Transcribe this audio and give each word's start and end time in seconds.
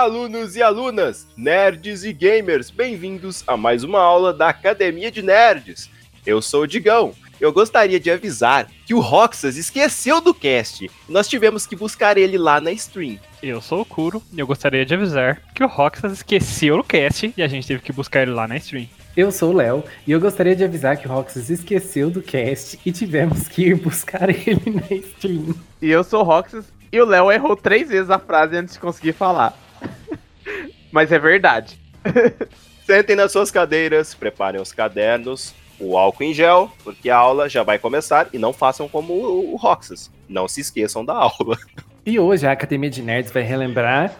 Alunos 0.00 0.56
e 0.56 0.62
alunas, 0.62 1.28
nerds 1.36 2.04
e 2.04 2.12
gamers, 2.14 2.70
bem-vindos 2.70 3.44
a 3.46 3.54
mais 3.54 3.84
uma 3.84 4.00
aula 4.00 4.32
da 4.32 4.48
Academia 4.48 5.10
de 5.10 5.20
Nerds. 5.20 5.90
Eu 6.24 6.40
sou 6.40 6.62
o 6.62 6.66
Digão. 6.66 7.12
Eu 7.38 7.52
gostaria 7.52 8.00
de 8.00 8.10
avisar 8.10 8.66
que 8.86 8.94
o 8.94 9.00
Roxas 9.00 9.58
esqueceu 9.58 10.18
do 10.18 10.32
cast. 10.32 10.90
Nós 11.06 11.28
tivemos 11.28 11.66
que 11.66 11.76
buscar 11.76 12.16
ele 12.16 12.38
lá 12.38 12.62
na 12.62 12.72
stream. 12.72 13.18
Eu 13.42 13.60
sou 13.60 13.82
o 13.82 13.84
Kuro 13.84 14.22
e 14.32 14.40
eu 14.40 14.46
gostaria 14.46 14.86
de 14.86 14.94
avisar 14.94 15.42
que 15.54 15.62
o 15.62 15.66
Roxas 15.66 16.12
esqueceu 16.12 16.78
o 16.78 16.84
cast 16.84 17.34
e 17.36 17.42
a 17.42 17.46
gente 17.46 17.66
teve 17.66 17.82
que 17.82 17.92
buscar 17.92 18.22
ele 18.22 18.30
lá 18.30 18.48
na 18.48 18.56
stream. 18.56 18.88
Eu 19.14 19.30
sou 19.30 19.52
o 19.52 19.56
Léo 19.56 19.84
e 20.06 20.12
eu 20.12 20.18
gostaria 20.18 20.56
de 20.56 20.64
avisar 20.64 20.96
que 20.96 21.06
o 21.06 21.10
Roxas 21.10 21.50
esqueceu 21.50 22.10
do 22.10 22.22
cast 22.22 22.80
e 22.86 22.90
tivemos 22.90 23.48
que 23.48 23.66
ir 23.66 23.74
buscar 23.74 24.30
ele 24.32 24.70
na 24.70 24.96
stream. 24.96 25.54
E 25.82 25.90
eu 25.90 26.02
sou 26.02 26.22
o 26.22 26.24
Roxas 26.24 26.64
e 26.90 26.98
o 26.98 27.04
Léo 27.04 27.30
errou 27.30 27.54
três 27.54 27.90
vezes 27.90 28.08
a 28.08 28.18
frase 28.18 28.56
antes 28.56 28.72
de 28.72 28.80
conseguir 28.80 29.12
falar. 29.12 29.54
Mas 30.90 31.12
é 31.12 31.18
verdade. 31.18 31.78
Sentem 32.84 33.14
nas 33.14 33.30
suas 33.30 33.50
cadeiras, 33.50 34.14
preparem 34.14 34.60
os 34.60 34.72
cadernos, 34.72 35.54
o 35.78 35.96
álcool 35.96 36.24
em 36.24 36.34
gel, 36.34 36.70
porque 36.82 37.08
a 37.08 37.16
aula 37.16 37.48
já 37.48 37.62
vai 37.62 37.78
começar 37.78 38.28
e 38.32 38.38
não 38.38 38.52
façam 38.52 38.88
como 38.88 39.12
o 39.12 39.56
Roxas. 39.56 40.10
Não 40.28 40.46
se 40.46 40.60
esqueçam 40.60 41.04
da 41.04 41.14
aula. 41.14 41.58
E 42.06 42.18
hoje 42.18 42.46
a 42.46 42.52
Academia 42.52 42.88
de 42.88 43.02
Nerds 43.02 43.30
vai 43.30 43.42
relembrar 43.42 44.16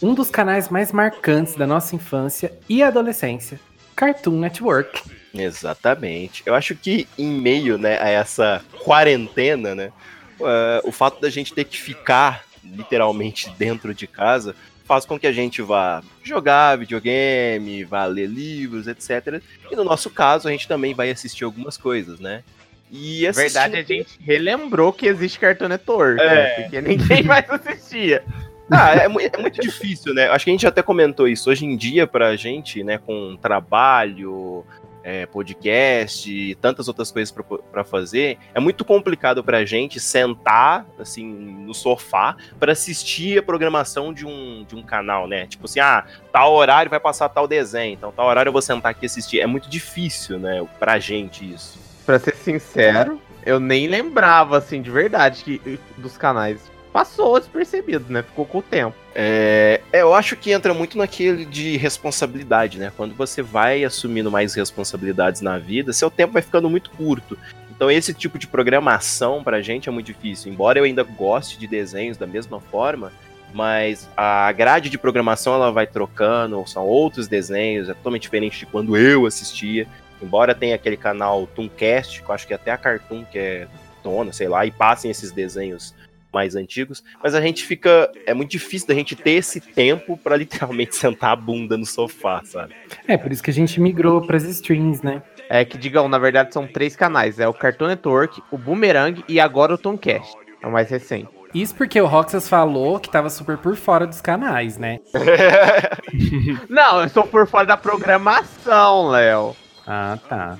um 0.00 0.14
dos 0.14 0.30
canais 0.30 0.68
mais 0.68 0.92
marcantes 0.92 1.56
da 1.56 1.66
nossa 1.66 1.96
infância 1.96 2.52
e 2.68 2.84
adolescência, 2.84 3.58
Cartoon 3.96 4.38
Network. 4.38 5.02
Exatamente. 5.34 6.44
Eu 6.46 6.54
acho 6.54 6.76
que 6.76 7.08
em 7.18 7.26
meio 7.26 7.78
né, 7.78 7.98
a 8.00 8.08
essa 8.08 8.64
quarentena, 8.84 9.74
né, 9.74 9.92
uh, 10.40 10.88
o 10.88 10.92
fato 10.92 11.20
da 11.20 11.28
gente 11.28 11.52
ter 11.52 11.64
que 11.64 11.76
ficar 11.76 12.44
literalmente 12.62 13.50
dentro 13.58 13.92
de 13.92 14.06
casa 14.06 14.54
faz 14.86 15.04
com 15.04 15.18
que 15.18 15.26
a 15.26 15.32
gente 15.32 15.60
vá 15.60 16.02
jogar 16.22 16.78
videogame, 16.78 17.84
vá 17.84 18.04
ler 18.06 18.28
livros, 18.28 18.86
etc. 18.86 19.42
E 19.70 19.76
no 19.76 19.84
nosso 19.84 20.08
caso, 20.08 20.48
a 20.48 20.50
gente 20.50 20.68
também 20.68 20.94
vai 20.94 21.10
assistir 21.10 21.44
algumas 21.44 21.76
coisas, 21.76 22.20
né? 22.20 22.42
E 22.90 23.26
assistir... 23.26 23.52
verdade, 23.52 23.76
a 23.76 23.82
gente 23.82 24.18
relembrou 24.20 24.92
que 24.92 25.06
existe 25.06 25.40
Cartoon 25.40 25.68
Network, 25.68 26.22
é. 26.22 26.26
né? 26.26 26.50
porque 26.50 26.80
ninguém 26.80 27.22
mais 27.26 27.50
assistia. 27.50 28.22
Ah, 28.70 28.96
é, 28.96 29.04
é, 29.04 29.08
muito 29.08 29.60
difícil, 29.60 30.12
né? 30.14 30.28
Acho 30.28 30.44
que 30.44 30.50
a 30.50 30.54
gente 30.54 30.66
até 30.66 30.82
comentou 30.82 31.28
isso. 31.28 31.50
Hoje 31.50 31.64
em 31.64 31.76
dia, 31.76 32.06
pra 32.06 32.34
gente, 32.36 32.82
né, 32.82 32.98
com 32.98 33.36
trabalho, 33.36 34.64
é, 35.06 35.24
podcast 35.24 36.28
e 36.28 36.56
tantas 36.56 36.88
outras 36.88 37.12
coisas 37.12 37.32
para 37.70 37.84
fazer, 37.84 38.38
é 38.52 38.58
muito 38.58 38.84
complicado 38.84 39.44
para 39.44 39.58
a 39.58 39.64
gente 39.64 40.00
sentar 40.00 40.84
assim 40.98 41.24
no 41.24 41.72
sofá 41.72 42.36
para 42.58 42.72
assistir 42.72 43.38
a 43.38 43.42
programação 43.42 44.12
de 44.12 44.26
um, 44.26 44.64
de 44.64 44.74
um 44.74 44.82
canal, 44.82 45.28
né? 45.28 45.46
Tipo 45.46 45.66
assim, 45.66 45.78
ah, 45.78 46.04
tal 46.32 46.52
horário 46.54 46.90
vai 46.90 46.98
passar 46.98 47.28
tal 47.28 47.46
desenho, 47.46 47.94
então 47.94 48.10
tal 48.10 48.26
horário 48.26 48.48
eu 48.48 48.52
vou 48.52 48.60
sentar 48.60 48.90
aqui 48.90 49.04
e 49.04 49.06
assistir. 49.06 49.38
É 49.38 49.46
muito 49.46 49.70
difícil, 49.70 50.40
né, 50.40 50.66
pra 50.76 50.98
gente 50.98 51.48
isso. 51.48 51.78
Pra 52.04 52.18
ser 52.18 52.34
sincero, 52.34 53.20
eu 53.44 53.60
nem 53.60 53.86
lembrava, 53.86 54.58
assim, 54.58 54.82
de 54.82 54.90
verdade, 54.90 55.44
que, 55.44 55.78
dos 55.96 56.16
canais 56.16 56.60
passou 56.96 57.38
despercebido, 57.38 58.10
né? 58.10 58.22
Ficou 58.22 58.46
com 58.46 58.56
o 58.56 58.62
tempo. 58.62 58.96
É, 59.14 59.82
é, 59.92 60.00
eu 60.00 60.14
acho 60.14 60.34
que 60.34 60.50
entra 60.50 60.72
muito 60.72 60.96
naquele 60.96 61.44
de 61.44 61.76
responsabilidade, 61.76 62.78
né? 62.78 62.90
Quando 62.96 63.14
você 63.14 63.42
vai 63.42 63.84
assumindo 63.84 64.30
mais 64.30 64.54
responsabilidades 64.54 65.42
na 65.42 65.58
vida, 65.58 65.92
seu 65.92 66.10
tempo 66.10 66.32
vai 66.32 66.40
ficando 66.40 66.70
muito 66.70 66.88
curto. 66.88 67.36
Então 67.70 67.90
esse 67.90 68.14
tipo 68.14 68.38
de 68.38 68.46
programação 68.46 69.44
pra 69.44 69.60
gente 69.60 69.90
é 69.90 69.92
muito 69.92 70.06
difícil. 70.06 70.50
Embora 70.50 70.78
eu 70.78 70.84
ainda 70.84 71.02
goste 71.02 71.58
de 71.58 71.66
desenhos 71.66 72.16
da 72.16 72.26
mesma 72.26 72.62
forma, 72.62 73.12
mas 73.52 74.08
a 74.16 74.50
grade 74.52 74.88
de 74.88 74.96
programação 74.96 75.52
ela 75.52 75.70
vai 75.70 75.86
trocando, 75.86 76.66
são 76.66 76.86
outros 76.86 77.28
desenhos, 77.28 77.90
é 77.90 77.92
totalmente 77.92 78.22
diferente 78.22 78.60
de 78.60 78.64
quando 78.64 78.96
eu 78.96 79.26
assistia. 79.26 79.86
Embora 80.22 80.54
tenha 80.54 80.74
aquele 80.74 80.96
canal 80.96 81.46
Tooncast, 81.48 82.22
que 82.22 82.30
eu 82.30 82.34
acho 82.34 82.46
que 82.46 82.54
até 82.54 82.70
a 82.70 82.78
Cartoon 82.78 83.22
que 83.30 83.38
é 83.38 83.68
dona, 84.02 84.32
sei 84.32 84.48
lá, 84.48 84.64
e 84.64 84.70
passem 84.70 85.10
esses 85.10 85.30
desenhos 85.30 85.94
mais 86.36 86.54
antigos, 86.54 87.02
mas 87.22 87.34
a 87.34 87.40
gente 87.40 87.64
fica. 87.64 88.12
É 88.26 88.34
muito 88.34 88.50
difícil 88.50 88.86
da 88.86 88.94
gente 88.94 89.16
ter 89.16 89.32
esse 89.32 89.58
tempo 89.58 90.18
para 90.18 90.36
literalmente 90.36 90.94
sentar 90.96 91.30
a 91.30 91.36
bunda 91.36 91.78
no 91.78 91.86
sofá, 91.86 92.42
sabe? 92.44 92.74
É, 93.08 93.16
por 93.16 93.32
isso 93.32 93.42
que 93.42 93.50
a 93.50 93.54
gente 93.54 93.80
migrou 93.80 94.20
para 94.20 94.36
as 94.36 94.44
streams, 94.44 95.02
né? 95.02 95.22
É 95.48 95.64
que, 95.64 95.78
digam, 95.78 96.08
na 96.08 96.18
verdade 96.18 96.52
são 96.52 96.66
três 96.66 96.94
canais: 96.94 97.40
é 97.40 97.48
o 97.48 97.54
Cartoon 97.54 97.86
Network, 97.86 98.42
o 98.50 98.58
Boomerang 98.58 99.24
e 99.26 99.40
agora 99.40 99.72
o 99.72 99.78
Tomcast. 99.78 100.36
É 100.62 100.66
o 100.66 100.72
mais 100.72 100.90
recente. 100.90 101.28
Isso 101.54 101.74
porque 101.74 101.98
o 101.98 102.06
Roxas 102.06 102.48
falou 102.50 103.00
que 103.00 103.08
tava 103.08 103.30
super 103.30 103.56
por 103.56 103.76
fora 103.76 104.06
dos 104.06 104.20
canais, 104.20 104.76
né? 104.76 105.00
Não, 106.68 107.00
eu 107.00 107.08
sou 107.08 107.22
por 107.22 107.46
fora 107.46 107.64
da 107.64 107.76
programação, 107.78 109.08
Léo. 109.08 109.56
Ah, 109.86 110.18
tá. 110.28 110.58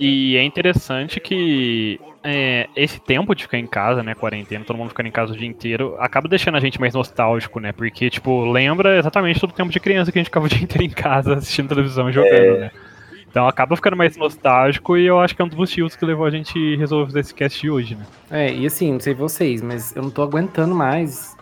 E 0.00 0.36
é 0.36 0.42
interessante 0.42 1.20
que 1.20 2.00
é, 2.30 2.68
esse 2.76 3.00
tempo 3.00 3.34
de 3.34 3.44
ficar 3.44 3.58
em 3.58 3.66
casa, 3.66 4.02
né, 4.02 4.14
quarentena, 4.14 4.64
todo 4.64 4.76
mundo 4.76 4.90
ficando 4.90 5.06
em 5.06 5.12
casa 5.12 5.32
o 5.32 5.36
dia 5.36 5.48
inteiro, 5.48 5.96
acaba 5.98 6.28
deixando 6.28 6.56
a 6.56 6.60
gente 6.60 6.78
mais 6.78 6.92
nostálgico, 6.92 7.58
né? 7.58 7.72
Porque, 7.72 8.10
tipo, 8.10 8.44
lembra 8.50 8.98
exatamente 8.98 9.40
todo 9.40 9.50
o 9.50 9.54
tempo 9.54 9.70
de 9.70 9.80
criança 9.80 10.12
que 10.12 10.18
a 10.18 10.20
gente 10.20 10.26
ficava 10.26 10.46
o 10.46 10.48
dia 10.48 10.62
inteiro 10.62 10.84
em 10.84 10.90
casa 10.90 11.34
assistindo 11.34 11.68
televisão 11.68 12.10
e 12.10 12.12
jogando, 12.12 12.32
é. 12.34 12.58
né? 12.58 12.70
Então 13.30 13.46
acaba 13.46 13.76
ficando 13.76 13.96
mais 13.96 14.16
nostálgico 14.16 14.96
e 14.96 15.06
eu 15.06 15.20
acho 15.20 15.34
que 15.34 15.42
é 15.42 15.44
um 15.44 15.48
dos 15.48 15.56
motivos 15.56 15.94
que 15.94 16.04
levou 16.04 16.26
a 16.26 16.30
gente 16.30 16.74
a 16.74 16.78
resolver 16.78 17.06
fazer 17.06 17.20
esse 17.20 17.34
cast 17.34 17.60
de 17.60 17.70
hoje, 17.70 17.94
né? 17.94 18.06
É, 18.30 18.52
e 18.52 18.66
assim, 18.66 18.92
não 18.92 19.00
sei 19.00 19.14
vocês, 19.14 19.62
mas 19.62 19.94
eu 19.94 20.02
não 20.02 20.10
tô 20.10 20.22
aguentando 20.22 20.74
mais 20.74 21.36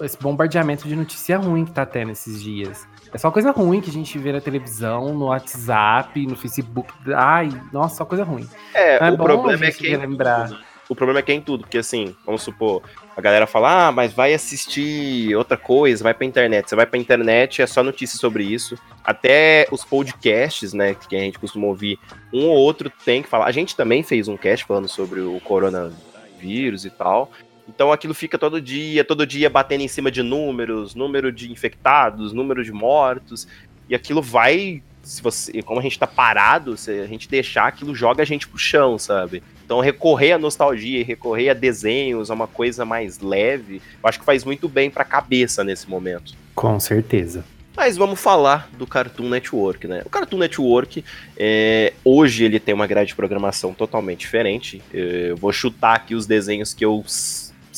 esse 0.00 0.18
bombardeamento 0.18 0.88
de 0.88 0.96
notícia 0.96 1.38
ruim 1.38 1.64
que 1.64 1.72
tá 1.72 1.84
tendo 1.84 2.12
esses 2.12 2.42
dias. 2.42 2.86
É 3.12 3.18
só 3.18 3.30
coisa 3.30 3.50
ruim 3.50 3.80
que 3.80 3.90
a 3.90 3.92
gente 3.92 4.18
vê 4.18 4.32
na 4.32 4.40
televisão, 4.40 5.14
no 5.14 5.26
WhatsApp, 5.26 6.26
no 6.26 6.36
Facebook. 6.36 6.92
Ai, 7.14 7.48
nossa, 7.72 7.96
só 7.96 8.04
coisa 8.04 8.24
ruim. 8.24 8.48
É, 8.74 9.06
é 9.06 9.10
o 9.10 9.16
problema 9.16 9.64
é 9.64 9.70
que. 9.70 9.96
Lembrar. 9.96 10.50
O 10.88 10.94
problema 10.94 11.18
é 11.18 11.22
que 11.22 11.32
é 11.32 11.34
em 11.34 11.40
tudo, 11.40 11.64
porque 11.64 11.78
assim, 11.78 12.14
vamos 12.24 12.42
supor, 12.42 12.80
a 13.16 13.20
galera 13.20 13.46
fala, 13.46 13.88
ah, 13.88 13.92
mas 13.92 14.12
vai 14.12 14.32
assistir 14.32 15.34
outra 15.34 15.56
coisa, 15.56 16.04
vai 16.04 16.14
pra 16.14 16.24
internet. 16.24 16.68
Você 16.68 16.76
vai 16.76 16.86
pra 16.86 16.98
internet, 16.98 17.60
é 17.60 17.66
só 17.66 17.82
notícia 17.82 18.16
sobre 18.18 18.44
isso. 18.44 18.78
Até 19.02 19.66
os 19.72 19.84
podcasts, 19.84 20.72
né, 20.72 20.94
que 20.94 21.16
a 21.16 21.20
gente 21.20 21.40
costuma 21.40 21.66
ouvir, 21.66 21.98
um 22.32 22.46
ou 22.46 22.56
outro 22.56 22.88
tem 23.04 23.20
que 23.20 23.28
falar. 23.28 23.46
A 23.46 23.52
gente 23.52 23.74
também 23.74 24.04
fez 24.04 24.28
um 24.28 24.36
cast 24.36 24.64
falando 24.64 24.86
sobre 24.86 25.20
o 25.20 25.40
coronavírus 25.40 26.84
e 26.84 26.90
tal. 26.90 27.32
Então 27.68 27.92
aquilo 27.92 28.14
fica 28.14 28.38
todo 28.38 28.60
dia, 28.60 29.04
todo 29.04 29.26
dia 29.26 29.50
batendo 29.50 29.82
em 29.82 29.88
cima 29.88 30.10
de 30.10 30.22
números, 30.22 30.94
número 30.94 31.32
de 31.32 31.50
infectados, 31.50 32.32
número 32.32 32.64
de 32.64 32.72
mortos, 32.72 33.46
e 33.88 33.94
aquilo 33.94 34.22
vai, 34.22 34.82
se 35.02 35.22
você, 35.22 35.62
como 35.62 35.80
a 35.80 35.82
gente 35.82 35.98
tá 35.98 36.06
parado, 36.06 36.76
se 36.76 36.90
a 36.90 37.06
gente 37.06 37.28
deixar 37.28 37.66
aquilo 37.66 37.94
joga 37.94 38.22
a 38.22 38.26
gente 38.26 38.46
pro 38.48 38.58
chão, 38.58 38.98
sabe? 38.98 39.42
Então 39.64 39.80
recorrer 39.80 40.32
à 40.32 40.38
nostalgia, 40.38 41.04
recorrer 41.04 41.50
a 41.50 41.54
desenhos, 41.54 42.30
a 42.30 42.34
uma 42.34 42.46
coisa 42.46 42.84
mais 42.84 43.18
leve, 43.18 43.82
eu 44.02 44.08
acho 44.08 44.20
que 44.20 44.24
faz 44.24 44.44
muito 44.44 44.68
bem 44.68 44.90
para 44.90 45.02
a 45.02 45.06
cabeça 45.06 45.64
nesse 45.64 45.88
momento. 45.88 46.34
Com 46.54 46.78
certeza. 46.78 47.44
Mas 47.76 47.98
vamos 47.98 48.18
falar 48.18 48.70
do 48.78 48.86
Cartoon 48.86 49.28
Network, 49.28 49.86
né? 49.86 50.00
O 50.06 50.08
Cartoon 50.08 50.38
Network, 50.38 51.04
é, 51.36 51.92
hoje 52.02 52.44
ele 52.44 52.58
tem 52.58 52.74
uma 52.74 52.86
grade 52.86 53.08
de 53.08 53.14
programação 53.14 53.74
totalmente 53.74 54.20
diferente. 54.20 54.80
Eu 54.90 55.36
vou 55.36 55.52
chutar 55.52 55.94
aqui 55.94 56.14
os 56.14 56.26
desenhos 56.26 56.72
que 56.72 56.82
eu 56.82 57.04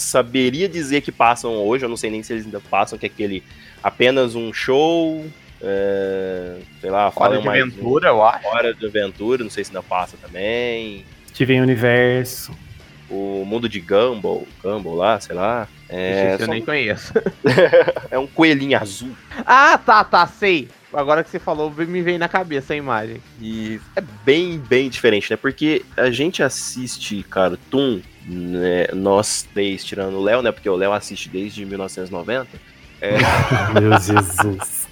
saberia 0.01 0.69
dizer 0.69 1.01
que 1.01 1.13
passam 1.13 1.55
hoje, 1.55 1.85
eu 1.85 1.89
não 1.89 1.97
sei 1.97 2.11
nem 2.11 2.23
se 2.23 2.33
eles 2.33 2.45
ainda 2.45 2.61
passam, 2.61 2.99
que 2.99 3.07
é 3.07 3.09
aquele 3.09 3.43
apenas 3.83 4.35
um 4.35 4.53
show, 4.53 5.27
é, 5.61 6.59
sei 6.81 6.91
lá, 6.91 7.13
Hora 7.15 7.41
de 7.41 7.49
Aventura, 7.49 8.13
um, 8.13 8.17
eu 8.17 8.25
acho. 8.25 8.47
Hora 8.47 8.75
de 8.75 8.87
Aventura, 8.87 9.43
não 9.43 9.51
sei 9.51 9.65
se 9.65 9.71
ainda 9.71 9.83
passa 9.83 10.17
também. 10.17 11.05
Steven 11.29 11.61
Universo. 11.61 12.53
O 13.11 13.45
Mundo 13.47 13.69
de 13.69 13.81
Gumball, 13.81 14.47
Gumball 14.63 14.95
lá, 14.95 15.19
sei 15.19 15.35
lá. 15.35 15.67
É, 15.89 16.37
eu 16.39 16.47
nem 16.47 16.63
conheço. 16.63 17.13
é 18.11 18.19
um 18.19 18.27
coelhinho 18.27 18.79
azul. 18.79 19.17
Ah, 19.47 19.79
tá, 19.79 20.05
tá, 20.05 20.27
sei. 20.27 20.69
Agora 20.93 21.25
que 21.25 21.31
você 21.31 21.39
falou, 21.39 21.71
me 21.71 22.03
veio 22.03 22.19
na 22.19 22.29
cabeça 22.29 22.75
a 22.75 22.77
imagem. 22.77 23.19
E 23.41 23.81
é 23.97 24.01
bem, 24.25 24.59
bem 24.59 24.89
diferente, 24.91 25.31
né? 25.31 25.37
Porque 25.37 25.85
a 25.97 26.11
gente 26.11 26.43
assiste 26.43 27.23
Cartoon 27.23 28.01
né, 28.29 28.89
nós 28.95 29.49
três, 29.55 29.85
tirando 29.85 30.15
o 30.15 30.23
Léo, 30.23 30.43
né? 30.43 30.53
Porque 30.53 30.69
o 30.69 30.77
Léo 30.77 30.93
assiste 30.93 31.29
desde 31.29 31.65
1990. 31.65 32.49
É... 33.01 33.17
Meu 33.81 33.99
Jesus. 33.99 34.87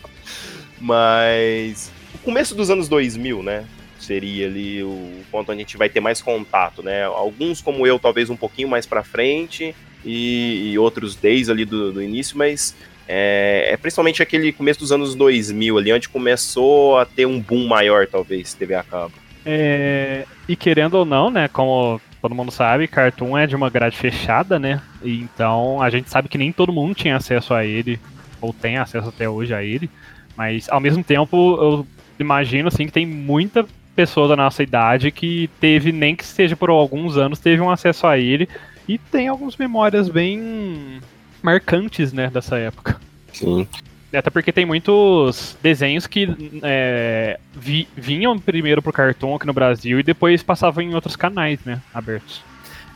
Mas 0.81 1.93
o 2.15 2.19
começo 2.19 2.55
dos 2.55 2.71
anos 2.71 2.89
2000, 2.89 3.43
né? 3.43 3.65
Seria 3.99 4.47
ali 4.47 4.83
o 4.83 5.11
ponto 5.31 5.51
onde 5.51 5.61
a 5.61 5.65
gente 5.65 5.77
vai 5.77 5.89
ter 5.89 6.01
mais 6.01 6.23
contato, 6.23 6.83
né? 6.83 7.05
Alguns, 7.05 7.61
como 7.61 7.87
eu, 7.87 7.99
talvez 7.99 8.31
um 8.31 8.37
pouquinho 8.37 8.69
mais 8.69 8.87
para 8.87 9.03
frente, 9.03 9.75
e, 10.05 10.71
e, 10.73 10.79
outros 10.79 11.17
desde 11.17 11.51
ali 11.51 11.65
do, 11.65 11.93
do 11.93 12.03
início, 12.03 12.39
mas 12.39 12.75
é, 13.09 13.69
é, 13.71 13.77
principalmente 13.77 14.23
aquele 14.23 14.53
começo 14.53 14.81
dos 14.81 14.93
anos 14.93 15.15
2000 15.15 15.79
ali, 15.79 15.93
onde 15.93 16.09
começou 16.09 16.99
a 16.99 17.05
ter 17.05 17.27
um 17.27 17.41
boom 17.41 17.67
maior, 17.67 18.07
talvez, 18.07 18.55
TV 18.55 18.75
a 18.75 18.83
cabo. 18.83 19.13
É, 19.45 20.25
e 20.49 20.57
querendo 20.57 20.95
ou 20.95 21.05
não, 21.05 21.31
né, 21.31 21.49
como 21.49 22.01
todo 22.27 22.35
mundo 22.35 22.51
sabe, 22.51 22.89
Cartoon 22.89 23.39
é 23.39 23.47
de 23.47 23.55
uma 23.55 23.71
grade 23.71 23.97
fechada, 23.97 24.59
né? 24.59 24.83
Então 25.01 25.81
a 25.81 25.89
gente 25.89 26.11
sabe 26.11 26.29
que 26.29 26.37
nem 26.37 26.51
todo 26.51 26.73
mundo 26.73 26.93
tinha 26.93 27.15
acesso 27.15 27.55
a 27.55 27.65
ele 27.65 28.01
ou 28.41 28.53
tem 28.53 28.79
acesso 28.79 29.09
até 29.09 29.29
hoje 29.29 29.55
a 29.55 29.63
ele, 29.63 29.89
mas 30.37 30.69
ao 30.69 30.81
mesmo 30.81 31.05
tempo 31.05 31.37
eu 31.37 31.87
imagino 32.19 32.67
assim 32.67 32.85
que 32.85 32.93
tem 32.93 33.07
muita 33.07 33.65
pessoa 33.95 34.27
da 34.27 34.35
nossa 34.35 34.61
idade 34.61 35.13
que 35.13 35.49
teve, 35.61 35.93
nem 35.93 36.17
que 36.17 36.27
seja 36.27 36.57
por 36.57 36.69
alguns 36.69 37.17
anos, 37.17 37.39
teve 37.39 37.63
um 37.63 37.71
acesso 37.71 38.09
a 38.09 38.19
ele 38.19 38.49
e 38.89 38.99
tem 38.99 39.29
algumas 39.29 39.57
memórias 39.57 40.09
bem 40.09 41.01
marcantes, 41.41 42.13
né, 42.13 42.29
dessa 42.29 42.59
época. 42.59 43.01
Sim. 43.33 43.69
Até 44.13 44.31
porque 44.31 44.53
tem 44.53 44.65
muitos 44.65 45.57
desenhos 45.63 46.07
que 46.07 46.29
é, 46.63 47.39
vi, 47.55 47.89
vinham 47.97 48.39
primeiro 48.39 48.81
pro 48.81 48.93
Cartoon 48.93 49.35
aqui 49.35 49.47
no 49.47 49.53
Brasil 49.53 49.99
e 49.99 50.03
depois 50.03 50.43
passavam 50.43 50.83
em 50.83 50.95
outros 50.95 51.17
canais, 51.17 51.59
né, 51.65 51.81
abertos. 51.93 52.43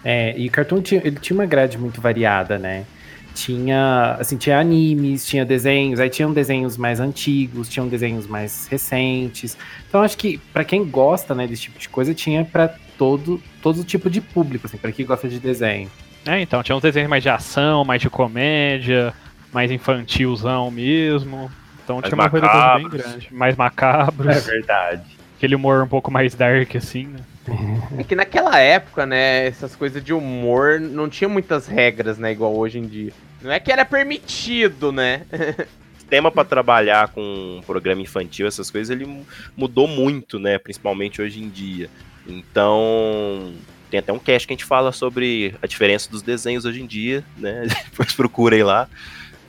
É, 0.05 0.35
e 0.39 0.47
o 0.47 0.51
Cartoon 0.51 0.81
tinha, 0.81 1.01
ele 1.05 1.17
tinha 1.17 1.39
uma 1.39 1.47
grade 1.47 1.77
muito 1.77 2.01
variada, 2.01 2.59
né? 2.59 2.85
Tinha, 3.35 4.17
assim, 4.19 4.37
tinha 4.37 4.59
animes, 4.59 5.27
tinha 5.27 5.45
desenhos, 5.45 6.01
aí 6.01 6.11
tinham 6.11 6.33
desenhos 6.33 6.77
mais 6.77 6.99
antigos, 7.01 7.69
tinham 7.69 7.87
desenhos 7.87 8.27
mais 8.27 8.67
recentes. 8.67 9.57
Então 9.89 10.03
acho 10.03 10.17
que 10.17 10.39
para 10.53 10.65
quem 10.65 10.85
gosta, 10.85 11.35
né, 11.35 11.47
desse 11.47 11.63
tipo 11.63 11.79
de 11.79 11.89
coisa, 11.89 12.15
tinha 12.15 12.45
para 12.45 12.75
todo 12.99 13.41
todo 13.63 13.85
tipo 13.85 14.11
de 14.11 14.21
público, 14.21 14.67
assim, 14.67 14.79
para 14.79 14.91
quem 14.91 15.07
gosta 15.07 15.29
de 15.29 15.39
desenho. 15.39 15.91
É, 16.27 16.41
então 16.41 16.63
tinha 16.63 16.77
uns 16.77 16.83
desenhos 16.83 17.09
mais 17.09 17.23
de 17.23 17.29
ação, 17.29 17.85
mais 17.85 18.01
de 18.03 18.11
comédia, 18.11 19.15
mais 19.53 19.71
infantilzão 19.71 20.71
mesmo. 20.71 21.51
Então 21.83 21.97
mais 21.97 22.09
tinha 22.09 22.17
uma 22.17 22.31
coisa 22.31 22.77
bem 22.77 22.89
grande, 22.89 23.29
mais 23.33 23.57
macabros. 23.57 24.37
É 24.37 24.41
verdade. 24.41 25.19
Aquele 25.37 25.55
humor 25.55 25.83
um 25.83 25.89
pouco 25.89 26.11
mais 26.11 26.35
dark 26.35 26.77
assim, 26.77 27.07
né? 27.07 27.21
É 27.99 28.05
que 28.05 28.15
naquela 28.15 28.59
época, 28.59 29.07
né, 29.07 29.47
essas 29.47 29.75
coisas 29.75 30.05
de 30.05 30.13
humor 30.13 30.79
não 30.79 31.09
tinha 31.09 31.29
muitas 31.29 31.67
regras, 31.67 32.19
né, 32.19 32.31
igual 32.31 32.55
hoje 32.55 32.79
em 32.79 32.87
dia. 32.87 33.13
Não 33.43 33.51
é 33.51 33.59
que 33.59 33.73
era 33.73 33.85
permitido, 33.85 34.93
né? 34.93 35.23
tema 36.11 36.31
para 36.31 36.45
trabalhar 36.45 37.09
com 37.09 37.23
um 37.23 37.63
programa 37.63 38.03
infantil, 38.03 38.47
essas 38.47 38.69
coisas, 38.71 38.91
ele 38.91 39.25
mudou 39.57 39.87
muito, 39.87 40.39
né? 40.41 40.59
Principalmente 40.59 41.23
hoje 41.23 41.41
em 41.41 41.49
dia. 41.49 41.89
Então, 42.27 43.55
tem 43.91 44.01
até 44.01 44.13
um 44.13 44.19
cast 44.19 44.47
que 44.47 44.53
a 44.53 44.57
gente 44.57 44.65
fala 44.65 44.91
sobre 44.91 45.55
a 45.63 45.67
diferença 45.67 46.11
dos 46.11 46.21
desenhos 46.21 46.65
hoje 46.65 46.83
em 46.83 46.87
dia, 46.87 47.25
né? 47.39 47.67
Depois 47.91 48.13
procurem 48.13 48.65
lá, 48.65 48.89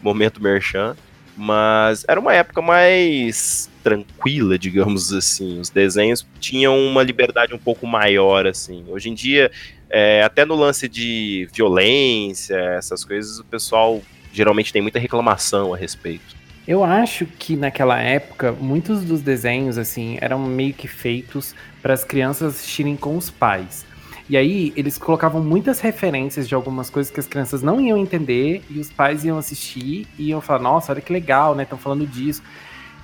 momento 0.03 0.41
merchan. 0.41 0.95
Mas 1.35 2.05
era 2.07 2.19
uma 2.19 2.33
época 2.33 2.61
mais 2.61 3.69
tranquila, 3.83 4.59
digamos 4.59 5.13
assim. 5.13 5.59
Os 5.59 5.69
desenhos 5.69 6.25
tinham 6.39 6.77
uma 6.77 7.03
liberdade 7.03 7.53
um 7.53 7.57
pouco 7.57 7.87
maior, 7.87 8.45
assim. 8.45 8.85
Hoje 8.87 9.09
em 9.09 9.13
dia, 9.13 9.49
é, 9.89 10.23
até 10.23 10.45
no 10.45 10.55
lance 10.55 10.87
de 10.87 11.47
violência, 11.53 12.55
essas 12.55 13.03
coisas, 13.03 13.39
o 13.39 13.45
pessoal 13.45 14.01
geralmente 14.33 14.71
tem 14.71 14.81
muita 14.81 14.99
reclamação 14.99 15.73
a 15.73 15.77
respeito. 15.77 16.35
Eu 16.67 16.83
acho 16.83 17.25
que 17.25 17.55
naquela 17.55 17.99
época, 17.99 18.51
muitos 18.51 19.03
dos 19.03 19.21
desenhos, 19.21 19.77
assim, 19.77 20.17
eram 20.21 20.39
meio 20.39 20.73
que 20.73 20.87
feitos 20.87 21.55
para 21.81 21.93
as 21.93 22.03
crianças 22.03 22.55
assistirem 22.55 22.95
com 22.95 23.17
os 23.17 23.29
pais. 23.29 23.85
E 24.31 24.37
aí, 24.37 24.71
eles 24.77 24.97
colocavam 24.97 25.43
muitas 25.43 25.81
referências 25.81 26.47
de 26.47 26.55
algumas 26.55 26.89
coisas 26.89 27.11
que 27.11 27.19
as 27.19 27.27
crianças 27.27 27.61
não 27.61 27.81
iam 27.81 27.97
entender, 27.97 28.63
e 28.69 28.79
os 28.79 28.89
pais 28.89 29.25
iam 29.25 29.37
assistir 29.37 30.07
e 30.17 30.29
iam 30.29 30.39
falar, 30.39 30.59
nossa, 30.59 30.93
olha 30.93 31.01
que 31.01 31.11
legal, 31.11 31.53
né? 31.53 31.63
Estão 31.63 31.77
falando 31.77 32.07
disso. 32.07 32.41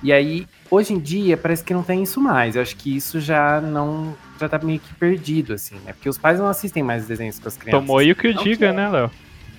E 0.02 0.10
aí, 0.10 0.46
hoje 0.70 0.94
em 0.94 0.98
dia, 0.98 1.36
parece 1.36 1.62
que 1.62 1.74
não 1.74 1.82
tem 1.82 2.02
isso 2.02 2.18
mais. 2.18 2.56
Eu 2.56 2.62
acho 2.62 2.74
que 2.76 2.96
isso 2.96 3.20
já 3.20 3.60
não. 3.60 4.16
já 4.40 4.48
tá 4.48 4.58
meio 4.58 4.80
que 4.80 4.94
perdido, 4.94 5.52
assim, 5.52 5.74
né? 5.84 5.92
Porque 5.92 6.08
os 6.08 6.16
pais 6.16 6.38
não 6.38 6.46
assistem 6.46 6.82
mais 6.82 7.06
desenhos 7.06 7.38
com 7.38 7.46
as 7.46 7.58
crianças. 7.58 7.78
Tomou 7.78 7.98
aí 7.98 8.10
o 8.10 8.16
que 8.16 8.28
eu 8.28 8.32
diga, 8.32 8.72
né, 8.72 8.88
Léo? 8.88 9.10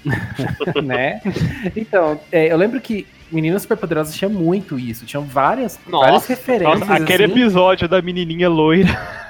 né? 0.84 1.22
Então, 1.76 2.20
é, 2.32 2.52
eu 2.52 2.58
lembro 2.58 2.82
que 2.82 3.06
Meninas 3.32 3.62
Superpoderosas 3.62 4.16
tinha 4.16 4.28
muito 4.28 4.80
isso. 4.80 5.06
Tinham 5.06 5.24
várias, 5.24 5.80
nossa, 5.88 6.06
várias 6.06 6.26
referências. 6.26 6.80
Nossa, 6.80 6.96
aquele 6.96 7.26
assim. 7.26 7.34
episódio 7.34 7.88
da 7.88 8.02
menininha 8.02 8.50
loira 8.50 9.29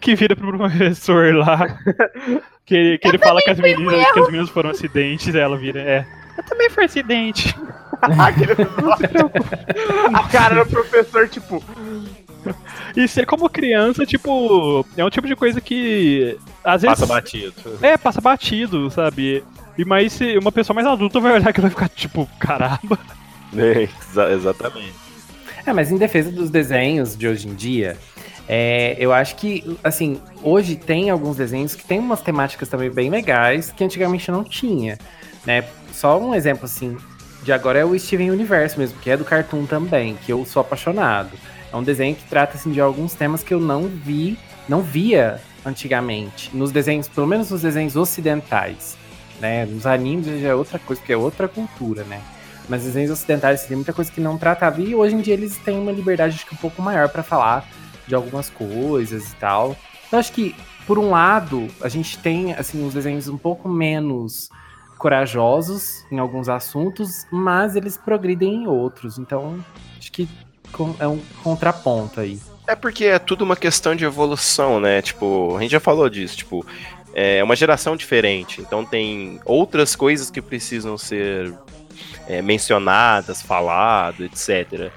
que 0.00 0.14
vira 0.14 0.34
pro 0.36 0.56
professor 0.56 1.34
lá. 1.34 1.78
Que, 2.66 2.98
que 2.98 3.08
ele 3.08 3.18
fala 3.18 3.40
que 3.42 3.50
as, 3.50 3.58
meninas, 3.58 4.12
que 4.12 4.20
as 4.20 4.26
meninas 4.26 4.48
foram 4.48 4.70
acidentes, 4.70 5.34
ela 5.34 5.56
vira. 5.56 5.80
É. 5.80 6.06
Eu 6.36 6.44
também 6.44 6.70
fui 6.70 6.84
acidente. 6.84 7.54
A 10.14 10.28
cara 10.28 10.64
do 10.64 10.70
professor, 10.70 11.28
tipo. 11.28 11.62
E 12.96 13.08
ser 13.08 13.26
como 13.26 13.48
criança, 13.48 14.04
tipo, 14.04 14.86
é 14.96 15.04
um 15.04 15.10
tipo 15.10 15.26
de 15.26 15.36
coisa 15.36 15.60
que. 15.60 16.38
Às 16.62 16.82
vezes. 16.82 16.98
Passa 16.98 17.12
batido. 17.12 17.54
É, 17.82 17.96
passa 17.96 18.20
batido, 18.20 18.90
sabe? 18.90 19.44
E 19.76 19.84
mais 19.84 20.12
se 20.12 20.38
uma 20.38 20.52
pessoa 20.52 20.74
mais 20.74 20.86
adulta 20.86 21.20
vai 21.20 21.32
olhar 21.32 21.52
que 21.52 21.60
vai 21.60 21.70
ficar, 21.70 21.88
tipo, 21.88 22.28
caramba. 22.38 22.98
É, 23.56 23.82
exa 23.82 24.32
exatamente. 24.32 24.94
É, 25.66 25.72
mas 25.72 25.90
em 25.90 25.96
defesa 25.96 26.30
dos 26.30 26.50
desenhos 26.50 27.16
de 27.16 27.26
hoje 27.26 27.48
em 27.48 27.54
dia, 27.54 27.96
é, 28.48 28.96
eu 28.98 29.12
acho 29.12 29.36
que, 29.36 29.78
assim, 29.82 30.20
hoje 30.42 30.76
tem 30.76 31.08
alguns 31.10 31.36
desenhos 31.36 31.74
que 31.74 31.84
tem 31.84 31.98
umas 31.98 32.20
temáticas 32.20 32.68
também 32.68 32.90
bem 32.90 33.08
legais 33.08 33.72
que 33.72 33.82
antigamente 33.82 34.30
não 34.30 34.44
tinha, 34.44 34.98
né? 35.46 35.64
Só 35.92 36.18
um 36.20 36.34
exemplo, 36.34 36.66
assim, 36.66 36.96
de 37.42 37.52
agora 37.52 37.78
é 37.78 37.84
o 37.84 37.98
Steven 37.98 38.30
Universo 38.30 38.78
mesmo, 38.78 38.98
que 39.00 39.10
é 39.10 39.16
do 39.16 39.24
Cartoon 39.24 39.64
também, 39.64 40.16
que 40.24 40.32
eu 40.32 40.44
sou 40.44 40.60
apaixonado. 40.60 41.30
É 41.72 41.76
um 41.76 41.82
desenho 41.82 42.14
que 42.14 42.24
trata, 42.24 42.56
assim, 42.56 42.70
de 42.70 42.80
alguns 42.80 43.14
temas 43.14 43.42
que 43.42 43.54
eu 43.54 43.60
não 43.60 43.88
vi, 43.88 44.38
não 44.68 44.82
via 44.82 45.40
antigamente, 45.64 46.54
nos 46.54 46.70
desenhos, 46.70 47.08
pelo 47.08 47.26
menos 47.26 47.50
nos 47.50 47.62
desenhos 47.62 47.96
ocidentais, 47.96 48.98
né? 49.40 49.64
Nos 49.64 49.86
animes 49.86 50.26
já 50.40 50.48
é 50.48 50.54
outra 50.54 50.78
coisa, 50.78 51.00
porque 51.00 51.14
é 51.14 51.16
outra 51.16 51.48
cultura, 51.48 52.04
né? 52.04 52.20
Mas 52.68 52.82
desenhos 52.82 53.10
ocidentais 53.10 53.64
tem 53.64 53.76
muita 53.76 53.92
coisa 53.92 54.10
que 54.10 54.20
não 54.20 54.36
tratava 54.36 54.80
e 54.80 54.94
hoje 54.94 55.14
em 55.14 55.20
dia 55.20 55.34
eles 55.34 55.56
têm 55.58 55.78
uma 55.78 55.92
liberdade 55.92 56.34
acho 56.34 56.46
que 56.46 56.54
um 56.54 56.58
pouco 56.58 56.80
maior 56.80 57.08
para 57.08 57.22
falar 57.22 57.66
de 58.06 58.14
algumas 58.14 58.50
coisas 58.50 59.32
e 59.32 59.36
tal. 59.36 59.76
Então 60.06 60.18
acho 60.18 60.32
que, 60.32 60.54
por 60.86 60.98
um 60.98 61.10
lado, 61.10 61.68
a 61.80 61.88
gente 61.88 62.18
tem 62.18 62.52
assim 62.54 62.84
uns 62.84 62.94
desenhos 62.94 63.28
um 63.28 63.38
pouco 63.38 63.68
menos 63.68 64.48
corajosos 64.98 66.04
em 66.10 66.18
alguns 66.18 66.48
assuntos, 66.48 67.26
mas 67.30 67.76
eles 67.76 67.96
progridem 67.96 68.62
em 68.62 68.66
outros. 68.66 69.18
Então, 69.18 69.62
acho 69.98 70.12
que 70.12 70.28
é 70.98 71.06
um 71.06 71.20
contraponto 71.42 72.20
aí. 72.20 72.40
É 72.66 72.74
porque 72.74 73.04
é 73.04 73.18
tudo 73.18 73.42
uma 73.42 73.56
questão 73.56 73.94
de 73.94 74.04
evolução, 74.04 74.80
né? 74.80 75.02
Tipo, 75.02 75.56
a 75.56 75.60
gente 75.60 75.72
já 75.72 75.80
falou 75.80 76.08
disso, 76.08 76.36
tipo, 76.38 76.64
é 77.12 77.44
uma 77.44 77.54
geração 77.54 77.96
diferente, 77.96 78.60
então 78.60 78.84
tem 78.84 79.38
outras 79.44 79.94
coisas 79.94 80.30
que 80.30 80.40
precisam 80.40 80.96
ser 80.96 81.54
é, 82.26 82.42
mencionadas, 82.42 83.42
falado, 83.42 84.24
etc. 84.24 84.90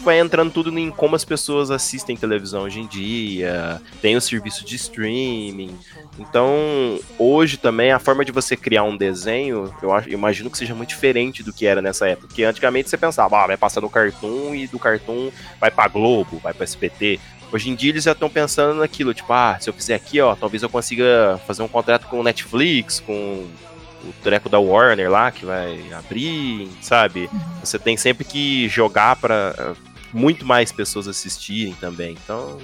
vai 0.00 0.18
entrando 0.18 0.52
tudo 0.52 0.76
em 0.78 0.90
como 0.90 1.14
as 1.14 1.24
pessoas 1.24 1.70
assistem 1.70 2.16
televisão 2.16 2.62
hoje 2.62 2.80
em 2.80 2.86
dia, 2.86 3.80
tem 4.02 4.16
o 4.16 4.20
serviço 4.20 4.64
de 4.64 4.76
streaming. 4.76 5.76
Então, 6.18 6.98
hoje 7.18 7.56
também 7.56 7.92
a 7.92 7.98
forma 7.98 8.24
de 8.24 8.32
você 8.32 8.56
criar 8.56 8.82
um 8.82 8.96
desenho, 8.96 9.72
eu, 9.82 9.92
acho, 9.92 10.10
imagino 10.10 10.50
que 10.50 10.58
seja 10.58 10.74
muito 10.74 10.90
diferente 10.90 11.42
do 11.42 11.52
que 11.52 11.66
era 11.66 11.80
nessa 11.80 12.08
época. 12.08 12.28
Porque 12.28 12.44
antigamente 12.44 12.90
você 12.90 12.96
pensava, 12.96 13.42
ah, 13.42 13.46
vai 13.46 13.56
passar 13.56 13.80
no 13.80 13.90
Cartoon 13.90 14.54
e 14.54 14.66
do 14.66 14.78
Cartoon 14.78 15.30
vai 15.60 15.70
pra 15.70 15.88
Globo, 15.88 16.38
vai 16.38 16.52
pra 16.52 16.64
SPT. 16.64 17.20
Hoje 17.52 17.70
em 17.70 17.74
dia 17.74 17.90
eles 17.90 18.04
já 18.04 18.12
estão 18.12 18.28
pensando 18.28 18.80
naquilo, 18.80 19.14
tipo, 19.14 19.32
ah, 19.32 19.56
se 19.60 19.70
eu 19.70 19.74
fizer 19.74 19.94
aqui, 19.94 20.20
ó, 20.20 20.34
talvez 20.34 20.62
eu 20.62 20.68
consiga 20.68 21.40
fazer 21.46 21.62
um 21.62 21.68
contrato 21.68 22.06
com 22.08 22.22
Netflix, 22.22 22.98
com 22.98 23.46
o 24.08 24.14
treco 24.22 24.48
da 24.48 24.58
Warner 24.58 25.10
lá 25.10 25.30
que 25.30 25.44
vai 25.44 25.92
abrir, 25.92 26.68
sabe? 26.80 27.28
Uhum. 27.32 27.40
Você 27.62 27.78
tem 27.78 27.96
sempre 27.96 28.24
que 28.24 28.68
jogar 28.68 29.16
para 29.16 29.74
muito 30.12 30.44
mais 30.46 30.70
pessoas 30.70 31.08
assistirem 31.08 31.74
também. 31.74 32.16
Então, 32.22 32.58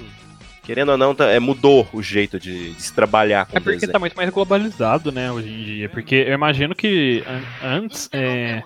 querendo 0.70 0.90
ou 0.92 0.96
não, 0.96 1.16
tá, 1.16 1.26
é, 1.26 1.40
mudou 1.40 1.88
o 1.92 2.00
jeito 2.00 2.38
de, 2.38 2.74
de 2.74 2.80
se 2.80 2.94
trabalhar 2.94 3.44
com 3.46 3.56
É 3.56 3.60
porque 3.60 3.72
desenho. 3.72 3.92
tá 3.92 3.98
muito 3.98 4.14
mais 4.14 4.30
globalizado, 4.30 5.10
né, 5.10 5.32
hoje 5.32 5.48
em 5.48 5.64
dia. 5.64 5.88
Porque 5.88 6.14
eu 6.14 6.32
imagino 6.32 6.76
que 6.76 7.24
an 7.26 7.40
antes, 7.80 8.08
é, 8.12 8.62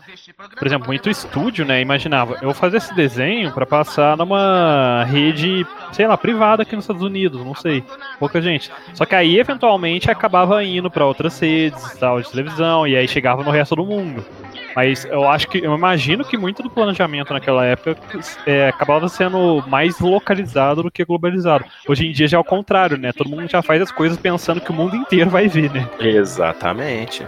por 0.59 0.67
exemplo, 0.67 0.87
muito 0.87 1.09
estúdio, 1.09 1.65
né, 1.65 1.81
imaginava, 1.81 2.35
eu 2.35 2.43
vou 2.43 2.55
fazer 2.55 2.77
esse 2.77 2.95
desenho 2.95 3.53
para 3.53 3.65
passar 3.65 4.19
numa 4.19 5.03
rede, 5.05 5.67
sei 5.93 6.07
lá, 6.07 6.19
privada 6.19 6.63
aqui 6.63 6.77
nos 6.77 6.85
Estados 6.85 7.03
Unidos, 7.03 7.43
não 7.43 7.55
sei, 7.55 7.83
pouca 8.19 8.43
gente. 8.43 8.71
Só 8.93 9.07
que 9.07 9.15
aí, 9.15 9.39
eventualmente, 9.39 10.11
acabava 10.11 10.63
indo 10.63 10.91
para 10.91 11.07
outras 11.07 11.39
redes, 11.41 11.83
tal, 11.99 12.21
de 12.21 12.31
televisão, 12.31 12.87
e 12.87 12.97
aí 12.97 13.09
chegava 13.09 13.43
no 13.43 13.51
resto 13.51 13.75
do 13.77 13.87
mundo. 13.87 14.23
Mas 14.75 15.05
eu 15.05 15.29
acho 15.29 15.49
que, 15.49 15.59
eu 15.59 15.75
imagino 15.75 16.25
que 16.25 16.37
muito 16.37 16.63
do 16.63 16.71
planejamento 16.71 17.33
naquela 17.33 17.65
época 17.65 17.97
é, 18.47 18.69
acabava 18.69 19.09
sendo 19.09 19.63
mais 19.67 19.99
localizado 20.01 20.83
do 20.83 20.91
que 20.91 21.05
globalizado. 21.05 21.65
Hoje 21.89 22.07
em 22.07 22.13
dia 22.13 22.27
já 22.27 22.37
é 22.37 22.41
o 22.41 22.45
contrário, 22.45 22.97
né? 22.97 23.13
Todo 23.13 23.31
mundo 23.31 23.49
já 23.49 23.63
faz 23.63 23.81
as 23.81 23.93
coisas 23.93 24.19
pensando 24.19 24.61
que 24.61 24.71
o 24.71 24.75
mundo 24.75 24.97
inteiro 24.97 25.31
vai 25.31 25.49
ver, 25.49 25.71
né? 25.71 25.89
Exatamente. 26.01 27.27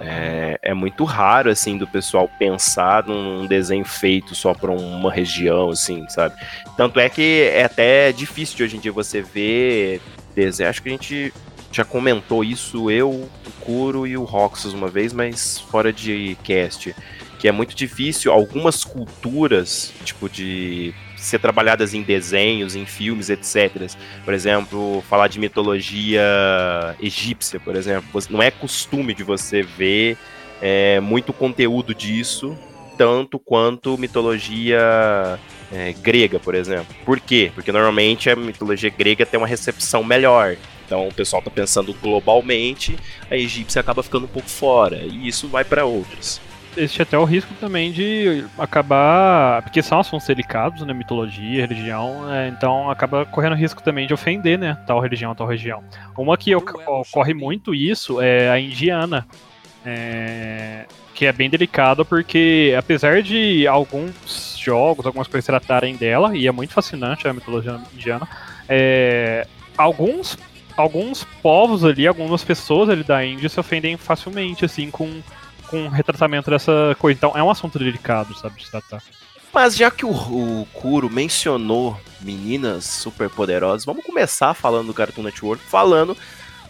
É, 0.00 0.58
é, 0.62 0.74
muito 0.74 1.04
raro, 1.04 1.50
assim, 1.50 1.76
do 1.76 1.86
pessoal 1.86 2.30
pensar 2.38 3.04
num 3.04 3.46
desenho 3.46 3.84
feito 3.84 4.34
só 4.34 4.54
para 4.54 4.70
uma 4.70 5.10
região, 5.10 5.70
assim, 5.70 6.08
sabe? 6.08 6.36
Tanto 6.76 7.00
é 7.00 7.08
que 7.08 7.50
é 7.52 7.64
até 7.64 8.12
difícil 8.12 8.56
de 8.56 8.62
hoje 8.62 8.76
em 8.76 8.80
dia 8.80 8.92
você 8.92 9.20
ver 9.20 10.00
desenho. 10.34 10.70
Acho 10.70 10.82
que 10.82 10.88
a 10.88 10.92
gente 10.92 11.32
já 11.70 11.84
comentou 11.84 12.42
isso, 12.42 12.90
eu, 12.90 13.10
o 13.10 13.30
Kuro 13.60 14.06
e 14.06 14.16
o 14.16 14.24
Roxas 14.24 14.72
uma 14.72 14.88
vez, 14.88 15.12
mas 15.12 15.58
fora 15.58 15.92
de 15.92 16.36
cast. 16.42 16.94
que 17.38 17.46
é 17.46 17.52
muito 17.52 17.74
difícil 17.74 18.32
algumas 18.32 18.82
culturas, 18.82 19.92
tipo 20.04 20.28
de 20.28 20.92
ser 21.16 21.38
trabalhadas 21.38 21.94
em 21.94 22.02
desenhos, 22.02 22.74
em 22.74 22.86
filmes, 22.86 23.28
etc. 23.30 23.90
Por 24.24 24.34
exemplo, 24.34 25.02
falar 25.08 25.28
de 25.28 25.38
mitologia 25.38 26.22
egípcia, 27.00 27.60
por 27.60 27.76
exemplo. 27.76 28.20
Não 28.30 28.42
é 28.42 28.50
costume 28.50 29.14
de 29.14 29.22
você 29.22 29.62
ver 29.62 30.16
é, 30.60 31.00
muito 31.00 31.32
conteúdo 31.32 31.94
disso, 31.94 32.56
tanto 32.96 33.38
quanto 33.38 33.96
mitologia 33.98 35.38
é, 35.72 35.92
grega, 35.92 36.38
por 36.38 36.54
exemplo. 36.54 36.94
Por 37.04 37.20
quê? 37.20 37.52
Porque 37.54 37.72
normalmente 37.72 38.30
a 38.30 38.36
mitologia 38.36 38.90
grega 38.90 39.26
tem 39.26 39.38
uma 39.38 39.46
recepção 39.46 40.02
melhor. 40.02 40.56
Então 40.88 41.06
o 41.06 41.12
pessoal 41.12 41.40
está 41.40 41.50
pensando 41.50 41.92
globalmente, 42.02 42.96
a 43.30 43.36
egípcia 43.36 43.80
acaba 43.80 44.02
ficando 44.02 44.24
um 44.24 44.28
pouco 44.28 44.48
fora, 44.48 44.96
e 44.96 45.28
isso 45.28 45.46
vai 45.46 45.62
para 45.62 45.84
outras 45.84 46.40
existe 46.76 47.02
até 47.02 47.18
o 47.18 47.24
risco 47.24 47.52
também 47.54 47.90
de 47.90 48.44
acabar. 48.56 49.62
Porque 49.62 49.82
são 49.82 49.98
assuntos 49.98 50.26
delicados, 50.26 50.82
né? 50.82 50.92
Mitologia, 50.92 51.66
religião, 51.66 52.32
é, 52.32 52.48
então 52.48 52.90
acaba 52.90 53.24
correndo 53.26 53.54
risco 53.56 53.82
também 53.82 54.06
de 54.06 54.14
ofender, 54.14 54.58
né? 54.58 54.78
Tal 54.86 55.00
religião, 55.00 55.34
tal 55.34 55.46
região. 55.46 55.82
Uma 56.16 56.36
que 56.36 56.54
ocorre 56.54 57.34
muito 57.34 57.74
isso 57.74 58.20
é 58.20 58.48
a 58.50 58.58
indiana. 58.58 59.26
É, 59.84 60.84
que 61.14 61.24
é 61.26 61.32
bem 61.32 61.48
delicado 61.48 62.04
porque, 62.04 62.74
apesar 62.78 63.22
de 63.22 63.66
alguns 63.66 64.56
jogos, 64.56 65.06
algumas 65.06 65.26
coisas 65.26 65.46
tratarem 65.46 65.96
dela, 65.96 66.36
e 66.36 66.46
é 66.46 66.52
muito 66.52 66.72
fascinante 66.72 67.26
a 67.26 67.32
mitologia 67.32 67.80
indiana, 67.92 68.28
é, 68.68 69.46
alguns, 69.76 70.38
alguns 70.80 71.24
povos 71.42 71.84
ali, 71.84 72.06
algumas 72.06 72.42
pessoas 72.44 72.88
ali 72.88 73.04
da 73.04 73.24
Índia 73.24 73.48
se 73.48 73.58
ofendem 73.58 73.96
facilmente, 73.96 74.64
assim, 74.64 74.90
com 74.90 75.22
com 75.68 75.86
o 75.86 75.88
retratamento 75.88 76.50
dessa 76.50 76.96
coisa. 76.98 77.16
Então 77.16 77.36
é 77.36 77.42
um 77.42 77.50
assunto 77.50 77.78
delicado, 77.78 78.36
sabe, 78.36 78.60
de 78.60 78.70
tratar. 78.70 79.02
Mas 79.52 79.76
já 79.76 79.90
que 79.90 80.04
o, 80.04 80.10
o 80.10 80.66
Kuro 80.72 81.08
mencionou 81.08 81.98
meninas 82.20 82.84
superpoderosas, 82.84 83.84
vamos 83.84 84.04
começar 84.04 84.54
falando 84.54 84.88
do 84.88 84.94
Cartoon 84.94 85.22
Network, 85.22 85.62
falando 85.64 86.16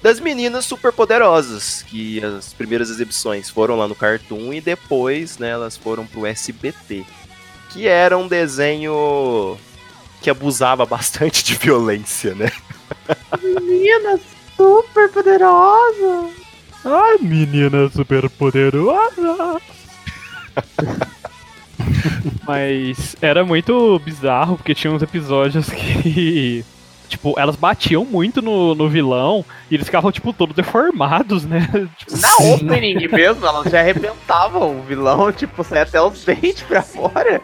das 0.00 0.20
meninas 0.20 0.64
superpoderosas, 0.64 1.82
que 1.82 2.22
as 2.24 2.52
primeiras 2.52 2.88
exibições 2.88 3.50
foram 3.50 3.76
lá 3.76 3.88
no 3.88 3.96
Cartoon 3.96 4.52
e 4.52 4.60
depois 4.60 5.38
né, 5.38 5.50
elas 5.50 5.76
foram 5.76 6.06
pro 6.06 6.26
SBT. 6.26 7.04
Que 7.70 7.86
era 7.86 8.16
um 8.16 8.28
desenho 8.28 9.58
que 10.22 10.30
abusava 10.30 10.86
bastante 10.86 11.42
de 11.42 11.54
violência, 11.54 12.34
né? 12.34 12.50
Meninas 13.42 14.20
superpoderosas! 14.56 16.32
Ai, 16.84 17.18
menina 17.20 17.88
super 17.88 18.28
poderosa! 18.30 19.60
Mas 22.46 23.16
era 23.20 23.44
muito 23.44 23.98
bizarro, 24.04 24.56
porque 24.56 24.74
tinha 24.74 24.92
uns 24.92 25.02
episódios 25.02 25.68
que. 25.68 26.64
Tipo, 27.08 27.34
elas 27.38 27.56
batiam 27.56 28.04
muito 28.04 28.42
no, 28.42 28.74
no 28.74 28.86
vilão 28.86 29.42
e 29.70 29.74
eles 29.74 29.86
ficavam, 29.86 30.12
tipo, 30.12 30.30
todos 30.30 30.54
deformados, 30.54 31.44
né? 31.46 31.66
Tipo, 31.96 32.18
Na 32.18 32.30
opening 32.52 33.08
mesmo, 33.08 33.46
elas 33.46 33.72
já 33.72 33.80
arrebentavam 33.80 34.78
o 34.78 34.82
vilão, 34.82 35.32
tipo, 35.32 35.64
saia 35.64 35.82
até 35.84 36.00
os 36.02 36.22
dentes 36.22 36.62
pra 36.62 36.82
fora. 36.82 37.40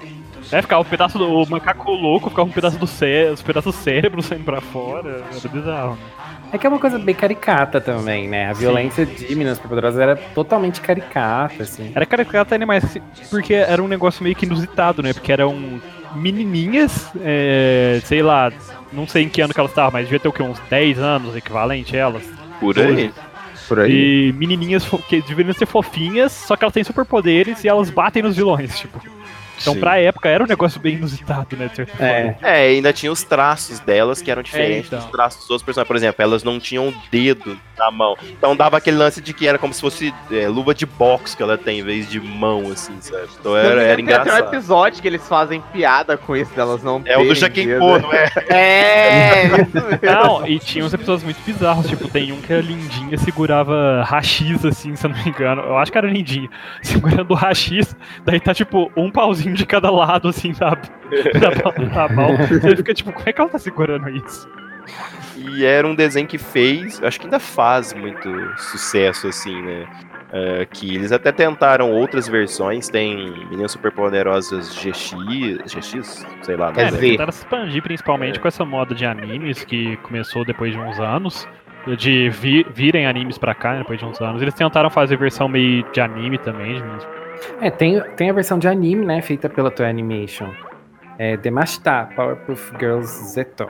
É, 0.53 0.63
ficava 0.63 0.83
um 0.83 0.85
pedaço 0.85 1.19
do 1.19 1.27
o 1.27 1.49
macaco 1.49 1.91
louco, 1.93 2.31
ficava 2.31 2.49
um 2.49 2.53
pedaço 2.53 2.79
do 2.79 2.87
cérebro, 2.87 3.35
os 3.35 3.43
pedaços 3.43 3.75
do 3.75 3.79
cérebro 3.79 4.23
saindo 4.23 4.45
pra 4.45 4.61
fora. 4.61 5.25
Era 5.31 5.49
bizarro, 5.49 5.97
né? 5.97 6.25
É 6.53 6.59
que 6.59 6.67
é 6.67 6.71
uma 6.71 6.79
coisa 6.79 6.99
bem 6.99 7.15
caricata 7.15 7.81
também, 7.81 8.29
né? 8.29 8.49
A 8.49 8.53
violência 8.53 9.05
Sim. 9.05 9.27
de 9.27 9.35
Minas 9.35 9.59
Poderosas 9.59 10.01
era 10.01 10.15
totalmente 10.15 10.81
caricata, 10.81 11.63
assim. 11.63 11.91
Era 11.95 12.07
caricata 12.07 12.55
ainda 12.55 12.67
mais 12.67 12.85
porque 13.29 13.55
era 13.55 13.83
um 13.83 13.89
negócio 13.89 14.23
meio 14.23 14.37
que 14.37 14.47
inusitado, 14.47 15.03
né? 15.03 15.13
Porque 15.13 15.33
eram 15.33 15.81
menininhas, 16.15 17.11
é, 17.21 18.01
sei 18.05 18.23
lá, 18.23 18.53
não 18.93 19.07
sei 19.07 19.25
em 19.25 19.29
que 19.29 19.41
ano 19.41 19.53
que 19.53 19.59
elas 19.59 19.73
estavam, 19.73 19.91
mas 19.93 20.05
devia 20.05 20.21
ter 20.21 20.29
o 20.29 20.33
quê? 20.33 20.43
Uns 20.43 20.61
10 20.71 20.99
anos 21.01 21.35
equivalente 21.35 21.97
a 21.97 22.01
elas? 22.01 22.23
Por 22.61 22.79
aí. 22.79 23.13
Por 23.67 23.81
aí. 23.81 24.29
E 24.29 24.33
menininhas 24.33 24.87
que 25.09 25.23
deveriam 25.23 25.55
ser 25.55 25.67
fofinhas, 25.67 26.33
só 26.33 26.57
que 26.57 26.65
elas 26.65 26.75
têm 26.75 26.85
superpoderes 26.85 27.65
e 27.65 27.69
elas 27.69 27.91
batem 27.91 28.23
nos 28.23 28.37
vilões, 28.37 28.79
tipo. 28.79 29.01
Então, 29.61 29.75
Sim. 29.75 29.81
pra 29.81 29.99
época, 29.99 30.29
era 30.29 30.43
um 30.43 30.47
negócio 30.47 30.81
bem 30.81 30.95
inusitado, 30.95 31.57
né? 31.57 31.71
É. 31.99 32.35
é, 32.43 32.67
ainda 32.69 32.93
tinha 32.93 33.11
os 33.11 33.23
traços 33.23 33.81
delas 33.81 34.21
que 34.21 34.31
eram 34.31 34.43
diferentes 34.43 34.93
é, 34.93 34.97
então. 34.97 34.99
dos 35.01 35.11
traços 35.11 35.41
dos 35.41 35.51
outros 35.51 35.65
personagens. 35.65 35.89
Por 35.89 35.97
exemplo, 35.97 36.23
elas 36.23 36.43
não 36.43 36.59
tinham 36.59 36.93
dedo 37.11 37.59
na 37.79 37.91
mão. 37.91 38.17
Então 38.23 38.57
dava 38.57 38.77
aquele 38.77 38.97
lance 38.97 39.21
de 39.21 39.33
que 39.33 39.47
era 39.47 39.59
como 39.59 39.73
se 39.73 39.81
fosse 39.81 40.15
é, 40.31 40.49
luva 40.49 40.75
de 40.75 40.87
boxe 40.87 41.37
que 41.37 41.43
ela 41.43 41.59
tem 41.59 41.81
em 41.81 41.83
vez 41.83 42.09
de 42.09 42.21
mão, 42.21 42.71
assim, 42.71 42.97
sabe? 43.01 43.29
Então 43.39 43.57
era, 43.57 43.83
era 43.83 44.01
engraçado. 44.01 44.25
Tem 44.25 44.45
um 44.45 44.49
episódio 44.49 45.03
que 45.03 45.09
eles 45.09 45.27
fazem 45.27 45.63
piada 45.73 46.17
com 46.17 46.37
isso, 46.37 46.55
delas 46.55 46.83
não 46.83 47.03
É 47.05 47.19
o 47.19 47.25
do 47.25 47.35
Jaquempô, 47.35 47.99
não 47.99 48.13
é? 48.15 48.31
É, 48.49 49.49
Não, 50.03 50.47
e 50.47 50.59
tinha 50.59 50.85
uns 50.85 50.95
episódios 50.95 51.25
muito 51.25 51.41
bizarros, 51.45 51.87
tipo, 51.89 52.09
tem 52.09 52.33
um 52.33 52.41
que 52.41 52.53
a 52.53 52.61
Lindinha 52.61 53.17
segurava 53.19 54.03
rachis, 54.05 54.65
assim, 54.65 54.95
se 54.95 55.07
eu 55.07 55.11
não 55.11 55.23
me 55.23 55.31
engano. 55.31 55.63
Eu 55.63 55.77
acho 55.77 55.91
que 55.91 55.99
era 55.99 56.07
Lindinha. 56.07 56.49
Segurando 56.83 57.31
o 57.31 57.35
rachis, 57.35 57.95
daí 58.25 58.41
tá, 58.41 58.55
tipo, 58.55 58.91
um 58.97 59.11
pauzinho 59.11 59.44
de 59.53 59.67
cada 59.67 59.91
lado, 59.91 60.29
assim, 60.29 60.55
sabe? 60.55 60.89
Na, 61.95 62.09
mão. 62.09 62.37
Você 62.37 62.77
fica 62.77 62.95
tipo, 62.95 63.13
como 63.13 63.29
é 63.29 63.33
que 63.33 63.41
ela 63.41 63.51
tá 63.51 63.59
segurando 63.59 64.09
isso? 64.09 64.49
E 65.37 65.65
era 65.65 65.87
um 65.87 65.95
desenho 65.95 66.27
que 66.27 66.39
fez, 66.39 67.03
acho 67.03 67.19
que 67.19 67.27
ainda 67.27 67.41
faz 67.41 67.93
muito 67.93 68.31
sucesso, 68.57 69.29
assim, 69.29 69.61
né? 69.63 69.87
Uh, 70.35 70.67
que 70.73 70.97
eles 70.97 71.13
até 71.13 71.31
tentaram 71.31 71.93
outras 71.93 72.27
versões, 72.27 72.89
tem 72.89 73.31
Meninas 73.51 73.71
Superpoderosas 73.71 74.75
GX, 74.75 75.13
GX, 75.73 76.27
sei 76.43 76.57
lá, 76.57 76.73
é, 76.77 76.89
eles 76.89 76.99
tentaram 76.99 77.31
se 77.31 77.39
expandir 77.39 77.81
principalmente 77.81 78.39
é. 78.39 78.43
com 78.43 78.49
essa 78.49 78.65
moda 78.65 78.97
de 78.97 79.07
animes 79.07 79.63
que 79.63 79.97
começou 79.99 80.45
depois 80.45 80.73
de 80.73 80.79
uns 80.79 80.99
anos, 80.99 81.47
de 81.97 82.31
vi 82.31 82.67
virem 82.75 83.07
animes 83.07 83.39
pra 83.39 83.55
cá, 83.55 83.75
né, 83.75 83.79
depois 83.79 83.99
de 83.99 84.05
uns 84.05 84.21
anos. 84.21 84.43
Eles 84.43 84.55
tentaram 84.55 84.91
fazer 84.91 85.17
versão 85.17 85.49
meio 85.49 85.85
de 85.93 86.01
anime 86.01 86.39
também, 86.39 86.75
de 86.75 87.07
é, 87.61 87.71
tem, 87.71 88.01
tem 88.17 88.31
a 88.31 88.33
versão 88.33 88.59
de 88.59 88.69
anime, 88.69 89.05
né, 89.05 89.21
feita 89.23 89.49
pela 89.49 89.71
Toei 89.71 89.89
Animation. 89.89 90.51
É 91.19 91.37
Demashita, 91.37 92.09
Powerpuff 92.17 92.73
Girls 92.79 93.33
Zeto. 93.33 93.67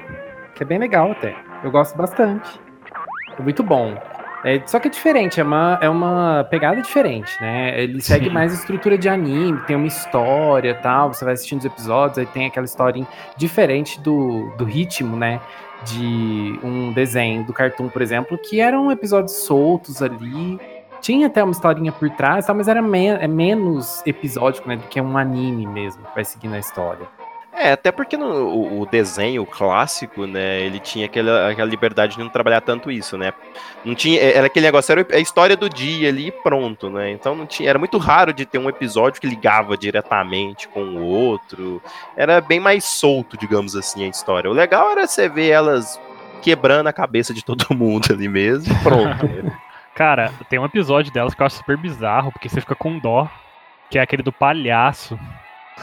Que 0.55 0.63
é 0.63 0.67
bem 0.67 0.79
legal 0.79 1.13
até. 1.13 1.35
Eu 1.63 1.71
gosto 1.71 1.97
bastante. 1.97 2.61
É 3.39 3.43
muito 3.43 3.63
bom. 3.63 3.95
É, 4.45 4.63
só 4.67 4.79
que 4.79 4.89
é 4.89 4.91
diferente, 4.91 5.41
é 5.41 5.43
uma, 5.43 5.79
é 5.81 5.89
uma 5.89 6.47
pegada 6.51 6.81
diferente, 6.83 7.33
né? 7.41 7.81
Ele 7.81 7.99
segue 8.03 8.27
Sim. 8.27 8.31
mais 8.31 8.53
a 8.53 8.57
estrutura 8.57 8.99
de 8.99 9.09
anime, 9.09 9.59
tem 9.63 9.75
uma 9.75 9.87
história 9.87 10.75
tal, 10.75 11.15
você 11.15 11.25
vai 11.25 11.33
assistindo 11.33 11.61
os 11.61 11.65
episódios, 11.65 12.19
aí 12.19 12.27
tem 12.27 12.47
aquela 12.47 12.67
história 12.67 13.07
diferente 13.39 13.99
do, 14.03 14.55
do 14.59 14.65
ritmo, 14.65 15.17
né? 15.17 15.41
De 15.87 16.59
um 16.63 16.93
desenho 16.93 17.43
do 17.45 17.55
cartoon, 17.55 17.89
por 17.89 18.03
exemplo, 18.03 18.37
que 18.37 18.61
eram 18.61 18.93
episódios 18.93 19.33
soltos 19.33 20.03
ali, 20.03 20.61
tinha 21.05 21.27
até 21.27 21.45
uma 21.45 21.53
historinha 21.53 21.93
por 21.93 22.09
trás, 22.09 22.47
mas 22.49 22.67
era 22.67 22.81
me 22.81 23.09
é 23.09 23.29
menos 23.29 24.03
episódico, 24.07 24.67
né? 24.67 24.77
Do 24.77 24.85
que 24.85 24.99
um 24.99 25.19
anime 25.19 25.67
mesmo, 25.67 26.03
que 26.03 26.15
vai 26.15 26.25
seguindo 26.25 26.55
a 26.55 26.59
história. 26.59 27.07
É, 27.53 27.73
até 27.73 27.93
porque 27.93 28.17
no, 28.17 28.27
o, 28.27 28.81
o, 28.81 28.87
desenho 28.87 29.47
clássico, 29.47 30.27
né, 30.27 30.63
ele 30.63 30.81
tinha 30.81 31.07
aquela, 31.07 31.51
aquela 31.51 31.69
liberdade 31.69 32.15
de 32.15 32.19
não 32.19 32.29
trabalhar 32.29 32.61
tanto 32.63 32.91
isso, 32.91 33.17
né? 33.17 33.33
Não 33.85 33.95
tinha, 33.95 34.19
é, 34.19 34.39
era 34.39 34.47
aquele 34.47 34.67
negócio, 34.67 34.91
era 34.91 35.07
a 35.13 35.21
história 35.21 35.57
do 35.57 35.69
dia 35.69 36.09
ali 36.09 36.33
pronto, 36.33 36.91
né? 36.91 37.13
Então 37.13 37.37
não 37.37 37.47
tinha, 37.47 37.69
era 37.69 37.79
muito 37.79 37.97
raro 37.99 38.33
de 38.33 38.45
ter 38.45 38.59
um 38.59 38.69
episódio 38.69 39.21
que 39.21 39.27
ligava 39.29 39.77
diretamente 39.77 40.67
com 40.69 40.83
o 40.83 41.05
outro. 41.05 41.81
Era 42.17 42.41
bem 42.41 42.59
mais 42.59 42.85
solto, 42.85 43.37
digamos 43.37 43.77
assim, 43.77 44.05
a 44.05 44.09
história. 44.09 44.51
O 44.51 44.55
legal 44.55 44.91
era 44.91 45.07
você 45.07 45.29
ver 45.29 45.51
elas 45.51 46.01
quebrando 46.43 46.89
a 46.89 46.93
cabeça 46.93 47.33
de 47.33 47.45
todo 47.45 47.67
mundo 47.77 48.09
ali 48.11 48.27
mesmo, 48.27 48.75
pronto. 48.83 49.29
Cara, 49.95 50.33
tem 50.49 50.59
um 50.59 50.65
episódio 50.65 51.13
delas 51.13 51.35
que 51.35 51.41
eu 51.41 51.47
acho 51.47 51.57
super 51.57 51.77
bizarro, 51.77 52.33
porque 52.33 52.49
você 52.49 52.61
fica 52.61 52.75
com 52.75 52.99
dó, 52.99 53.29
que 53.89 53.99
é 53.99 54.03
aquele 54.03 54.23
do 54.23 54.33
palhaço. 54.33 55.19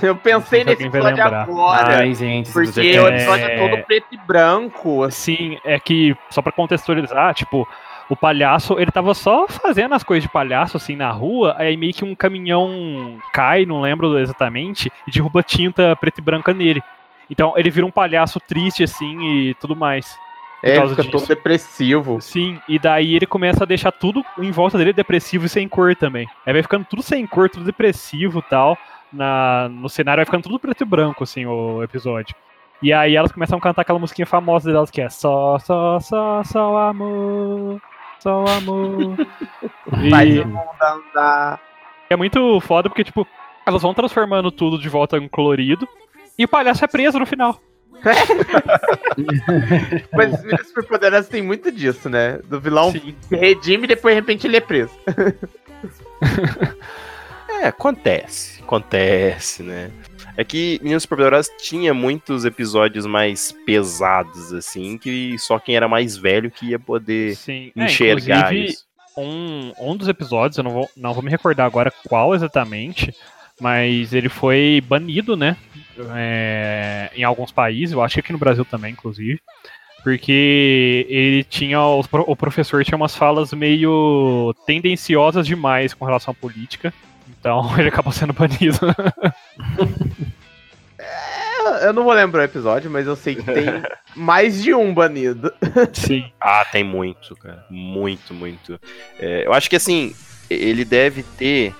Eu 0.01 0.15
pensei 0.15 0.63
nesse 0.63 0.84
episódio 0.84 1.24
agora. 1.24 1.98
Ai, 1.98 2.13
gente, 2.13 2.51
porque 2.51 3.00
o 3.00 3.08
episódio 3.08 3.46
é... 3.46 3.56
é 3.56 3.58
todo 3.58 3.84
preto 3.84 4.08
e 4.12 4.18
branco. 4.18 5.03
Assim. 5.03 5.36
Sim, 5.36 5.60
é 5.63 5.80
que, 5.80 6.15
só 6.30 6.41
pra 6.41 6.51
contextualizar, 6.51 7.34
tipo, 7.34 7.68
o 8.10 8.15
palhaço, 8.15 8.77
ele 8.80 8.91
tava 8.91 9.13
só 9.13 9.48
fazendo 9.48 9.96
as 9.96 10.03
coisas 10.03 10.24
de 10.24 10.30
palhaço, 10.30 10.75
assim, 10.75 10.96
na 10.96 11.10
rua, 11.12 11.56
aí 11.58 11.77
meio 11.77 11.94
que 11.94 12.03
um 12.03 12.13
caminhão 12.13 13.18
cai, 13.32 13.65
não 13.65 13.80
lembro 13.80 14.18
exatamente, 14.20 14.91
e 15.08 15.12
derruba 15.12 15.41
tinta 15.41 15.96
preta 15.96 16.20
e 16.20 16.24
branca 16.24 16.53
nele. 16.53 16.84
Então 17.30 17.53
ele 17.56 17.70
vira 17.70 17.86
um 17.86 17.91
palhaço 17.91 18.39
triste, 18.41 18.84
assim, 18.84 19.22
e 19.22 19.53
tudo 19.56 19.75
mais. 19.75 20.18
É, 20.63 20.75
fica 20.88 21.01
disso. 21.01 21.12
todo 21.12 21.27
depressivo. 21.27 22.22
Sim, 22.22 22.60
e 22.68 22.77
daí 22.77 23.15
ele 23.15 23.25
começa 23.25 23.63
a 23.63 23.68
deixar 23.68 23.91
tudo 23.91 24.24
em 24.38 24.51
volta 24.51 24.77
dele 24.77 24.94
depressivo 24.94 25.46
e 25.46 25.50
sem 25.50 25.68
cor 25.68 25.96
também. 25.96 26.27
Aí 26.46 26.53
vai 26.53 26.62
ficando 26.62 26.86
tudo 26.86 27.01
sem 27.01 27.25
cor, 27.25 27.50
tudo 27.50 27.65
depressivo 27.65 28.39
e 28.39 28.50
tal. 28.50 28.77
Na, 29.12 29.68
no 29.70 29.89
cenário 29.89 30.20
vai 30.20 30.25
ficando 30.25 30.44
tudo 30.44 30.60
preto 30.60 30.82
e 30.82 30.86
branco, 30.86 31.24
assim, 31.24 31.46
o 31.46 31.84
episódio. 31.84 32.36
E 32.82 32.94
aí 32.94 33.15
elas 33.15 33.32
começam 33.32 33.58
a 33.58 33.62
cantar 33.62 33.82
aquela 33.82 34.00
musiquinha 34.00 34.25
famosa 34.25 34.72
delas 34.72 34.89
que 34.89 35.01
é 35.01 35.10
só, 35.10 35.60
só, 35.60 36.00
só, 36.00 36.44
só 36.44 36.77
amor, 36.77 37.82
só 38.20 38.46
amor. 38.46 39.18
e... 40.03 40.10
Faz 40.10 40.39
o 40.39 40.48
mundo 40.48 40.70
andar. 40.82 41.60
É 42.10 42.15
muito 42.15 42.60
foda 42.62 42.89
porque, 42.89 43.03
tipo, 43.03 43.27
Elas 43.65 43.82
vão 43.82 43.94
transformando 43.94 44.51
tudo 44.51 44.80
de 44.80 44.89
volta 44.89 45.18
em 45.18 45.27
colorido. 45.27 45.88
E 46.38 46.46
o 46.46 46.48
palhaço 46.48 46.84
é 46.84 46.88
preso 46.88 47.20
no 47.20 47.25
final. 47.25 47.60
Mas 50.13 50.34
as 50.34 50.43
meninas 50.43 50.67
superpoderosas 50.67 51.29
tem 51.29 51.41
muito 51.41 51.72
disso, 51.72 52.10
né? 52.10 52.39
Do 52.46 52.60
vilão 52.60 52.91
Sim. 52.91 53.15
redime 53.29 53.86
e 53.86 53.88
depois 53.88 54.15
de 54.15 54.22
repente 54.22 54.48
ele 54.48 54.58
é 54.58 54.62
preso. 54.62 54.91
é, 57.62 57.67
acontece. 57.67 58.62
Acontece, 58.63 59.63
né? 59.63 59.91
É 60.38 60.43
que 60.43 60.79
Meninas 60.81 61.03
Superpoderosas 61.03 61.51
tinha 61.60 61.93
muitos 61.93 62.46
episódios 62.46 63.05
mais 63.05 63.51
pesados, 63.65 64.53
assim, 64.53 64.98
que 64.98 65.38
só 65.38 65.60
quem 65.60 65.75
era 65.75 65.88
mais 65.88 66.15
velho 66.15 66.50
que 66.50 66.67
ia 66.67 66.79
poder 66.79 67.36
Sim. 67.36 67.72
É, 67.75 67.86
enxergar 67.86 68.55
é, 68.55 68.60
isso. 68.60 68.86
Um, 69.17 69.74
um 69.77 69.96
dos 69.96 70.08
episódios, 70.08 70.58
eu 70.58 70.63
não 70.63 70.72
vou, 70.72 70.89
não 70.96 71.13
vou 71.13 71.22
me 71.22 71.29
recordar 71.29 71.65
agora 71.65 71.91
qual 72.08 72.34
exatamente, 72.34 73.13
mas 73.60 74.13
ele 74.13 74.29
foi 74.29 74.81
banido, 74.88 75.36
né? 75.36 75.58
É, 76.15 77.12
em 77.15 77.24
alguns 77.24 77.51
países, 77.51 77.93
eu 77.93 78.01
acho 78.01 78.15
que 78.15 78.20
aqui 78.20 78.31
no 78.31 78.39
Brasil 78.39 78.65
também, 78.65 78.93
inclusive. 78.93 79.39
Porque 80.03 81.05
ele 81.10 81.43
tinha. 81.43 81.79
O 81.81 82.36
professor 82.36 82.84
tinha 82.84 82.98
umas 82.98 83.15
falas 83.15 83.53
meio 83.53 84.53
tendenciosas 84.65 85.46
demais 85.46 85.93
com 85.93 86.05
relação 86.05 86.31
à 86.31 86.36
política. 86.36 86.93
Então 87.39 87.72
ele 87.77 87.89
acabou 87.89 88.12
sendo 88.12 88.34
banido. 88.34 88.79
é, 90.98 91.88
eu 91.88 91.93
não 91.93 92.03
vou 92.03 92.13
lembrar 92.13 92.41
o 92.41 92.46
episódio, 92.46 92.89
mas 92.89 93.05
eu 93.05 93.15
sei 93.15 93.36
que 93.36 93.43
tem 93.43 93.65
mais 94.15 94.63
de 94.63 94.74
um 94.74 94.93
banido. 94.93 95.53
Sim. 95.93 96.31
Ah, 96.39 96.65
tem 96.72 96.84
muito, 96.84 97.36
cara. 97.36 97.63
Muito, 97.70 98.34
muito. 98.34 98.79
É, 99.20 99.46
eu 99.46 99.53
acho 99.53 99.70
que 99.70 99.75
assim, 99.75 100.15
ele 100.50 100.84
deve 100.84 101.22
ter 101.22 101.75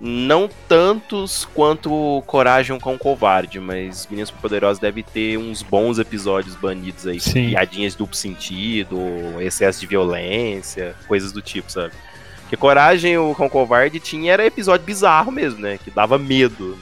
não 0.00 0.48
tantos 0.68 1.44
quanto 1.54 2.22
Coragem 2.26 2.78
com 2.78 2.94
o 2.94 2.98
Covarde, 2.98 3.58
mas 3.58 4.06
Meninas 4.06 4.30
Poderosas 4.30 4.78
deve 4.78 5.02
ter 5.02 5.36
uns 5.36 5.62
bons 5.62 5.98
episódios 5.98 6.54
banidos 6.54 7.06
aí. 7.06 7.18
Sim. 7.18 7.50
Piadinhas 7.50 7.94
duplo 7.94 8.14
sentido, 8.14 8.98
excesso 9.40 9.80
de 9.80 9.86
violência, 9.86 10.94
coisas 11.08 11.32
do 11.32 11.42
tipo, 11.42 11.70
sabe? 11.70 11.92
Porque 12.42 12.56
Coragem 12.56 13.18
o 13.18 13.34
com 13.34 13.50
Covarde 13.50 13.98
tinha 13.98 14.32
era 14.32 14.46
episódio 14.46 14.86
bizarro 14.86 15.32
mesmo, 15.32 15.60
né? 15.60 15.78
Que 15.82 15.90
dava 15.90 16.16
medo. 16.16 16.78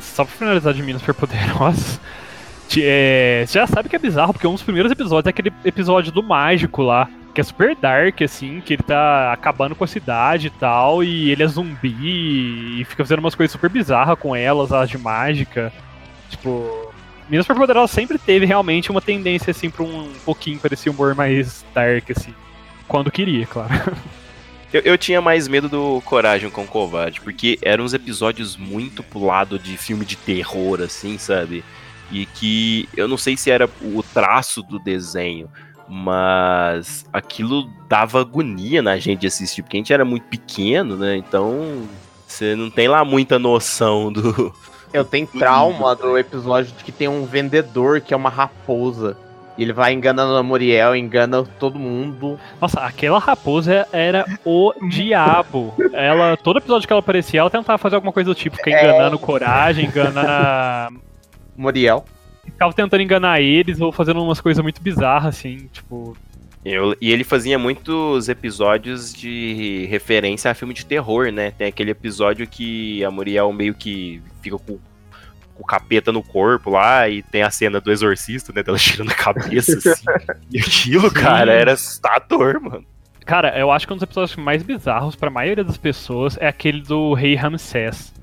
Só 0.00 0.24
pra 0.24 0.34
finalizar 0.34 0.72
de 0.72 0.80
Meninas 0.80 1.02
Superpoderosas, 1.02 2.00
é, 2.78 3.44
você 3.46 3.58
já 3.58 3.66
sabe 3.66 3.88
que 3.88 3.96
é 3.96 3.98
bizarro, 3.98 4.32
porque 4.32 4.46
um 4.46 4.54
dos 4.54 4.62
primeiros 4.62 4.90
episódios 4.90 5.26
é 5.26 5.30
aquele 5.30 5.52
episódio 5.64 6.12
do 6.12 6.22
mágico 6.22 6.82
lá 6.82 7.08
que 7.34 7.40
é 7.40 7.44
super 7.44 7.74
dark, 7.74 8.22
assim, 8.22 8.60
que 8.60 8.74
ele 8.74 8.82
tá 8.82 9.32
acabando 9.32 9.74
com 9.74 9.82
a 9.82 9.88
cidade 9.88 10.46
e 10.46 10.50
tal, 10.50 11.02
e 11.02 11.30
ele 11.30 11.42
é 11.42 11.46
zumbi 11.46 12.80
e 12.80 12.84
fica 12.84 13.04
fazendo 13.04 13.18
umas 13.18 13.34
coisas 13.34 13.50
super 13.50 13.68
bizarras 13.68 14.18
com 14.18 14.36
elas, 14.36 14.72
as 14.72 14.88
de 14.88 14.96
mágica. 14.96 15.72
Tipo, 16.30 16.92
Minas 17.28 17.44
Superpoderosas 17.44 17.90
sempre 17.90 18.18
teve 18.18 18.46
realmente 18.46 18.90
uma 18.90 19.00
tendência, 19.00 19.50
assim, 19.50 19.68
pra 19.68 19.82
um 19.82 20.12
pouquinho 20.24 20.60
para 20.60 20.74
esse 20.74 20.88
humor 20.88 21.14
mais 21.14 21.64
dark, 21.74 22.10
assim. 22.16 22.32
Quando 22.86 23.10
queria, 23.10 23.46
claro. 23.46 23.72
Eu, 24.72 24.80
eu, 24.80 24.98
tinha 24.98 25.20
mais 25.20 25.46
medo 25.46 25.68
do 25.68 26.02
Coragem 26.04 26.50
com 26.50 26.64
o 26.64 26.66
Covarde, 26.66 27.20
porque 27.20 27.56
eram 27.62 27.84
uns 27.84 27.94
episódios 27.94 28.56
muito 28.56 29.04
pro 29.04 29.24
lado 29.24 29.56
de 29.56 29.76
filme 29.76 30.04
de 30.04 30.16
terror, 30.16 30.80
assim, 30.82 31.16
sabe? 31.16 31.62
E 32.10 32.26
que 32.26 32.88
eu 32.96 33.06
não 33.06 33.16
sei 33.16 33.36
se 33.36 33.52
era 33.52 33.70
o 33.80 34.02
traço 34.02 34.64
do 34.64 34.80
desenho, 34.80 35.48
mas 35.88 37.04
aquilo 37.12 37.68
dava 37.88 38.20
agonia 38.20 38.82
na 38.82 38.96
gente 38.98 39.20
de 39.20 39.26
assistir, 39.26 39.62
porque 39.62 39.76
a 39.76 39.80
gente 39.80 39.92
era 39.92 40.04
muito 40.04 40.24
pequeno, 40.24 40.96
né? 40.96 41.16
Então 41.16 41.86
você 42.26 42.56
não 42.56 42.70
tem 42.70 42.88
lá 42.88 43.04
muita 43.04 43.38
noção 43.38 44.12
do. 44.12 44.52
Eu 44.92 45.04
tenho 45.04 45.26
trauma 45.26 45.94
do 45.96 46.16
episódio 46.16 46.72
de 46.76 46.84
que 46.84 46.92
tem 46.92 47.08
um 47.08 47.24
vendedor 47.24 48.00
que 48.00 48.14
é 48.14 48.16
uma 48.16 48.30
raposa. 48.30 49.16
E 49.56 49.62
ele 49.62 49.72
vai 49.72 49.92
enganando 49.92 50.36
a 50.36 50.42
Muriel, 50.42 50.96
engana 50.96 51.44
todo 51.60 51.78
mundo. 51.78 52.38
Nossa, 52.60 52.80
aquela 52.80 53.20
raposa 53.20 53.86
era 53.92 54.24
o 54.44 54.72
diabo. 54.90 55.74
Ela, 55.92 56.36
todo 56.36 56.58
episódio 56.58 56.88
que 56.88 56.92
ela 56.92 57.00
aparecia, 57.00 57.40
ela 57.40 57.50
tentava 57.50 57.78
fazer 57.78 57.94
alguma 57.94 58.12
coisa 58.12 58.30
do 58.30 58.34
tipo, 58.34 58.56
ficar 58.56 58.70
é. 58.70 58.82
enganando 58.82 59.16
é... 59.16 59.18
coragem, 59.18 59.86
enganando 59.86 60.28
a. 60.28 60.88
Muriel 61.56 62.04
ficava 62.54 62.72
tentando 62.72 63.02
enganar 63.02 63.40
eles 63.40 63.80
ou 63.80 63.92
fazendo 63.92 64.22
umas 64.22 64.40
coisas 64.40 64.62
muito 64.62 64.80
bizarras, 64.80 65.36
assim, 65.36 65.68
tipo. 65.72 66.16
Eu, 66.64 66.96
e 66.98 67.12
ele 67.12 67.24
fazia 67.24 67.58
muitos 67.58 68.28
episódios 68.30 69.12
de 69.12 69.86
referência 69.90 70.50
a 70.50 70.54
filme 70.54 70.72
de 70.72 70.86
terror, 70.86 71.30
né? 71.30 71.50
Tem 71.50 71.66
aquele 71.66 71.90
episódio 71.90 72.46
que 72.46 73.04
a 73.04 73.10
Muriel 73.10 73.52
meio 73.52 73.74
que 73.74 74.22
fica 74.40 74.56
com, 74.56 74.78
com 75.54 75.62
o 75.62 75.66
capeta 75.66 76.10
no 76.10 76.22
corpo 76.22 76.70
lá 76.70 77.06
e 77.06 77.22
tem 77.22 77.42
a 77.42 77.50
cena 77.50 77.82
do 77.82 77.92
exorcista, 77.92 78.50
né? 78.50 78.62
Dela 78.62 78.78
tirando 78.78 79.10
a 79.10 79.14
cabeça, 79.14 79.76
assim. 79.76 80.04
e 80.50 80.58
aquilo, 80.58 81.10
Sim. 81.10 81.14
cara, 81.14 81.52
era 81.52 81.72
assustador, 81.72 82.58
mano. 82.62 82.86
Cara, 83.26 83.58
eu 83.58 83.70
acho 83.70 83.86
que 83.86 83.92
um 83.92 83.96
dos 83.96 84.02
episódios 84.02 84.36
mais 84.36 84.62
bizarros 84.62 85.16
para 85.16 85.28
a 85.28 85.32
maioria 85.32 85.64
das 85.64 85.76
pessoas 85.76 86.38
é 86.40 86.46
aquele 86.46 86.80
do 86.80 87.12
Rei 87.12 87.34
Ramsés. 87.34 88.13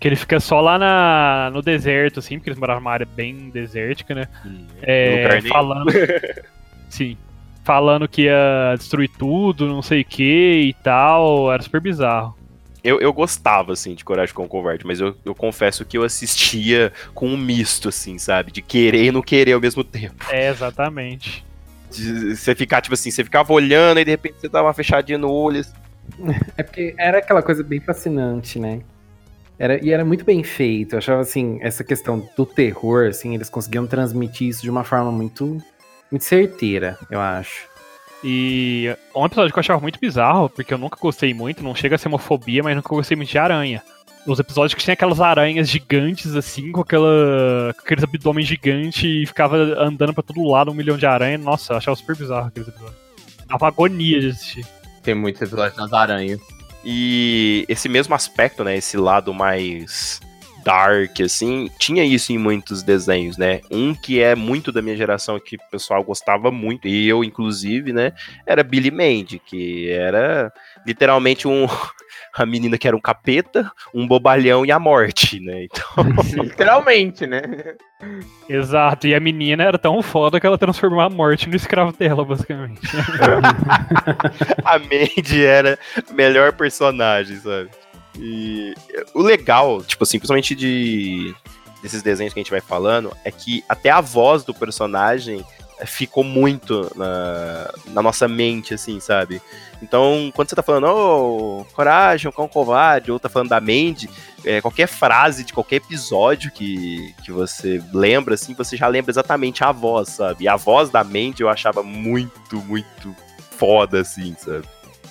Que 0.00 0.08
ele 0.08 0.16
fica 0.16 0.40
só 0.40 0.60
lá 0.60 0.78
na, 0.78 1.50
no 1.52 1.60
deserto, 1.60 2.18
assim, 2.20 2.38
porque 2.38 2.48
eles 2.48 2.58
moravam 2.58 2.80
numa 2.80 2.90
área 2.90 3.06
bem 3.06 3.50
desértica, 3.50 4.14
né? 4.14 4.26
Hum, 4.44 4.64
é, 4.82 5.40
falando. 5.42 5.92
sim. 6.88 7.16
Falando 7.62 8.08
que 8.08 8.22
ia 8.22 8.74
destruir 8.78 9.10
tudo, 9.18 9.68
não 9.68 9.82
sei 9.82 10.00
o 10.00 10.04
que 10.04 10.62
e 10.70 10.74
tal. 10.82 11.52
Era 11.52 11.62
super 11.62 11.80
bizarro. 11.80 12.34
Eu, 12.82 12.98
eu 12.98 13.12
gostava, 13.12 13.72
assim, 13.72 13.94
de 13.94 14.04
Coragem 14.04 14.34
com 14.34 14.44
o 14.44 14.48
Covarde, 14.48 14.86
mas 14.86 15.00
eu, 15.00 15.14
eu 15.24 15.34
confesso 15.34 15.84
que 15.84 15.98
eu 15.98 16.02
assistia 16.02 16.90
com 17.14 17.28
um 17.28 17.36
misto, 17.36 17.90
assim, 17.90 18.18
sabe? 18.18 18.50
De 18.50 18.62
querer 18.62 19.04
e 19.04 19.12
não 19.12 19.20
querer 19.20 19.52
ao 19.52 19.60
mesmo 19.60 19.84
tempo. 19.84 20.24
É, 20.30 20.48
exatamente. 20.48 21.44
De 21.90 22.34
você 22.34 22.54
ficar, 22.54 22.80
tipo 22.80 22.94
assim, 22.94 23.10
você 23.10 23.22
ficava 23.22 23.52
olhando 23.52 24.00
e 24.00 24.04
de 24.04 24.10
repente 24.10 24.36
você 24.40 24.48
tava 24.48 24.72
fechadinho 24.72 25.18
no 25.18 25.30
olho. 25.30 25.60
Assim. 25.60 25.72
É 26.56 26.62
porque 26.62 26.94
era 26.98 27.18
aquela 27.18 27.42
coisa 27.42 27.62
bem 27.62 27.80
fascinante, 27.80 28.58
né? 28.58 28.80
Era, 29.60 29.84
e 29.84 29.92
era 29.92 30.06
muito 30.06 30.24
bem 30.24 30.42
feito. 30.42 30.94
Eu 30.94 30.98
achava 30.98 31.20
assim, 31.20 31.58
essa 31.60 31.84
questão 31.84 32.26
do 32.34 32.46
terror, 32.46 33.08
assim, 33.08 33.34
eles 33.34 33.50
conseguiam 33.50 33.86
transmitir 33.86 34.48
isso 34.48 34.62
de 34.62 34.70
uma 34.70 34.84
forma 34.84 35.12
muito, 35.12 35.62
muito 36.10 36.24
certeira, 36.24 36.98
eu 37.10 37.20
acho. 37.20 37.68
E 38.24 38.88
um 39.14 39.26
episódio 39.26 39.52
que 39.52 39.58
eu 39.58 39.60
achava 39.60 39.80
muito 39.80 40.00
bizarro, 40.00 40.48
porque 40.48 40.72
eu 40.72 40.78
nunca 40.78 40.96
gostei 40.98 41.34
muito, 41.34 41.62
não 41.62 41.74
chega 41.74 41.96
a 41.96 41.98
ser 41.98 42.08
uma 42.08 42.18
fobia, 42.18 42.62
mas 42.62 42.74
nunca 42.74 42.88
gostei 42.88 43.14
muito 43.14 43.28
de 43.28 43.36
aranha. 43.36 43.82
Os 44.26 44.38
episódios 44.38 44.72
que 44.72 44.82
tinha 44.82 44.94
aquelas 44.94 45.20
aranhas 45.20 45.68
gigantes, 45.68 46.34
assim, 46.34 46.72
com, 46.72 46.80
aquela, 46.80 47.74
com 47.74 47.82
aqueles 47.82 48.04
abdômen 48.04 48.44
gigantes 48.44 49.04
e 49.04 49.26
ficava 49.26 49.56
andando 49.56 50.14
pra 50.14 50.22
todo 50.22 50.42
lado 50.42 50.70
um 50.70 50.74
milhão 50.74 50.96
de 50.96 51.04
aranhas. 51.04 51.40
Nossa, 51.40 51.74
eu 51.74 51.76
achava 51.76 51.96
super 51.96 52.16
bizarro 52.16 52.48
aqueles 52.48 52.68
episódios. 52.68 52.98
Dava 53.46 53.68
agonia 53.68 54.20
de 54.20 54.28
assistir. 54.28 54.66
Tem 55.02 55.14
muitos 55.14 55.42
episódios 55.42 55.76
das 55.76 55.92
aranhas. 55.92 56.40
E 56.84 57.64
esse 57.68 57.88
mesmo 57.88 58.14
aspecto, 58.14 58.64
né, 58.64 58.76
esse 58.76 58.96
lado 58.96 59.34
mais 59.34 60.20
dark, 60.64 61.20
assim, 61.20 61.70
tinha 61.78 62.04
isso 62.04 62.32
em 62.32 62.38
muitos 62.38 62.82
desenhos, 62.82 63.36
né? 63.36 63.60
Um 63.70 63.94
que 63.94 64.20
é 64.20 64.34
muito 64.34 64.70
da 64.70 64.82
minha 64.82 64.96
geração, 64.96 65.40
que 65.40 65.56
o 65.56 65.70
pessoal 65.70 66.04
gostava 66.04 66.50
muito, 66.50 66.86
e 66.86 67.08
eu, 67.08 67.24
inclusive, 67.24 67.92
né? 67.92 68.12
Era 68.46 68.62
Billy 68.62 68.90
Mandy, 68.90 69.38
que 69.38 69.90
era 69.90 70.52
literalmente 70.86 71.46
um, 71.46 71.66
a 72.34 72.46
menina 72.46 72.78
que 72.78 72.86
era 72.86 72.96
um 72.96 73.00
capeta, 73.00 73.70
um 73.94 74.06
bobalhão 74.06 74.64
e 74.64 74.70
a 74.70 74.78
morte, 74.78 75.40
né? 75.40 75.64
Então... 75.64 76.42
Literalmente, 76.42 77.26
né? 77.26 77.42
Exato, 78.48 79.06
e 79.06 79.14
a 79.14 79.20
menina 79.20 79.62
era 79.62 79.78
tão 79.78 80.02
foda 80.02 80.40
que 80.40 80.46
ela 80.46 80.58
transformou 80.58 81.00
a 81.00 81.10
morte 81.10 81.48
no 81.48 81.56
escravo 81.56 81.92
dela, 81.92 82.24
basicamente. 82.24 82.80
a 84.64 84.78
Mandy 84.78 85.44
era 85.44 85.78
a 86.08 86.12
melhor 86.12 86.52
personagem, 86.52 87.36
sabe? 87.36 87.70
E 88.18 88.74
o 89.14 89.22
legal, 89.22 89.82
tipo 89.82 90.02
assim, 90.02 90.18
principalmente 90.18 90.54
de 90.54 91.34
desses 91.82 92.02
desenhos 92.02 92.34
que 92.34 92.40
a 92.40 92.42
gente 92.42 92.50
vai 92.50 92.60
falando, 92.60 93.12
é 93.24 93.30
que 93.30 93.64
até 93.68 93.90
a 93.90 94.00
voz 94.00 94.44
do 94.44 94.52
personagem 94.52 95.44
ficou 95.86 96.24
muito 96.24 96.90
na, 96.96 97.72
na 97.88 98.02
nossa 98.02 98.28
mente, 98.28 98.74
assim, 98.74 99.00
sabe? 99.00 99.40
Então, 99.82 100.30
quando 100.34 100.48
você 100.48 100.56
tá 100.56 100.62
falando, 100.62 100.86
oh, 100.86 101.64
coragem, 101.72 102.28
o 102.28 102.32
cão 102.32 102.46
covarde, 102.48 103.10
ou 103.10 103.18
tá 103.18 103.28
falando 103.28 103.48
da 103.48 103.60
Mandy, 103.60 104.08
é, 104.44 104.60
qualquer 104.60 104.86
frase 104.86 105.44
de 105.44 105.52
qualquer 105.52 105.76
episódio 105.76 106.50
que, 106.50 107.14
que 107.24 107.32
você 107.32 107.82
lembra, 107.92 108.34
assim, 108.34 108.54
você 108.54 108.76
já 108.76 108.86
lembra 108.86 109.10
exatamente 109.10 109.64
a 109.64 109.72
voz, 109.72 110.10
sabe? 110.10 110.44
E 110.44 110.48
a 110.48 110.56
voz 110.56 110.90
da 110.90 111.02
Mandy 111.02 111.42
eu 111.42 111.48
achava 111.48 111.82
muito, 111.82 112.56
muito 112.62 113.14
foda, 113.52 114.00
assim, 114.00 114.34
sabe? 114.38 114.66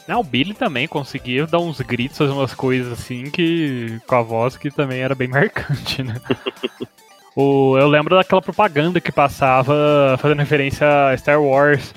Não, 0.08 0.22
o 0.22 0.24
Billy 0.24 0.56
também 0.56 0.88
conseguia 0.88 1.46
dar 1.46 1.60
uns 1.60 1.80
gritos, 1.82 2.20
umas 2.32 2.56
coisas 2.56 2.92
assim 2.92 3.30
que. 3.30 4.02
com 4.08 4.16
a 4.16 4.24
voz 4.24 4.58
que 4.58 4.72
também 4.72 5.02
era 5.02 5.14
bem 5.14 5.28
marcante, 5.30 6.02
né? 6.02 6.16
O, 7.40 7.78
eu 7.78 7.88
lembro 7.88 8.18
daquela 8.18 8.42
propaganda 8.42 9.00
que 9.00 9.12
passava 9.12 10.18
fazendo 10.20 10.40
referência 10.40 10.86
a 11.08 11.18
Star 11.18 11.42
Wars 11.42 11.94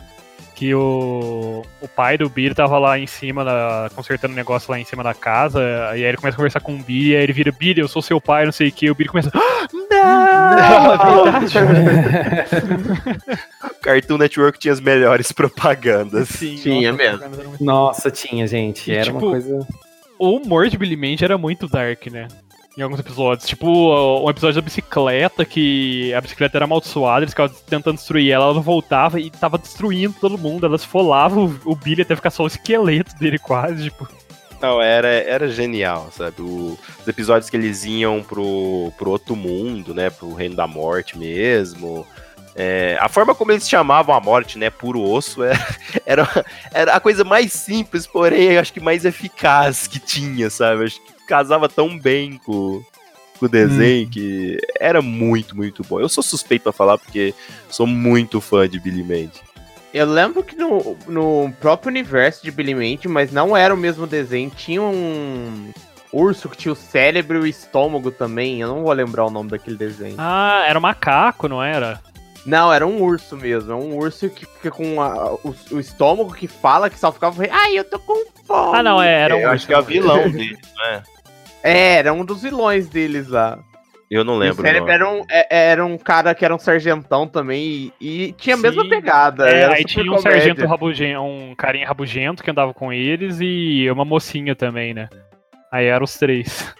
que 0.54 0.72
o, 0.72 1.64
o 1.80 1.88
pai 1.88 2.16
do 2.16 2.28
Billy 2.28 2.54
tava 2.54 2.78
lá 2.78 2.96
em 2.96 3.06
cima, 3.08 3.44
da, 3.44 3.90
consertando 3.96 4.32
um 4.32 4.36
negócio 4.36 4.70
lá 4.70 4.78
em 4.78 4.84
cima 4.84 5.02
da 5.02 5.12
casa, 5.12 5.60
e 5.60 5.94
aí 5.94 6.02
ele 6.04 6.16
começa 6.16 6.36
a 6.36 6.38
conversar 6.38 6.60
com 6.60 6.76
o 6.76 6.78
Billy, 6.78 7.10
e 7.10 7.16
aí 7.16 7.22
ele 7.24 7.32
vira, 7.32 7.50
Billy, 7.50 7.80
eu 7.80 7.88
sou 7.88 8.00
seu 8.00 8.20
pai, 8.20 8.44
não 8.44 8.52
sei 8.52 8.68
o 8.68 8.72
que, 8.72 8.86
e 8.86 8.90
o 8.92 8.94
Billy 8.94 9.08
começa, 9.08 9.32
ah, 9.34 9.66
não! 9.72 11.32
não 11.42 11.76
é 12.20 12.46
Cartoon 13.82 14.18
Network 14.18 14.56
tinha 14.60 14.72
as 14.72 14.80
melhores 14.80 15.32
propagandas. 15.32 16.28
Sim, 16.28 16.54
tinha 16.54 16.92
nossa, 16.92 17.28
mesmo. 17.28 17.56
Nossa, 17.60 18.10
tinha, 18.12 18.46
gente, 18.46 18.88
e, 18.88 18.94
era 18.94 19.06
tipo, 19.06 19.18
uma 19.18 19.30
coisa... 19.32 19.66
O 20.16 20.36
humor 20.36 20.68
de 20.68 20.78
Billy 20.78 20.96
Mandy 20.96 21.24
era 21.24 21.36
muito 21.36 21.66
dark, 21.66 22.06
né? 22.06 22.28
Em 22.76 22.82
alguns 22.82 23.00
episódios. 23.00 23.48
Tipo, 23.48 24.22
um 24.24 24.30
episódio 24.30 24.56
da 24.56 24.64
bicicleta, 24.64 25.44
que 25.44 26.12
a 26.14 26.20
bicicleta 26.20 26.58
era 26.58 26.64
amaldiçoada, 26.64 27.20
eles 27.20 27.32
ficavam 27.32 27.54
tentando 27.66 27.96
destruir 27.96 28.30
ela, 28.30 28.46
ela 28.46 28.60
voltava 28.60 29.20
e 29.20 29.30
tava 29.30 29.58
destruindo 29.58 30.14
todo 30.20 30.38
mundo. 30.38 30.66
Ela 30.66 30.76
esfolava 30.76 31.38
o, 31.38 31.60
o 31.64 31.76
Billy 31.76 32.02
até 32.02 32.16
ficar 32.16 32.30
só 32.30 32.44
o 32.44 32.46
esqueleto 32.46 33.14
dele 33.16 33.38
quase, 33.38 33.84
tipo. 33.84 34.08
Não, 34.60 34.80
era, 34.80 35.08
era 35.08 35.48
genial, 35.48 36.08
sabe? 36.12 36.40
O, 36.40 36.78
os 37.00 37.08
episódios 37.08 37.50
que 37.50 37.56
eles 37.56 37.84
iam 37.84 38.22
pro, 38.22 38.92
pro 38.96 39.10
outro 39.10 39.34
mundo, 39.34 39.92
né? 39.92 40.08
Pro 40.08 40.34
reino 40.34 40.54
da 40.54 40.66
morte 40.66 41.18
mesmo. 41.18 42.06
É, 42.54 42.98
a 43.00 43.08
forma 43.08 43.34
como 43.34 43.50
eles 43.50 43.68
chamavam 43.68 44.14
a 44.14 44.20
morte, 44.20 44.58
né? 44.58 44.70
Puro 44.70 45.02
osso, 45.02 45.42
era, 45.42 45.58
era, 46.06 46.44
era 46.72 46.94
a 46.94 47.00
coisa 47.00 47.24
mais 47.24 47.52
simples, 47.52 48.06
porém, 48.06 48.58
acho 48.58 48.72
que 48.72 48.80
mais 48.80 49.04
eficaz 49.04 49.86
que 49.86 49.98
tinha, 49.98 50.48
sabe? 50.50 50.84
Acho 50.84 51.00
que 51.00 51.11
casava 51.32 51.66
tão 51.66 51.98
bem 51.98 52.38
com, 52.44 52.84
com 53.38 53.46
o 53.46 53.48
desenho 53.48 54.06
hum. 54.06 54.10
que 54.10 54.58
era 54.78 55.00
muito, 55.00 55.56
muito 55.56 55.82
bom. 55.82 55.98
Eu 55.98 56.08
sou 56.10 56.22
suspeito 56.22 56.64
para 56.64 56.72
falar 56.72 56.98
porque 56.98 57.32
sou 57.70 57.86
muito 57.86 58.38
fã 58.38 58.68
de 58.68 58.78
Billy 58.78 59.02
Mandy. 59.02 59.40
Eu 59.94 60.06
lembro 60.06 60.42
que 60.42 60.54
no, 60.54 60.94
no 61.06 61.50
próprio 61.58 61.88
universo 61.88 62.44
de 62.44 62.50
Billy 62.50 62.74
Mandy, 62.74 63.08
mas 63.08 63.32
não 63.32 63.56
era 63.56 63.72
o 63.72 63.78
mesmo 63.78 64.06
desenho, 64.06 64.50
tinha 64.50 64.82
um 64.82 65.72
urso 66.12 66.50
que 66.50 66.56
tinha 66.56 66.72
o 66.72 66.76
cérebro 66.76 67.38
e 67.38 67.40
o 67.40 67.46
estômago 67.46 68.10
também. 68.10 68.60
Eu 68.60 68.68
não 68.68 68.82
vou 68.82 68.92
lembrar 68.92 69.24
o 69.24 69.30
nome 69.30 69.48
daquele 69.48 69.76
desenho. 69.78 70.16
Ah, 70.18 70.66
era 70.68 70.78
um 70.78 70.82
macaco, 70.82 71.48
não 71.48 71.62
era? 71.62 71.98
Não, 72.44 72.70
era 72.70 72.86
um 72.86 73.00
urso 73.00 73.38
mesmo. 73.38 73.72
É 73.72 73.74
um 73.74 73.96
urso 73.96 74.28
que 74.28 74.44
fica 74.44 74.70
com 74.70 75.00
a, 75.00 75.32
o, 75.32 75.54
o, 75.70 75.80
estômago 75.80 76.34
que 76.34 76.46
fala 76.46 76.90
que 76.90 76.98
só 76.98 77.10
ficava. 77.10 77.42
Ai, 77.50 77.78
eu 77.78 77.84
tô 77.84 77.98
com 77.98 78.26
fome. 78.46 78.78
Ah, 78.78 78.82
não, 78.82 79.00
é, 79.00 79.22
era 79.22 79.34
um 79.34 79.38
é, 79.38 79.44
Eu 79.44 79.50
acho 79.50 79.66
que 79.66 79.72
é 79.72 79.78
o 79.78 79.82
vilão 79.82 80.28
dele, 80.30 80.58
não 80.76 81.02
é? 81.62 81.70
É, 81.70 81.96
era 81.98 82.12
um 82.12 82.24
dos 82.24 82.42
vilões 82.42 82.88
deles 82.88 83.28
lá. 83.28 83.58
Eu 84.10 84.24
não 84.24 84.36
lembro. 84.36 84.62
O 84.62 84.66
era 84.66 85.08
um, 85.08 85.24
é, 85.30 85.70
era 85.70 85.84
um 85.84 85.96
cara 85.96 86.34
que 86.34 86.44
era 86.44 86.54
um 86.54 86.58
sargentão 86.58 87.26
também 87.26 87.90
e, 87.98 88.26
e 88.26 88.32
tinha 88.32 88.54
a 88.54 88.58
Sim. 88.58 88.62
mesma 88.62 88.86
pegada. 88.86 89.48
É, 89.48 89.72
aí 89.72 89.84
tinha 89.84 90.04
um 90.04 90.16
comédia. 90.16 90.32
sargento 90.32 90.66
rabugento, 90.66 91.20
um 91.22 91.54
carinha 91.54 91.86
rabugento 91.86 92.42
que 92.42 92.50
andava 92.50 92.74
com 92.74 92.92
eles 92.92 93.38
e 93.40 93.88
uma 93.90 94.04
mocinha 94.04 94.54
também, 94.54 94.92
né? 94.92 95.08
Aí 95.72 95.86
eram 95.86 96.04
os 96.04 96.18
três. 96.18 96.74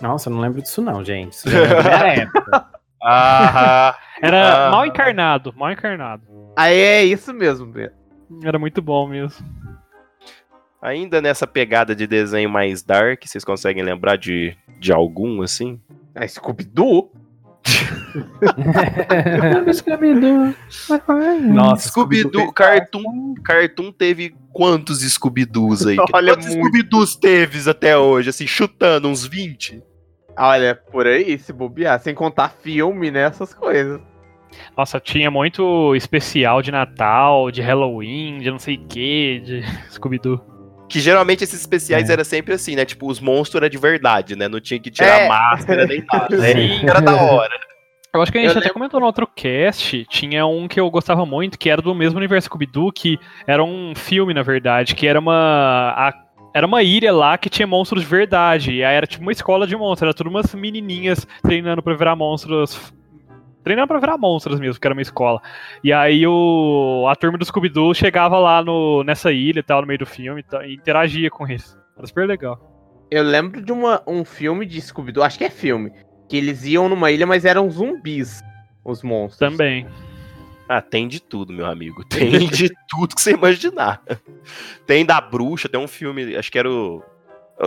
Nossa, 0.00 0.28
eu 0.28 0.34
não 0.34 0.40
lembro 0.40 0.60
disso 0.60 0.82
não, 0.82 1.04
gente. 1.04 1.34
Isso 1.34 1.48
já 1.48 2.08
é 2.08 2.18
época. 2.22 2.66
Ah, 3.00 3.96
era 4.20 4.66
ah, 4.66 4.70
mal 4.72 4.84
encarnado, 4.84 5.54
mal 5.56 5.70
encarnado. 5.70 6.24
Aí 6.56 6.76
é 6.76 7.04
isso 7.04 7.32
mesmo, 7.32 7.66
Beto. 7.66 7.94
Era 8.42 8.58
muito 8.58 8.82
bom 8.82 9.06
mesmo. 9.06 9.46
Ainda 10.84 11.22
nessa 11.22 11.46
pegada 11.46 11.96
de 11.96 12.06
desenho 12.06 12.50
mais 12.50 12.82
dark, 12.82 13.22
vocês 13.24 13.42
conseguem 13.42 13.82
lembrar 13.82 14.16
de, 14.16 14.54
de 14.78 14.92
algum, 14.92 15.40
assim? 15.40 15.80
É 16.14 16.28
Scooby-Doo? 16.28 17.10
Scooby-Doo. 19.72 20.54
Nossa, 21.40 21.88
Scooby-Doo, 21.88 22.52
Cartoon, 22.52 23.32
Cartoon 23.42 23.90
teve 23.92 24.34
quantos 24.52 25.00
Scooby-Doos 25.00 25.86
aí? 25.86 25.96
Olha, 26.12 26.34
quantos 26.34 26.52
Scooby-Doos 26.52 27.16
teve 27.16 27.70
até 27.70 27.96
hoje, 27.96 28.28
assim, 28.28 28.46
chutando 28.46 29.08
uns 29.08 29.26
20? 29.26 29.82
Olha, 30.36 30.74
por 30.74 31.06
aí, 31.06 31.38
se 31.38 31.54
bobear, 31.54 31.98
sem 31.98 32.14
contar 32.14 32.50
filme, 32.50 33.10
né, 33.10 33.22
essas 33.22 33.54
coisas. 33.54 34.02
Nossa, 34.76 35.00
tinha 35.00 35.30
muito 35.30 35.96
especial 35.96 36.60
de 36.60 36.70
Natal, 36.70 37.50
de 37.50 37.62
Halloween, 37.62 38.40
de 38.40 38.50
não 38.50 38.58
sei 38.58 38.76
o 38.76 38.86
que, 38.86 39.40
de 39.40 39.62
Scooby-Doo. 39.90 40.52
Que 40.88 41.00
geralmente 41.00 41.42
esses 41.42 41.60
especiais 41.60 42.10
é. 42.10 42.12
era 42.12 42.24
sempre 42.24 42.54
assim, 42.54 42.76
né? 42.76 42.84
Tipo, 42.84 43.10
os 43.10 43.20
monstros 43.20 43.60
eram 43.60 43.68
de 43.68 43.78
verdade, 43.78 44.36
né? 44.36 44.48
Não 44.48 44.60
tinha 44.60 44.78
que 44.78 44.90
tirar 44.90 45.22
é. 45.22 45.28
máscara 45.28 45.86
nem 45.86 46.04
nada. 46.12 46.36
Né? 46.36 46.80
Era 46.82 47.00
da 47.00 47.14
hora. 47.14 47.54
Eu 48.14 48.22
acho 48.22 48.30
que 48.30 48.38
a 48.38 48.40
gente 48.42 48.50
eu 48.50 48.58
até 48.58 48.60
lembro... 48.60 48.74
comentou 48.74 49.00
no 49.00 49.06
outro 49.06 49.26
cast, 49.26 50.06
tinha 50.08 50.46
um 50.46 50.68
que 50.68 50.78
eu 50.78 50.88
gostava 50.88 51.26
muito, 51.26 51.58
que 51.58 51.68
era 51.68 51.82
do 51.82 51.92
mesmo 51.94 52.16
universo 52.16 52.46
Scooby-Doo, 52.46 52.92
que 52.92 53.18
era 53.44 53.64
um 53.64 53.92
filme, 53.94 54.32
na 54.32 54.42
verdade, 54.42 54.94
que 54.94 55.06
era 55.06 55.18
uma... 55.18 55.92
A, 55.96 56.14
era 56.54 56.64
uma 56.64 56.80
ilha 56.84 57.12
lá 57.12 57.36
que 57.36 57.50
tinha 57.50 57.66
monstros 57.66 58.02
de 58.02 58.08
verdade, 58.08 58.72
e 58.72 58.84
aí 58.84 58.94
era 58.94 59.06
tipo 59.06 59.22
uma 59.22 59.32
escola 59.32 59.66
de 59.66 59.76
monstros, 59.76 60.02
era 60.02 60.14
tudo 60.14 60.30
umas 60.30 60.54
menininhas 60.54 61.26
treinando 61.42 61.82
pra 61.82 61.94
virar 61.94 62.14
monstros 62.14 62.94
treinando 63.64 63.88
pra 63.88 63.98
virar 63.98 64.18
monstros 64.18 64.60
mesmo, 64.60 64.78
que 64.78 64.86
era 64.86 64.94
uma 64.94 65.02
escola. 65.02 65.40
E 65.82 65.92
aí 65.92 66.24
o, 66.26 67.06
a 67.08 67.16
turma 67.16 67.38
do 67.38 67.44
Scooby-Doo 67.44 67.94
chegava 67.94 68.38
lá 68.38 68.62
no, 68.62 69.02
nessa 69.02 69.32
ilha 69.32 69.60
e 69.60 69.62
tal, 69.62 69.80
no 69.80 69.86
meio 69.86 69.98
do 69.98 70.06
filme 70.06 70.44
e, 70.52 70.56
e 70.66 70.74
interagia 70.74 71.30
com 71.30 71.48
eles. 71.48 71.76
Era 71.96 72.06
super 72.06 72.28
legal. 72.28 72.60
Eu 73.10 73.24
lembro 73.24 73.62
de 73.62 73.72
uma, 73.72 74.02
um 74.06 74.24
filme 74.24 74.66
de 74.66 74.80
Scooby-Doo, 74.80 75.24
acho 75.24 75.38
que 75.38 75.44
é 75.44 75.50
filme, 75.50 75.92
que 76.28 76.36
eles 76.36 76.64
iam 76.64 76.88
numa 76.88 77.10
ilha, 77.10 77.26
mas 77.26 77.44
eram 77.44 77.70
zumbis, 77.70 78.42
os 78.84 79.02
monstros. 79.02 79.38
Também. 79.50 79.86
Ah, 80.68 80.80
tem 80.80 81.08
de 81.08 81.20
tudo, 81.20 81.52
meu 81.52 81.66
amigo. 81.66 82.04
Tem 82.08 82.46
de 82.48 82.70
tudo 82.88 83.14
que 83.14 83.20
você 83.20 83.32
imaginar. 83.32 84.02
Tem 84.86 85.04
da 85.04 85.20
bruxa, 85.20 85.68
tem 85.68 85.80
um 85.80 85.88
filme, 85.88 86.36
acho 86.36 86.50
que 86.50 86.58
era 86.58 86.70
o 86.70 87.02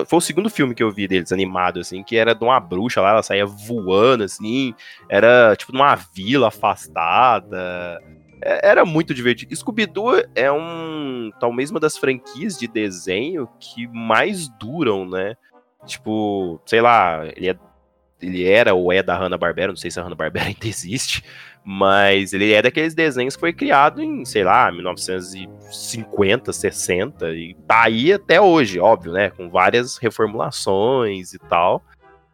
foi 0.06 0.18
o 0.18 0.22
segundo 0.22 0.50
filme 0.50 0.76
que 0.76 0.84
eu 0.84 0.92
vi 0.92 1.08
deles, 1.08 1.32
animado, 1.32 1.80
assim, 1.80 2.04
que 2.04 2.18
era 2.18 2.34
de 2.34 2.44
uma 2.44 2.60
bruxa 2.60 3.02
lá, 3.02 3.12
ela 3.12 3.24
saía 3.24 3.46
voando, 3.46 4.24
assim, 4.24 4.74
era 5.10 5.56
tipo 5.56 5.72
numa 5.72 5.96
vila 5.96 6.50
afastada. 6.50 8.02
É, 8.42 8.70
era 8.70 8.86
muito 8.86 9.14
divertido. 9.14 9.56
Scooby-Doo 9.56 10.24
é 10.36 10.52
um. 10.52 11.32
talvez 11.40 11.72
uma 11.72 11.80
das 11.80 11.98
franquias 11.98 12.58
de 12.58 12.68
desenho 12.68 13.48
que 13.60 13.88
mais 13.88 14.50
duram, 14.50 15.08
né? 15.10 15.36
Tipo, 15.86 16.62
sei 16.66 16.82
lá, 16.82 17.26
ele, 17.36 17.50
é, 17.50 17.58
ele 18.22 18.44
era 18.44 18.74
ou 18.74 18.92
é 18.92 19.02
da 19.02 19.16
Hanna-Barbera, 19.18 19.70
não 19.70 19.78
sei 19.78 19.90
se 19.90 20.00
a 20.00 20.04
Hanna-Barbera 20.04 20.48
ainda 20.48 20.68
existe, 20.68 21.24
mas 21.70 22.32
ele 22.32 22.54
é 22.54 22.62
daqueles 22.62 22.96
desenhos 22.96 23.36
que 23.36 23.42
foi 23.42 23.52
criado 23.52 24.02
em, 24.02 24.24
sei 24.24 24.42
lá, 24.42 24.72
1950, 24.72 26.54
60 26.54 27.30
e 27.32 27.56
tá 27.68 27.84
aí 27.84 28.14
até 28.14 28.40
hoje, 28.40 28.80
óbvio, 28.80 29.12
né, 29.12 29.32
com 29.32 29.50
várias 29.50 29.98
reformulações 29.98 31.34
e 31.34 31.38
tal. 31.38 31.84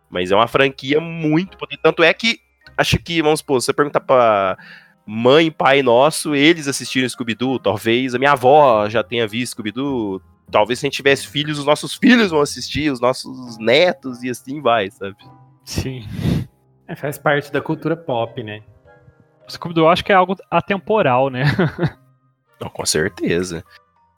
Mas 0.07 0.29
é 0.29 0.35
uma 0.35 0.47
franquia 0.47 1.01
muito 1.01 1.57
tanto 1.81 2.03
é 2.03 2.13
que 2.13 2.41
acho 2.77 2.99
que, 2.99 3.23
vamos 3.23 3.39
supor, 3.39 3.59
se 3.59 3.65
você 3.65 3.73
perguntar 3.73 4.01
para 4.01 4.55
mãe 5.03 5.49
pai 5.49 5.81
nosso, 5.81 6.35
eles 6.35 6.67
assistiram 6.67 7.09
Scooby-Doo, 7.09 7.57
talvez 7.57 8.13
a 8.13 8.19
minha 8.19 8.33
avó 8.33 8.87
já 8.87 9.01
tenha 9.01 9.27
visto 9.27 9.53
Scooby-Doo, 9.53 10.21
talvez 10.51 10.77
se 10.77 10.85
a 10.85 10.87
gente 10.87 10.97
tivesse 10.97 11.25
filhos, 11.25 11.57
os 11.57 11.65
nossos 11.65 11.95
filhos 11.95 12.29
vão 12.29 12.41
assistir, 12.41 12.91
os 12.91 13.01
nossos 13.01 13.57
netos 13.57 14.21
e 14.21 14.29
assim 14.29 14.61
vai, 14.61 14.91
sabe? 14.91 15.17
Sim. 15.65 16.07
É, 16.87 16.95
faz 16.95 17.17
parte 17.17 17.51
da 17.51 17.61
cultura 17.61 17.97
pop, 17.97 18.43
né? 18.43 18.61
Scooby-Doo 19.49 19.87
acho 19.87 20.03
que 20.03 20.11
é 20.11 20.15
algo 20.15 20.35
atemporal, 20.49 21.29
né? 21.29 21.43
Não, 22.59 22.69
com 22.69 22.85
certeza. 22.85 23.63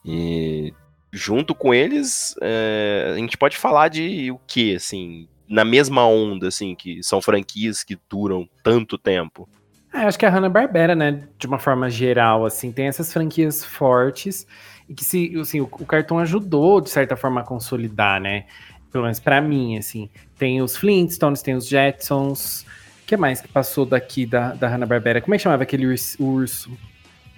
E 0.04 0.74
junto 1.12 1.56
com 1.56 1.74
eles, 1.74 2.36
é, 2.42 3.14
a 3.14 3.18
gente 3.18 3.38
pode 3.38 3.58
falar 3.58 3.88
de 3.88 4.30
o 4.32 4.40
que, 4.46 4.76
assim, 4.76 5.28
na 5.48 5.64
mesma 5.64 6.06
onda, 6.06 6.50
assim, 6.50 6.76
que 6.76 7.02
são 7.02 7.22
franquias 7.22 7.84
que 7.84 7.98
duram 8.10 8.48
tanto 8.62 8.98
tempo. 8.98 9.48
É, 9.94 10.00
acho 10.00 10.20
que 10.20 10.26
a 10.26 10.30
Hanna-Barbera, 10.30 10.94
né, 10.94 11.28
de 11.38 11.48
uma 11.48 11.58
forma 11.58 11.90
geral, 11.90 12.46
assim, 12.46 12.72
tem 12.72 12.88
essas 12.88 13.14
franquias 13.14 13.64
fortes 13.64 14.46
e 14.90 14.94
que, 14.94 15.06
se, 15.06 15.34
assim, 15.40 15.62
o, 15.62 15.70
o 15.72 15.86
cartão 15.86 16.20
ajudou, 16.20 16.82
de 16.82 16.90
certa 16.90 17.16
forma, 17.16 17.42
a 17.42 17.46
consolidar, 17.46 18.20
né? 18.20 18.46
Pelo 18.92 19.06
menos 19.06 19.20
para 19.20 19.42
mim, 19.42 19.78
assim. 19.78 20.10
Tem 20.38 20.62
os 20.62 20.76
Flintstones, 20.76 21.42
tem 21.42 21.56
os 21.56 21.68
Jetsons, 21.68 22.66
que 23.06 23.18
mais 23.18 23.42
que 23.42 23.48
passou 23.48 23.86
daqui 23.86 24.26
da, 24.26 24.50
da 24.54 24.68
Hanna-Barbera? 24.68 25.22
Como 25.22 25.34
é 25.34 25.38
que 25.38 25.44
chamava 25.44 25.64
aquele 25.64 25.86
urso? 25.86 26.24
urso? 26.24 26.72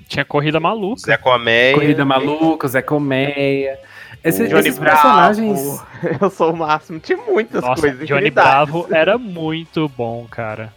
Tinha 0.07 0.23
Corrida 0.23 0.59
Maluca. 0.59 1.01
Zé 1.01 1.17
Colmeia. 1.17 1.73
Corrida 1.73 2.05
Maluca, 2.05 2.67
Zé 2.67 2.81
Colmeia. 2.81 3.77
Esse, 4.23 4.47
Johnny 4.47 4.69
esses 4.69 4.79
Bravo. 4.79 5.01
personagens... 5.01 5.83
Eu 6.21 6.29
sou 6.29 6.53
o 6.53 6.57
máximo. 6.57 6.99
Tinha 6.99 7.17
muitas 7.17 7.61
Nossa, 7.61 7.81
coisas. 7.81 8.07
Johnny 8.07 8.31
Bravo 8.31 8.87
era 8.89 9.17
muito 9.17 9.89
bom, 9.89 10.25
cara. 10.29 10.73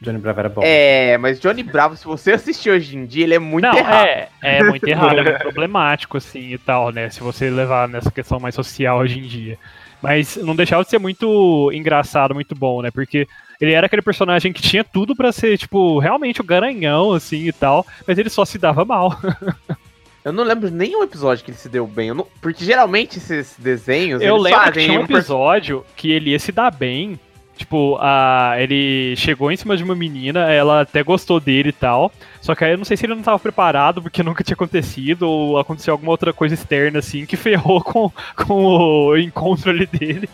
Johnny 0.00 0.18
Bravo 0.18 0.40
era 0.40 0.48
bom. 0.48 0.62
É, 0.64 1.18
mas 1.18 1.38
Johnny 1.38 1.62
Bravo, 1.62 1.94
se 1.94 2.06
você 2.06 2.32
assistir 2.32 2.70
hoje 2.70 2.96
em 2.96 3.04
dia, 3.04 3.24
ele 3.24 3.34
é 3.34 3.38
muito 3.38 3.66
Não, 3.66 3.76
errado. 3.76 4.06
É, 4.06 4.28
é 4.42 4.64
muito 4.64 4.88
errado, 4.88 5.18
é 5.18 5.22
muito 5.22 5.38
problemático, 5.40 6.16
assim, 6.16 6.54
e 6.54 6.58
tal, 6.58 6.90
né? 6.90 7.10
Se 7.10 7.20
você 7.20 7.50
levar 7.50 7.86
nessa 7.86 8.10
questão 8.10 8.40
mais 8.40 8.54
social 8.54 8.98
hoje 8.98 9.18
em 9.18 9.22
dia. 9.22 9.58
Mas 10.00 10.36
não 10.36 10.56
deixava 10.56 10.82
de 10.82 10.88
ser 10.88 10.98
muito 10.98 11.70
engraçado, 11.74 12.34
muito 12.34 12.54
bom, 12.54 12.80
né? 12.80 12.90
Porque 12.90 13.28
ele 13.60 13.72
era 13.72 13.86
aquele 13.86 14.02
personagem 14.02 14.52
que 14.52 14.62
tinha 14.62 14.82
tudo 14.82 15.14
para 15.14 15.32
ser, 15.32 15.58
tipo, 15.58 15.98
realmente 15.98 16.40
o 16.40 16.44
garanhão, 16.44 17.12
assim 17.12 17.46
e 17.48 17.52
tal, 17.52 17.86
mas 18.06 18.18
ele 18.18 18.30
só 18.30 18.44
se 18.44 18.58
dava 18.58 18.84
mal. 18.84 19.18
Eu 20.22 20.32
não 20.34 20.44
lembro 20.44 20.70
nenhum 20.70 21.02
episódio 21.02 21.42
que 21.44 21.50
ele 21.50 21.56
se 21.58 21.68
deu 21.68 21.86
bem. 21.86 22.12
não- 22.12 22.26
Porque 22.42 22.62
geralmente 22.64 23.16
esses 23.18 23.54
desenhos. 23.58 24.20
Eu 24.20 24.36
lembro 24.36 24.70
que 24.72 24.80
tinha 24.80 25.00
um 25.00 25.04
episódio 25.04 25.84
que 25.96 26.10
ele 26.10 26.30
ia 26.30 26.38
se 26.38 26.52
dar 26.52 26.70
bem. 26.70 27.18
Tipo, 27.56 27.98
a, 28.00 28.54
ele 28.58 29.14
chegou 29.16 29.50
em 29.52 29.56
cima 29.56 29.76
de 29.76 29.84
uma 29.84 29.94
menina, 29.94 30.50
ela 30.50 30.80
até 30.82 31.02
gostou 31.02 31.38
dele 31.40 31.70
e 31.70 31.72
tal. 31.72 32.10
Só 32.40 32.54
que 32.54 32.64
aí 32.64 32.72
eu 32.72 32.78
não 32.78 32.84
sei 32.86 32.96
se 32.96 33.04
ele 33.06 33.14
não 33.14 33.22
tava 33.22 33.38
preparado, 33.38 34.00
porque 34.02 34.22
nunca 34.24 34.44
tinha 34.44 34.54
acontecido, 34.54 35.22
ou 35.22 35.58
aconteceu 35.58 35.92
alguma 35.92 36.10
outra 36.10 36.32
coisa 36.34 36.54
externa, 36.54 36.98
assim, 36.98 37.24
que 37.26 37.36
ferrou 37.36 37.82
com, 37.82 38.10
com 38.46 38.64
o 39.08 39.16
encontro 39.18 39.70
ali 39.70 39.86
dele. 39.86 40.28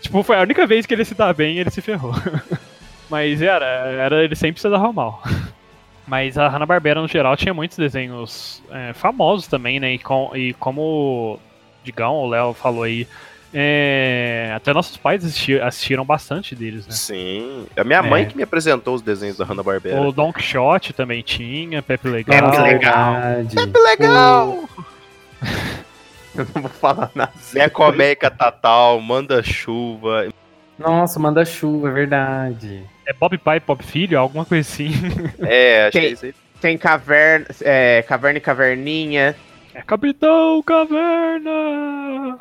Tipo, 0.00 0.22
foi 0.22 0.36
a 0.36 0.40
única 0.42 0.66
vez 0.66 0.86
que 0.86 0.94
ele 0.94 1.04
se 1.04 1.14
dá 1.14 1.32
bem 1.32 1.58
ele 1.58 1.70
se 1.70 1.80
ferrou. 1.80 2.14
Mas 3.10 3.42
era, 3.42 3.64
era 3.64 4.22
ele 4.24 4.34
sempre 4.36 4.60
se 4.60 4.68
dava 4.68 4.92
mal. 4.92 5.22
Mas 6.06 6.36
a 6.38 6.48
Hanna-Barbera, 6.48 7.00
no 7.00 7.06
geral, 7.08 7.36
tinha 7.36 7.54
muitos 7.54 7.76
desenhos 7.78 8.62
é, 8.70 8.92
famosos 8.92 9.46
também, 9.46 9.78
né? 9.78 9.92
E, 9.94 9.98
com, 9.98 10.30
e 10.34 10.52
como 10.54 10.80
o 10.82 11.38
Digão, 11.84 12.14
o 12.16 12.28
Léo 12.28 12.52
falou 12.52 12.82
aí, 12.82 13.06
é, 13.54 14.52
até 14.54 14.72
nossos 14.72 14.96
pais 14.96 15.24
assisti- 15.24 15.60
assistiram 15.60 16.04
bastante 16.04 16.54
deles, 16.56 16.86
né? 16.86 16.92
Sim. 16.92 17.66
A 17.76 17.84
minha 17.84 18.02
mãe 18.02 18.22
É. 18.22 18.26
que 18.26 18.36
me 18.36 18.42
apresentou 18.42 18.94
os 18.94 19.02
desenhos 19.02 19.36
da 19.36 19.44
Hanna-Barbera. 19.44 20.00
O 20.00 20.10
Don 20.10 20.32
Quixote 20.32 20.92
também 20.92 21.22
tinha, 21.22 21.80
Pepe 21.82 22.08
Legal. 22.08 22.50
Pepe 22.50 22.62
Legal. 22.62 23.14
Verdade. 23.14 23.56
Legal! 24.00 24.64
Eu 26.40 26.46
não 26.54 26.62
vou 26.62 26.70
falar 26.70 27.10
nada. 27.14 27.32
Mecomeca 27.52 28.30
Tatal, 28.30 29.00
Manda 29.00 29.42
Chuva. 29.42 30.28
Nossa, 30.78 31.18
manda 31.20 31.44
chuva, 31.44 31.90
é 31.90 31.92
verdade. 31.92 32.82
É 33.06 33.12
Bob 33.12 33.36
Pai, 33.36 33.60
Bob 33.60 33.82
Filho, 33.84 34.18
alguma 34.18 34.46
coisa 34.46 34.66
assim. 34.66 34.90
É, 35.40 35.82
acho 35.86 35.92
que 35.92 35.98
Tem- 36.00 36.08
é 36.08 36.12
isso 36.12 36.24
aí. 36.26 36.34
Tem 36.60 36.78
caverna, 36.78 37.46
é, 37.62 38.02
caverna 38.02 38.38
e 38.38 38.40
caverninha. 38.40 39.36
É 39.74 39.82
Capitão 39.82 40.62
Caverna! 40.62 42.38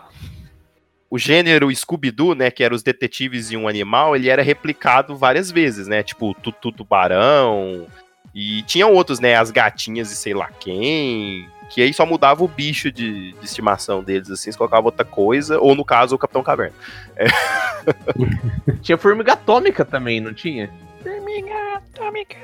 O 1.09 1.17
gênero 1.17 1.73
Scooby-Doo, 1.73 2.35
né, 2.35 2.51
que 2.51 2.63
era 2.63 2.73
os 2.73 2.83
detetives 2.83 3.51
e 3.51 3.57
um 3.57 3.67
animal, 3.67 4.15
ele 4.15 4.29
era 4.29 4.41
replicado 4.41 5.15
várias 5.15 5.49
vezes, 5.49 5.88
né? 5.88 6.03
Tipo, 6.03 6.33
Tutu 6.35 6.71
Tubarão. 6.71 7.88
E 8.33 8.62
tinham 8.63 8.93
outros, 8.93 9.19
né? 9.19 9.35
As 9.35 9.51
gatinhas 9.51 10.12
e 10.12 10.15
sei 10.15 10.33
lá 10.33 10.49
quem. 10.59 11.47
Que 11.69 11.82
aí 11.82 11.93
só 11.93 12.05
mudava 12.05 12.43
o 12.43 12.47
bicho 12.47 12.91
de, 12.91 13.34
de 13.34 13.45
estimação 13.45 14.03
deles, 14.03 14.29
assim, 14.29 14.51
se 14.51 14.58
colocava 14.58 14.88
outra 14.88 15.05
coisa, 15.05 15.60
ou 15.60 15.75
no 15.75 15.86
caso, 15.86 16.15
o 16.15 16.17
Capitão 16.17 16.43
Caverna. 16.43 16.75
Tinha 18.82 18.97
formiga 18.97 19.34
atômica 19.34 19.86
também, 19.86 20.19
não 20.19 20.34
tinha? 20.34 20.69
Formiga 21.03 21.53
Atômica! 21.75 22.38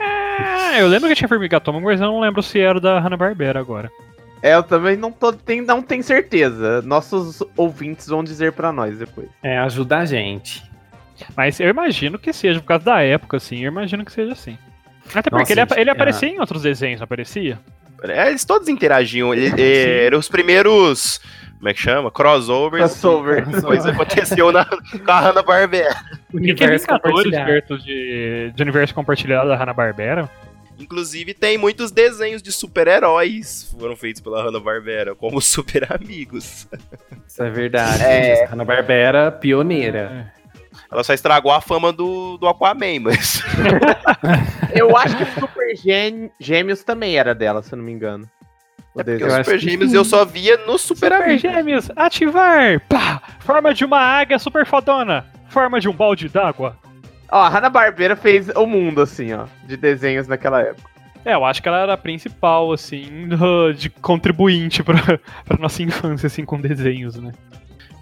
Eu 0.77 0.87
lembro 0.87 1.09
que 1.09 1.15
tinha 1.15 1.27
Formiga 1.27 1.57
Atômica, 1.57 1.85
mas 1.85 1.99
eu 1.99 2.07
não 2.07 2.19
lembro 2.19 2.41
se 2.41 2.59
era 2.59 2.79
da 2.79 2.99
Hanna-Barbera 2.99 3.59
agora. 3.59 3.91
É, 4.41 4.53
eu 4.53 4.63
também 4.63 4.95
não, 4.95 5.11
tô, 5.11 5.33
tem, 5.33 5.61
não 5.61 5.81
tenho 5.81 6.03
certeza. 6.03 6.81
Nossos 6.83 7.41
ouvintes 7.57 8.07
vão 8.07 8.23
dizer 8.23 8.51
pra 8.53 8.71
nós 8.71 8.97
depois. 8.97 9.27
É, 9.41 9.57
ajuda 9.57 9.99
a 9.99 10.05
gente. 10.05 10.63
Mas 11.35 11.59
eu 11.59 11.69
imagino 11.69 12.19
que 12.19 12.31
seja, 12.31 12.59
por 12.59 12.67
causa 12.67 12.85
da 12.85 13.01
época, 13.01 13.37
assim, 13.37 13.63
eu 13.63 13.67
imagino 13.67 14.05
que 14.05 14.11
seja 14.11 14.33
assim. 14.33 14.57
Até 15.13 15.29
porque 15.29 15.37
Nossa, 15.37 15.53
ele, 15.53 15.61
gente, 15.61 15.79
ele 15.79 15.89
é. 15.89 15.93
aparecia 15.93 16.29
em 16.29 16.39
outros 16.39 16.61
desenhos, 16.61 16.99
não 16.99 17.05
aparecia? 17.05 17.59
É, 18.13 18.29
eles 18.29 18.45
todos 18.45 18.67
interagiam. 18.67 19.33
Ele, 19.33 19.53
é, 19.61 20.05
eram 20.05 20.19
os 20.19 20.29
primeiros. 20.29 21.19
Como 21.57 21.69
é 21.69 21.73
que 21.73 21.81
chama? 21.81 22.11
Crossovers. 22.11 22.91
Crossover. 22.91 23.61
Coisa 23.61 23.91
aconteceu 23.91 24.51
na, 24.51 24.65
com 24.65 25.11
a 25.11 25.19
Hanna-Barbera. 25.19 25.95
Universo 26.33 26.85
compartilhado. 26.87 27.45
perto 27.45 27.77
de, 27.79 28.51
de 28.53 28.61
universo 28.61 28.93
compartilhado 28.93 29.47
da 29.47 29.55
Hanna-Barbera? 29.55 30.29
Inclusive, 30.77 31.33
tem 31.33 31.57
muitos 31.57 31.89
desenhos 31.89 32.41
de 32.41 32.51
super-heróis 32.51 33.69
que 33.71 33.79
foram 33.79 33.95
feitos 33.95 34.21
pela 34.21 34.43
Hanna-Barbera, 34.43 35.15
como 35.15 35.39
Super 35.41 35.91
Amigos. 35.93 36.67
Isso 37.27 37.43
é 37.43 37.49
verdade. 37.49 38.03
É. 38.03 38.45
Hanna-Barbera, 38.45 39.31
pioneira. 39.31 40.34
Ela 40.91 41.03
só 41.03 41.13
estragou 41.13 41.51
a 41.51 41.59
fama 41.61 41.91
do, 41.91 42.37
do 42.37 42.47
Aquaman, 42.47 42.99
mas. 43.01 43.41
Eu 44.73 44.95
acho 44.97 45.17
que 45.17 45.25
Super 45.39 45.75
Gê- 45.75 46.29
Gêmeos 46.39 46.83
também 46.83 47.17
era 47.17 47.33
dela, 47.33 47.61
se 47.61 47.73
eu 47.73 47.77
não 47.77 47.83
me 47.85 47.91
engano. 47.91 48.29
O 48.93 49.01
É 49.01 49.03
porque 49.03 49.17
desenho. 49.17 49.39
os 49.41 49.45
Super 49.45 49.59
que 49.59 49.69
Gêmeos 49.69 49.91
sim. 49.91 49.97
eu 49.97 50.05
só 50.05 50.23
via 50.25 50.57
no 50.65 50.77
Super, 50.77 51.11
Super 51.11 51.13
Amigos. 51.13 51.41
Gêmeos, 51.41 51.91
ativar! 51.95 52.79
Pá! 52.87 53.21
Forma 53.39 53.73
de 53.73 53.83
uma 53.83 53.99
águia 53.99 54.39
super 54.39 54.65
fodona! 54.65 55.25
Forma 55.49 55.79
de 55.79 55.89
um 55.89 55.93
balde 55.93 56.29
d'água. 56.29 56.77
Ó, 57.31 57.37
a 57.41 57.49
Hanna-Barbera 57.49 58.15
fez 58.15 58.49
o 58.49 58.65
mundo, 58.65 59.01
assim, 59.01 59.33
ó, 59.33 59.45
de 59.63 59.75
desenhos 59.75 60.27
naquela 60.27 60.61
época. 60.61 60.89
É, 61.25 61.33
eu 61.33 61.43
acho 61.43 61.61
que 61.61 61.67
ela 61.67 61.79
era 61.79 61.93
a 61.93 61.97
principal, 61.97 62.71
assim, 62.71 63.27
do- 63.27 63.73
de 63.73 63.89
contribuinte 63.89 64.83
pra, 64.83 64.95
pra 65.43 65.57
nossa 65.59 65.81
infância, 65.81 66.27
assim, 66.27 66.45
com 66.45 66.59
desenhos, 66.61 67.15
né? 67.15 67.31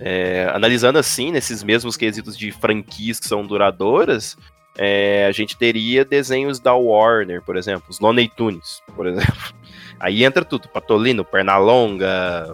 É, 0.06 0.50
analisando 0.54 1.00
assim, 1.00 1.32
nesses 1.32 1.64
mesmos 1.64 1.96
quesitos 1.96 2.38
de 2.38 2.52
franquias 2.52 3.22
que 3.22 3.28
são 3.28 3.48
duradouras, 3.48 4.36
é, 4.78 5.26
a 5.26 5.32
gente 5.32 5.56
teria 5.56 6.04
desenhos 6.04 6.60
da 6.60 6.74
Warner, 6.74 7.42
por 7.42 7.56
exemplo, 7.56 7.86
os 7.90 8.02
Looney 8.02 8.28
Tunes, 8.28 8.82
por 8.98 9.08
exemplo. 9.08 9.54
Aí 9.98 10.26
entra 10.26 10.44
tudo, 10.44 10.68
Patolino, 10.68 11.24
Pernalonga, 11.24 12.54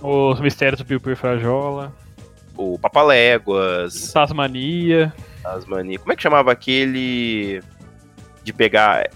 Os 0.00 0.40
Mistérios 0.40 0.80
do 0.80 0.86
Piu-Piu 0.86 1.12
e 1.12 1.16
Frajola, 1.16 1.94
o 2.56 2.78
Papaléguas, 2.78 4.12
Tasmania. 4.12 5.12
as 5.44 5.66
mani... 5.66 5.98
Como 5.98 6.12
é 6.14 6.16
que 6.16 6.22
chamava 6.22 6.50
aquele 6.50 7.60
de 8.42 8.54
pegar... 8.54 9.10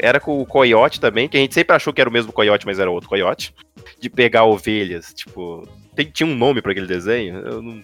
Era 0.00 0.18
com 0.18 0.42
o 0.42 0.46
Coyote 0.46 1.00
também, 1.00 1.28
que 1.28 1.36
a 1.36 1.40
gente 1.40 1.54
sempre 1.54 1.76
achou 1.76 1.92
que 1.92 2.00
era 2.00 2.10
o 2.10 2.12
mesmo 2.12 2.32
Coyote, 2.32 2.66
mas 2.66 2.80
era 2.80 2.90
outro 2.90 3.08
Coyote. 3.08 3.54
De 4.00 4.10
pegar 4.10 4.44
ovelhas, 4.44 5.14
tipo... 5.14 5.66
tem- 6.04 6.10
tinha 6.12 6.26
um 6.28 6.34
nome 6.36 6.60
pra 6.62 6.72
aquele 6.72 6.86
desenho? 6.86 7.36
Eu 7.38 7.62
não... 7.62 7.82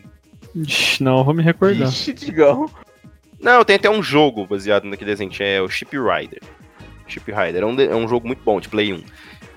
Ixi, 0.54 1.02
não, 1.02 1.22
vou 1.24 1.34
me 1.34 1.42
recordar. 1.42 1.88
Ixi, 1.88 2.12
Digão. 2.12 2.70
Não, 3.40 3.64
tem 3.64 3.76
até 3.76 3.90
um 3.90 4.02
jogo 4.02 4.46
baseado 4.46 4.84
naquele 4.84 5.10
desenho, 5.10 5.30
que 5.30 5.42
é 5.42 5.60
o 5.60 5.68
Ship 5.68 5.90
Rider. 5.92 6.40
Ship 7.06 7.24
Rider, 7.30 7.62
é 7.62 7.66
um, 7.66 7.80
é 7.80 7.94
um 7.94 8.08
jogo 8.08 8.26
muito 8.26 8.42
bom, 8.42 8.58
de 8.60 8.68
Play 8.68 8.92
1. 8.92 9.02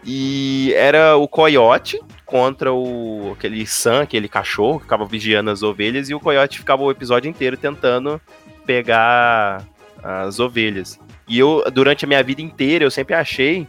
E 0.05 0.73
era 0.75 1.15
o 1.17 1.27
Coyote 1.27 1.99
contra 2.25 2.71
o 2.71 3.33
aquele 3.37 3.65
Sam, 3.65 4.01
aquele 4.01 4.27
cachorro 4.29 4.77
que 4.77 4.83
ficava 4.83 5.05
vigiando 5.05 5.49
as 5.49 5.63
ovelhas, 5.63 6.09
e 6.09 6.13
o 6.13 6.19
Coyote 6.19 6.59
ficava 6.59 6.83
o 6.83 6.91
episódio 6.91 7.29
inteiro 7.29 7.57
tentando 7.57 8.21
pegar 8.65 9.65
as 10.03 10.39
ovelhas. 10.39 10.99
E 11.27 11.39
eu, 11.39 11.63
durante 11.71 12.05
a 12.05 12.07
minha 12.07 12.23
vida 12.23 12.41
inteira, 12.41 12.83
eu 12.85 12.91
sempre 12.91 13.13
achei 13.15 13.67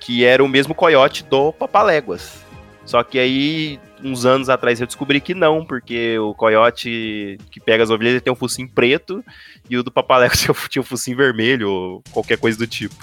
que 0.00 0.24
era 0.24 0.42
o 0.42 0.48
mesmo 0.48 0.74
Coyote 0.74 1.24
do 1.24 1.52
Papaléguas. 1.52 2.44
Só 2.90 3.04
que 3.04 3.20
aí, 3.20 3.78
uns 4.02 4.26
anos 4.26 4.48
atrás, 4.48 4.80
eu 4.80 4.86
descobri 4.86 5.20
que 5.20 5.32
não, 5.32 5.64
porque 5.64 6.18
o 6.18 6.34
Coyote 6.34 7.38
que 7.52 7.60
pega 7.60 7.84
as 7.84 7.90
ovelhas 7.90 8.14
ele 8.14 8.20
tem 8.20 8.32
um 8.32 8.36
focinho 8.36 8.68
preto 8.68 9.24
e 9.68 9.76
o 9.76 9.82
do 9.84 9.92
Papaléguas 9.92 10.40
tinha 10.68 10.82
um 10.82 10.84
focinho 10.84 11.16
vermelho 11.16 11.70
ou 11.70 12.02
qualquer 12.10 12.36
coisa 12.36 12.58
do 12.58 12.66
tipo. 12.66 12.96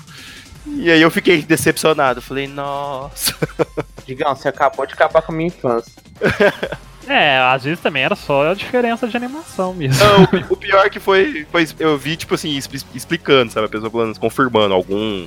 E 0.68 0.92
aí 0.92 1.02
eu 1.02 1.10
fiquei 1.10 1.42
decepcionado. 1.42 2.22
Falei, 2.22 2.48
nossa. 2.50 3.34
Digão, 4.06 4.36
você 4.36 4.50
acabou 4.50 4.86
de 4.86 4.94
acabar 4.94 5.22
com 5.22 5.32
a 5.32 5.36
minha 5.36 5.48
infância. 5.48 5.94
É, 7.10 7.38
às 7.40 7.64
vezes 7.64 7.80
também 7.80 8.04
era 8.04 8.18
só 8.18 8.52
a 8.52 8.54
diferença 8.54 9.08
de 9.08 9.16
animação 9.16 9.74
mesmo. 9.74 10.04
Não, 10.04 10.24
o 10.24 10.28
pi- 10.28 10.46
o 10.50 10.58
pior 10.58 10.90
que 10.90 11.00
foi, 11.00 11.48
foi. 11.50 11.66
Eu 11.80 11.98
vi, 11.98 12.18
tipo 12.18 12.36
assim, 12.36 12.58
expli- 12.58 12.82
explicando, 12.94 13.50
sabe? 13.50 13.66
A 13.68 13.70
pessoa 13.70 13.90
falando, 13.90 14.20
confirmando 14.20 14.74
algum 14.74 15.26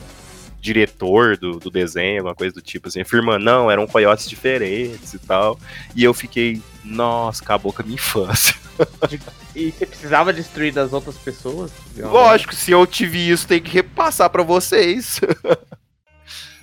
diretor 0.60 1.36
do, 1.36 1.58
do 1.58 1.70
desenho, 1.70 2.18
alguma 2.18 2.34
coisa 2.34 2.54
do 2.54 2.60
tipo, 2.60 2.88
assim, 2.88 3.00
afirmando, 3.00 3.44
não, 3.44 3.70
eram 3.70 3.86
coiotes 3.86 4.28
diferentes 4.28 5.14
e 5.14 5.18
tal. 5.18 5.58
E 5.94 6.04
eu 6.04 6.12
fiquei, 6.12 6.60
nossa, 6.84 7.42
acabou 7.42 7.72
com 7.72 7.82
a 7.82 7.84
minha 7.84 7.96
infância. 7.96 8.54
E 9.52 9.72
você 9.72 9.84
precisava 9.84 10.32
destruir 10.32 10.72
das 10.72 10.92
outras 10.92 11.16
pessoas? 11.16 11.72
Lógico, 11.96 12.54
se 12.54 12.70
eu 12.70 12.86
tive 12.86 13.18
isso, 13.18 13.46
tem 13.46 13.60
que 13.60 13.68
repassar 13.68 14.30
pra 14.30 14.44
vocês. 14.44 15.20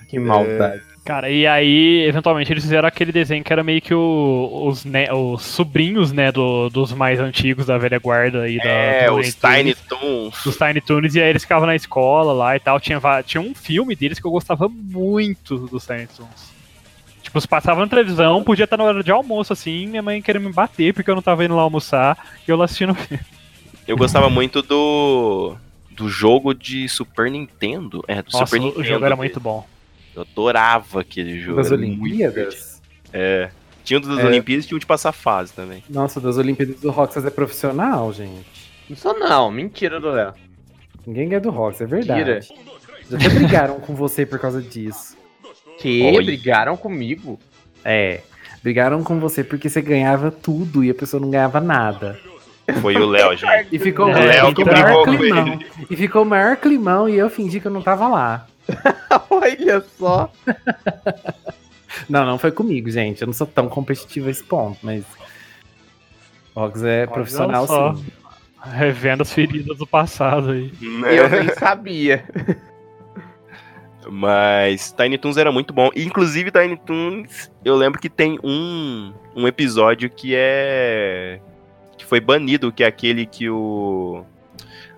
Que 0.07 0.17
maldade. 0.17 0.81
Cara, 1.07 1.29
e 1.29 1.47
aí, 1.47 2.03
eventualmente, 2.05 2.51
eles 2.51 2.65
fizeram 2.65 2.85
aquele 2.85 3.13
desenho 3.13 3.41
que 3.41 3.53
era 3.53 3.63
meio 3.63 3.81
que 3.81 3.93
o- 3.93 4.65
os, 4.67 4.83
ne- 4.83 5.09
os 5.09 5.41
sobrinhos, 5.41 6.11
né, 6.11 6.33
do- 6.33 6.69
dos 6.69 6.91
mais 6.91 7.17
antigos 7.17 7.65
da 7.65 7.77
velha 7.77 7.97
guarda 7.97 8.41
aí 8.41 8.57
da 8.57 8.65
É, 8.69 9.09
os 9.09 9.33
Tiny 9.33 9.73
Toons. 9.73 10.43
Dos 10.43 10.57
Tiny 10.57 10.81
Toons, 10.81 11.15
e 11.15 11.21
aí 11.21 11.29
eles 11.29 11.43
ficavam 11.43 11.65
na 11.65 11.77
escola 11.77 12.33
lá 12.33 12.57
e 12.57 12.59
tal. 12.59 12.77
Tinha, 12.77 12.99
tinha 13.25 13.39
um 13.39 13.55
filme 13.55 13.95
deles 13.95 14.19
que 14.19 14.27
eu 14.27 14.31
gostava 14.31 14.67
muito 14.67 15.57
dos 15.67 15.85
Tiny 15.87 16.07
Toons. 16.07 16.51
Tipo, 17.23 17.39
se 17.39 17.47
passava 17.47 17.79
na 17.79 17.87
televisão, 17.87 18.43
podia 18.43 18.65
estar 18.65 18.75
na 18.75 18.83
hora 18.83 19.01
de 19.01 19.09
almoço, 19.11 19.53
assim, 19.53 19.87
minha 19.87 20.01
mãe 20.01 20.21
queria 20.21 20.41
me 20.41 20.51
bater 20.51 20.93
porque 20.93 21.09
eu 21.09 21.15
não 21.15 21.21
tava 21.21 21.45
indo 21.45 21.55
lá 21.55 21.61
almoçar, 21.61 22.17
e 22.45 22.51
eu 22.51 22.57
lá 22.57 22.65
assistindo 22.65 22.91
o 22.91 22.95
filme. 22.95 23.23
Eu 23.87 23.95
gostava 23.95 24.29
muito 24.29 24.61
do. 24.61 25.55
Do 25.89 26.09
jogo 26.09 26.53
de 26.53 26.87
Super 26.89 27.31
Nintendo. 27.31 28.03
É, 28.09 28.21
do 28.21 28.25
Nossa, 28.31 28.45
Super 28.45 28.59
o 28.59 28.63
Nintendo. 28.65 28.83
jogo 28.83 29.05
era 29.05 29.15
muito 29.15 29.39
bom. 29.39 29.65
Eu 30.17 30.23
adorava 30.23 31.01
aquele 31.01 31.39
jogo. 31.39 31.57
Das. 31.57 31.71
Olimpíadas? 31.71 32.81
É. 33.13 33.51
Tinha 33.83 33.99
um 33.99 34.01
das 34.01 34.17
É. 34.17 34.25
Olimpíadas 34.25 34.65
e 34.65 34.67
tinha 34.67 34.75
um 34.75 34.79
de 34.79 34.85
passar 34.87 35.11
fase 35.11 35.53
também. 35.53 35.83
Nossa, 35.87 36.19
das 36.19 36.37
Olimpíadas 36.37 36.79
do 36.79 36.89
Roxas 36.89 37.23
é 37.23 37.29
profissional, 37.29 38.11
gente. 38.11 38.71
Não 38.89 38.97
sou 38.97 39.17
não, 39.17 39.51
mentira 39.51 39.99
do 39.99 40.09
Léo. 40.09 40.33
Ninguém 41.05 41.33
é 41.35 41.39
do 41.39 41.51
Roxas, 41.51 41.81
é 41.81 41.85
verdade. 41.85 42.19
Mentira. 42.19 42.39
Já 43.09 43.17
até 43.17 43.29
brigaram 43.29 43.79
com 43.79 43.93
você 43.93 44.25
por 44.25 44.39
causa 44.39 44.59
disso. 44.59 45.15
Que? 45.77 46.01
Oi. 46.01 46.25
Brigaram 46.25 46.75
comigo? 46.75 47.39
É. 47.85 48.21
Brigaram 48.63 49.03
com 49.03 49.19
você 49.19 49.43
porque 49.43 49.69
você 49.69 49.81
ganhava 49.81 50.31
tudo 50.31 50.83
e 50.83 50.89
a 50.89 50.95
pessoa 50.95 51.21
não 51.21 51.29
ganhava 51.29 51.61
nada. 51.61 52.19
Foi 52.81 52.95
o 52.97 53.05
Léo, 53.05 53.37
gente. 53.37 53.67
E 53.71 53.77
ficou, 53.79 54.09
é, 54.09 54.19
Léo 54.19 54.53
que 54.53 54.63
o 54.63 54.65
maior 54.65 54.83
brigou 54.83 55.05
com 55.05 55.17
climão. 55.17 55.59
E 55.89 55.95
ficou 55.95 56.23
o 56.23 56.25
maior 56.25 56.57
climão 56.57 57.07
e 57.07 57.15
eu 57.15 57.29
fingi 57.29 57.59
que 57.61 57.67
eu 57.67 57.71
não 57.71 57.83
tava 57.83 58.07
lá. 58.07 58.47
Olha 59.29 59.81
só. 59.97 60.31
Não, 62.09 62.25
não 62.25 62.37
foi 62.37 62.51
comigo, 62.51 62.89
gente. 62.89 63.21
Eu 63.21 63.27
não 63.27 63.33
sou 63.33 63.47
tão 63.47 63.69
competitivo 63.69 64.27
a 64.27 64.31
esse 64.31 64.43
ponto, 64.43 64.77
mas. 64.83 65.05
Rox 66.55 66.83
é 66.83 67.01
Olha 67.01 67.07
profissional, 67.07 67.67
só. 67.67 67.95
sim. 67.95 68.05
Revendo 68.61 69.21
as 69.21 69.31
feridas 69.31 69.77
do 69.77 69.87
passado 69.87 70.51
aí. 70.51 70.71
Eu 70.81 71.29
nem 71.29 71.53
sabia. 71.55 72.25
Mas 74.09 74.91
Tiny 74.91 75.17
Toons 75.17 75.37
era 75.37 75.51
muito 75.51 75.73
bom. 75.73 75.89
Inclusive, 75.95 76.51
Tiny 76.51 76.77
Toons, 76.77 77.51
eu 77.63 77.75
lembro 77.75 77.99
que 77.99 78.09
tem 78.09 78.39
um, 78.43 79.13
um 79.35 79.47
episódio 79.47 80.09
que 80.09 80.33
é. 80.35 81.39
que 81.97 82.05
foi 82.05 82.19
banido, 82.19 82.71
que 82.71 82.83
é 82.83 82.87
aquele 82.87 83.25
que 83.25 83.49
o. 83.49 84.25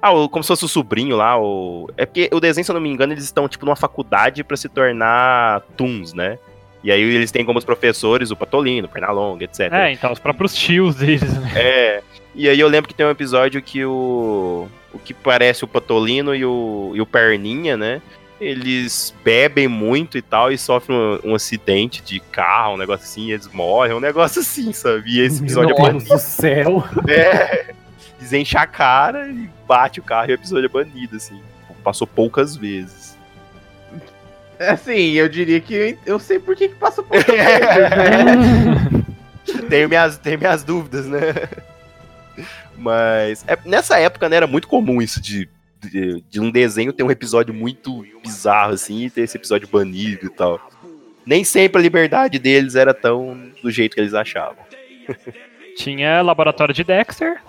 Ah, 0.01 0.11
como 0.29 0.43
se 0.43 0.47
fosse 0.47 0.65
o 0.65 0.67
sobrinho 0.67 1.15
lá. 1.15 1.39
O, 1.39 1.89
é 1.97 2.05
porque 2.05 2.29
o 2.31 2.39
desenho, 2.39 2.63
se 2.63 2.71
eu 2.71 2.73
não 2.73 2.81
me 2.81 2.89
engano, 2.89 3.13
eles 3.13 3.25
estão 3.25 3.47
tipo 3.47 3.65
numa 3.65 3.75
faculdade 3.75 4.43
pra 4.43 4.55
se 4.55 4.69
tornar 4.69 5.61
Toons, 5.75 6.13
né? 6.13 6.39
E 6.83 6.91
aí 6.91 7.01
eles 7.01 7.31
têm 7.31 7.43
como 7.43 7.59
os 7.59 7.65
professores 7.65 8.31
o 8.31 8.35
Patolino, 8.35 8.87
o 8.87 8.89
Pernalonga, 8.89 9.43
etc. 9.43 9.71
É, 9.71 9.91
então, 9.91 10.11
os 10.11 10.19
próprios 10.19 10.55
tios 10.55 10.95
deles, 10.95 11.33
né? 11.37 11.51
É. 11.55 12.01
E 12.33 12.47
aí 12.47 12.59
eu 12.59 12.67
lembro 12.67 12.87
que 12.87 12.93
tem 12.93 13.05
um 13.05 13.11
episódio 13.11 13.61
que 13.61 13.83
o. 13.83 14.67
O 14.91 14.97
que 14.97 15.13
parece 15.13 15.63
o 15.63 15.67
Patolino 15.67 16.33
e 16.33 16.43
o, 16.43 16.93
e 16.95 17.01
o 17.01 17.05
Perninha, 17.05 17.77
né? 17.77 18.01
Eles 18.41 19.13
bebem 19.23 19.67
muito 19.67 20.17
e 20.17 20.21
tal 20.21 20.51
e 20.51 20.57
sofrem 20.57 20.97
um, 20.97 21.31
um 21.31 21.35
acidente 21.35 22.01
de 22.01 22.19
carro, 22.19 22.73
um 22.73 22.77
negócio 22.77 23.03
assim, 23.03 23.27
e 23.27 23.33
eles 23.33 23.47
morrem, 23.49 23.93
um 23.93 23.99
negócio 23.99 24.41
assim, 24.41 24.73
sabe? 24.73 25.03
E 25.07 25.19
esse 25.19 25.43
episódio 25.43 25.75
Meu 25.75 25.85
é 25.85 25.91
Deus 25.91 26.05
do 26.05 26.17
céu. 26.17 26.83
É. 27.07 27.75
Desencha 28.19 28.59
a 28.59 28.67
cara 28.67 29.29
e 29.29 29.49
bate 29.67 29.99
o 29.99 30.03
carro 30.03 30.29
e 30.29 30.33
o 30.33 30.35
episódio 30.35 30.65
é 30.65 30.69
banido, 30.69 31.15
assim. 31.15 31.41
Passou 31.83 32.05
poucas 32.05 32.55
vezes. 32.55 33.17
Assim, 34.59 35.11
eu 35.13 35.29
diria 35.29 35.61
que 35.61 35.97
eu, 36.05 36.19
sei 36.19 36.37
por 36.37 36.55
que, 36.55 36.67
que 36.67 36.75
passa 36.75 37.01
por 37.01 37.15
isso, 37.17 37.31
né? 37.31 39.05
tenho, 39.69 39.87
minhas, 39.87 40.17
tenho 40.17 40.37
minhas 40.37 40.63
dúvidas, 40.63 41.07
né? 41.07 41.33
Mas 42.77 43.45
é- 43.47 43.57
nessa 43.63 43.97
época, 43.99 44.27
né, 44.27 44.35
era 44.35 44.47
muito 44.47 44.67
comum 44.67 45.01
isso 45.01 45.21
de, 45.21 45.47
de, 45.79 46.21
de 46.29 46.41
um 46.41 46.51
desenho 46.51 46.91
ter 46.91 47.03
um 47.03 47.11
episódio 47.11 47.53
muito 47.53 48.05
bizarro, 48.21 48.73
assim, 48.73 49.05
e 49.05 49.09
ter 49.09 49.21
esse 49.21 49.37
episódio 49.37 49.67
banido 49.69 50.25
e 50.25 50.29
tal. 50.29 50.59
Nem 51.25 51.43
sempre 51.43 51.79
a 51.79 51.83
liberdade 51.83 52.37
deles 52.37 52.75
era 52.75 52.93
tão 52.93 53.51
do 53.63 53.71
jeito 53.71 53.93
que 53.93 54.01
eles 54.01 54.13
achavam. 54.13 54.57
Tinha 55.77 56.21
laboratório 56.21 56.73
de 56.73 56.83
Dexter. 56.83 57.41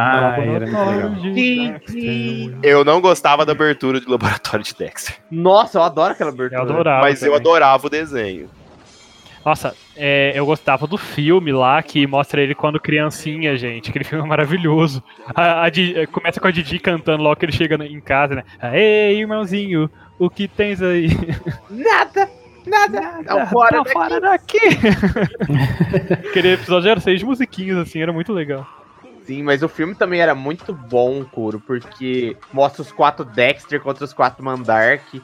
Ah, 0.00 0.36
era 0.38 1.08
muito 1.08 1.34
legal. 1.34 1.80
de. 1.88 2.54
Eu 2.62 2.84
não 2.84 3.00
gostava 3.00 3.44
da 3.44 3.50
abertura 3.52 4.00
do 4.00 4.08
laboratório 4.10 4.64
de 4.64 4.72
Dexter, 4.74 5.16
Nossa, 5.30 5.78
eu 5.78 5.82
adoro 5.82 6.12
aquela 6.12 6.30
Eu 6.30 6.34
abertura. 6.34 6.62
adorava. 6.62 7.00
mas 7.02 7.20
eu 7.20 7.32
também. 7.32 7.40
adorava 7.40 7.86
o 7.86 7.90
desenho. 7.90 8.48
Nossa, 9.44 9.74
é, 9.96 10.32
eu 10.36 10.44
gostava 10.46 10.86
do 10.86 10.98
filme 10.98 11.50
lá 11.52 11.82
que 11.82 12.06
mostra 12.06 12.40
ele 12.42 12.54
quando 12.54 12.78
criancinha, 12.78 13.56
gente. 13.56 13.88
Aquele 13.90 14.04
filme 14.04 14.22
é 14.24 14.28
maravilhoso. 14.28 15.02
A- 15.34 15.62
a 15.64 15.70
Di- 15.70 16.06
começa 16.12 16.38
com 16.38 16.46
a 16.46 16.50
Didi 16.50 16.78
cantando 16.78 17.22
logo 17.22 17.36
que 17.36 17.46
ele 17.46 17.52
chega 17.52 17.82
em 17.84 18.00
casa, 18.00 18.34
né? 18.36 18.44
Aê, 18.60 19.14
irmãozinho, 19.18 19.88
o 20.18 20.28
que 20.28 20.46
tens 20.46 20.82
aí? 20.82 21.08
Nada, 21.70 22.28
nada. 22.66 23.22
Não, 23.26 23.46
fora 23.46 23.70
Tá 23.70 23.82
daqui. 23.84 23.92
fora 23.92 24.20
daqui! 24.20 24.58
Aquele 26.28 26.52
episódio 26.54 26.90
era 26.90 27.00
seis 27.00 27.22
musiquinhas, 27.22 27.78
assim, 27.78 28.00
era 28.02 28.12
muito 28.12 28.32
legal. 28.32 28.66
Sim, 29.28 29.42
mas 29.42 29.62
o 29.62 29.68
filme 29.68 29.94
também 29.94 30.22
era 30.22 30.34
muito 30.34 30.72
bom, 30.72 31.22
Kuro, 31.22 31.60
porque 31.60 32.34
mostra 32.50 32.80
os 32.80 32.90
quatro 32.90 33.26
Dexter 33.26 33.78
contra 33.78 34.02
os 34.02 34.14
quatro 34.14 34.42
Mandark. 34.42 35.20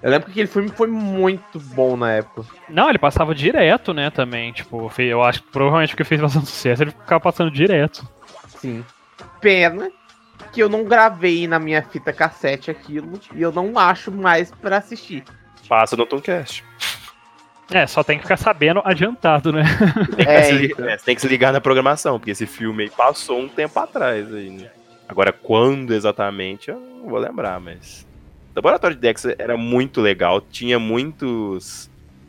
Eu 0.00 0.10
lembro 0.10 0.24
que 0.24 0.30
aquele 0.30 0.46
filme 0.46 0.70
foi 0.70 0.86
muito 0.86 1.60
bom 1.60 1.94
na 1.94 2.12
época. 2.12 2.48
Não, 2.70 2.88
ele 2.88 2.96
passava 2.96 3.34
direto, 3.34 3.92
né, 3.92 4.08
também. 4.08 4.50
Tipo, 4.50 4.90
eu 4.96 5.22
acho 5.22 5.42
que 5.42 5.50
provavelmente 5.50 5.90
porque 5.90 6.04
fez 6.04 6.22
bastante 6.22 6.46
sucesso, 6.46 6.82
ele 6.82 6.90
ficava 6.90 7.20
passando 7.20 7.50
direto. 7.50 8.08
Sim. 8.46 8.82
Pena 9.42 9.90
que 10.50 10.62
eu 10.62 10.70
não 10.70 10.84
gravei 10.84 11.46
na 11.46 11.58
minha 11.58 11.82
fita 11.82 12.14
cassete 12.14 12.70
aquilo 12.70 13.20
e 13.34 13.42
eu 13.42 13.52
não 13.52 13.78
acho 13.78 14.10
mais 14.10 14.50
pra 14.50 14.78
assistir. 14.78 15.22
Passa 15.68 15.94
no 15.98 16.06
Tomcast. 16.06 16.64
É, 17.70 17.86
só 17.86 18.02
tem 18.02 18.16
que 18.16 18.22
ficar 18.24 18.36
sabendo 18.38 18.80
adiantado, 18.84 19.52
né? 19.52 19.62
Tem 20.16 20.24
que, 20.24 20.30
É, 20.30 20.42
se, 20.42 20.52
li- 20.52 20.66
então. 20.72 20.88
é, 20.88 20.96
você 20.98 21.04
tem 21.04 21.14
que 21.14 21.20
se 21.20 21.28
ligar 21.28 21.52
na 21.52 21.60
programação, 21.60 22.18
porque 22.18 22.30
esse 22.30 22.46
filme 22.46 22.84
aí 22.84 22.90
passou 22.90 23.38
um 23.40 23.48
tempo 23.48 23.78
atrás 23.78 24.32
aí, 24.32 24.48
né? 24.50 24.70
Agora, 25.08 25.32
quando 25.32 25.92
exatamente, 25.94 26.70
eu 26.70 26.78
não 26.80 27.08
vou 27.10 27.18
lembrar, 27.18 27.58
mas. 27.60 28.06
O 28.54 28.58
Laboratório 28.58 28.96
de 28.96 29.02
Dexter 29.02 29.36
era 29.38 29.56
muito 29.56 30.00
legal, 30.00 30.40
tinha 30.40 30.78
muitos 30.78 31.88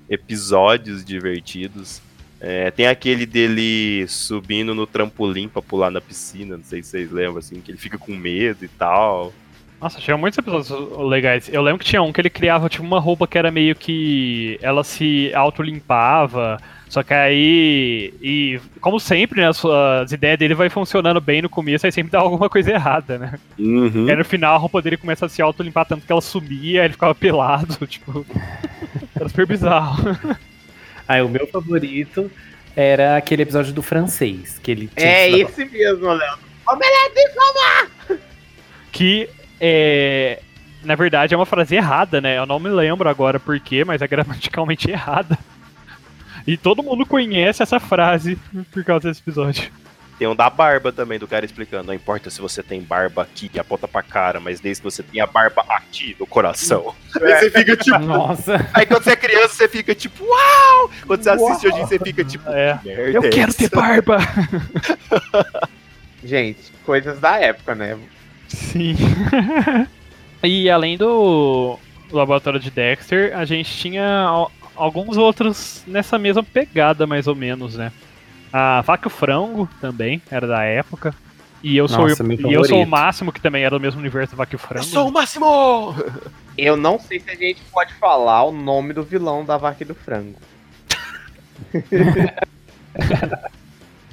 episódios 0.10 1.04
divertidos. 1.04 2.02
É, 2.42 2.72
tem 2.72 2.88
aquele 2.88 3.26
dele 3.26 4.06
subindo 4.08 4.74
no 4.76 4.86
trampolim 4.88 5.48
pra 5.50 5.62
pular 5.62 5.90
na 5.90 6.00
piscina, 6.00 6.56
não 6.58 6.64
sei 6.64 6.82
se 6.84 6.90
vocês 6.92 7.12
lembram, 7.12 7.40
assim, 7.40 7.60
que 7.62 7.72
ele 7.72 7.78
fica 7.78 7.98
com 7.98 8.14
medo 8.16 8.64
e 8.64 8.68
tal. 8.68 9.34
Nossa, 9.82 10.00
tinha 10.00 10.18
muitos 10.18 10.38
episódios 10.38 10.70
legais. 11.10 11.50
Eu 11.52 11.62
lembro 11.62 11.80
que 11.80 11.86
tinha 11.86 12.02
um 12.02 12.12
que 12.12 12.20
ele 12.20 12.30
criava 12.30 12.68
tipo 12.68 12.84
uma 12.84 13.00
roupa 13.00 13.26
que 13.26 13.38
era 13.38 13.50
meio 13.50 13.76
que 13.76 14.60
ela 14.62 14.84
se 14.84 15.32
autolimpava. 15.34 16.60
Só 16.90 17.04
que 17.04 17.14
aí, 17.14 18.14
e 18.20 18.60
como 18.82 19.00
sempre, 19.00 19.40
né, 19.40 19.48
as, 19.48 19.64
as 19.64 20.12
ideias 20.12 20.40
dele 20.40 20.56
vai 20.56 20.70
funcionando 20.70 21.22
bem 21.22 21.40
no 21.40 21.48
começo, 21.48 21.86
aí 21.86 21.92
sempre 21.92 22.12
dá 22.12 22.20
alguma 22.20 22.50
coisa 22.50 22.72
errada, 22.72 23.18
né? 23.20 23.40
Uhum. 23.60 24.08
E 24.08 24.12
aí 24.12 24.18
no 24.18 24.26
final 24.26 24.56
a 24.56 24.58
roupa 24.58 24.82
dele 24.82 24.98
começa 24.98 25.28
a 25.28 25.30
se 25.30 25.40
autolimpar 25.40 25.86
tanto 25.86 26.06
que 26.06 26.12
ela 26.12 26.20
sumia, 26.20 26.82
aí 26.82 26.88
ele 26.88 26.94
ficava 26.94 27.14
pelado, 27.14 27.78
tipo. 27.86 28.26
Era 29.16 29.30
super 29.30 29.46
bizarro. 29.46 30.18
Aí 31.08 31.24
o 31.24 31.28
meu 31.30 31.48
favorito 31.48 32.30
era 32.76 33.18
aquele 33.18 33.42
episódio 33.42 33.74
do 33.74 33.82
francês, 33.82 34.60
que 34.62 34.70
ele 34.70 34.88
tinha 34.96 35.10
É 35.10 35.30
esse 35.32 35.66
mesmo, 35.66 36.08
Léo. 36.08 36.38
Que 38.92 39.28
é. 39.60 40.42
Na 40.84 40.96
verdade 40.96 41.34
é 41.34 41.38
uma 41.38 41.46
frase 41.46 41.76
errada, 41.76 42.22
né? 42.22 42.38
Eu 42.38 42.46
não 42.46 42.58
me 42.60 42.70
lembro 42.70 43.10
agora 43.10 43.38
porquê, 43.40 43.84
mas 43.84 44.02
é 44.02 44.08
gramaticalmente 44.08 44.90
errada. 44.92 45.38
E 46.48 46.56
todo 46.56 46.82
mundo 46.82 47.06
conhece 47.06 47.62
essa 47.62 47.80
frase 47.80 48.38
por 48.72 48.84
causa 48.84 49.10
desse 49.10 49.20
episódio. 49.22 49.70
Tem 50.18 50.28
um 50.28 50.36
da 50.36 50.50
barba 50.50 50.92
também, 50.92 51.18
do 51.20 51.28
cara 51.28 51.46
explicando. 51.46 51.88
Não 51.88 51.94
importa 51.94 52.30
se 52.30 52.42
você 52.42 52.62
tem 52.64 52.82
barba 52.82 53.22
aqui 53.22 53.50
e 53.54 53.60
aponta 53.60 53.88
pra 53.88 54.02
cara, 54.04 54.40
mas 54.40 54.60
desde 54.60 54.82
que 54.82 54.90
você 54.92 55.02
tenha 55.04 55.26
barba 55.26 55.64
aqui 55.70 56.16
no 56.20 56.26
coração. 56.28 56.94
Aí 57.22 57.40
você 57.40 57.50
fica 57.52 57.78
tipo. 57.78 58.00
Nossa, 58.00 58.70
Aí 58.74 58.86
quando 58.86 59.04
você 59.04 59.12
é 59.12 59.16
criança, 59.16 59.54
você 59.56 59.68
fica 59.70 59.96
tipo, 59.96 60.26
uau! 60.26 60.92
Quando 61.08 61.24
você 61.24 61.30
assiste 61.30 61.68
hoje, 61.68 61.80
você 61.80 62.00
fica 62.00 62.24
tipo, 62.26 62.50
É. 62.50 62.78
"Que 62.82 62.88
merda 62.90 63.12
Eu 63.18 63.24
é 63.24 63.30
quero 63.30 63.50
essa?" 63.50 63.58
ter 63.58 63.70
barba! 63.76 64.18
Gente, 66.24 66.60
coisas 66.86 67.20
da 67.20 67.38
época, 67.40 67.76
né? 67.76 67.98
Sim. 68.50 68.96
e 70.44 70.70
além 70.70 70.98
do 70.98 71.78
laboratório 72.12 72.60
de 72.60 72.70
Dexter, 72.72 73.38
a 73.38 73.46
gente 73.46 73.72
tinha 73.72 74.24
al- 74.24 74.52
alguns 74.76 75.16
outros 75.18 75.84
nessa 75.88 76.18
mesma 76.18 76.44
pegada, 76.44 77.06
mais 77.08 77.28
ou 77.28 77.36
menos, 77.36 77.76
né? 77.76 77.92
A 78.52 78.82
Vaca 78.82 79.08
e 79.08 79.12
o 79.12 79.12
Frango 79.12 79.70
também 79.80 80.22
era 80.30 80.48
da 80.48 80.64
época. 80.64 81.14
E 81.62 81.76
eu 81.78 81.88
sou, 81.88 82.08
Nossa, 82.08 82.24
meu 82.24 82.38
e 82.50 82.54
eu 82.54 82.64
sou 82.64 82.82
o. 82.82 82.88
Máximo, 82.88 83.32
que 83.34 83.42
também 83.42 83.64
era 83.64 83.78
do 83.78 83.82
mesmo 83.82 84.00
universo 84.00 84.34
do 84.34 84.38
Vaca 84.38 84.54
e 84.54 84.56
o 84.56 84.58
Eu 84.58 84.60
Frango. 84.60 84.86
sou 84.86 85.10
o 85.10 85.12
Máximo! 85.12 85.96
Eu 86.58 86.76
não 86.76 87.00
sei 87.00 87.20
se 87.22 87.30
a 87.30 87.36
gente 87.36 87.62
pode 87.72 87.94
falar 87.94 88.44
o 88.44 88.52
nome 88.52 88.92
do 88.92 89.02
vilão 89.04 89.46
da 89.46 89.56
Vaca 89.56 89.84
e 89.84 89.86
do 89.86 89.96
Frango. 89.96 90.36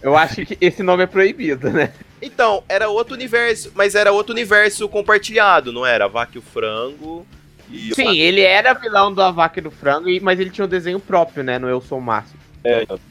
Eu 0.02 0.16
acho 0.16 0.44
que 0.46 0.56
esse 0.60 0.82
nome 0.82 1.02
é 1.02 1.06
proibido, 1.06 1.70
né? 1.70 1.92
Então, 2.26 2.62
era 2.68 2.88
outro 2.88 3.14
universo, 3.14 3.72
mas 3.74 3.94
era 3.94 4.12
outro 4.12 4.32
universo 4.32 4.88
compartilhado, 4.88 5.72
não 5.72 5.86
era? 5.86 6.04
A 6.04 6.08
vaca 6.08 6.32
e 6.34 6.38
o 6.38 6.42
frango. 6.42 7.26
E 7.70 7.94
Sim, 7.94 8.16
ele 8.18 8.40
era 8.42 8.74
vilão 8.74 9.12
da 9.12 9.30
Vaca 9.32 9.58
e 9.58 9.62
do 9.62 9.72
Frango, 9.72 10.08
e- 10.08 10.20
mas 10.20 10.38
ele 10.38 10.50
tinha 10.50 10.64
um 10.64 10.68
desenho 10.68 11.00
próprio, 11.00 11.42
né? 11.42 11.58
No 11.58 11.68
Eu 11.68 11.80
Sou 11.80 11.98
o 11.98 12.02
Máximo. 12.02 12.38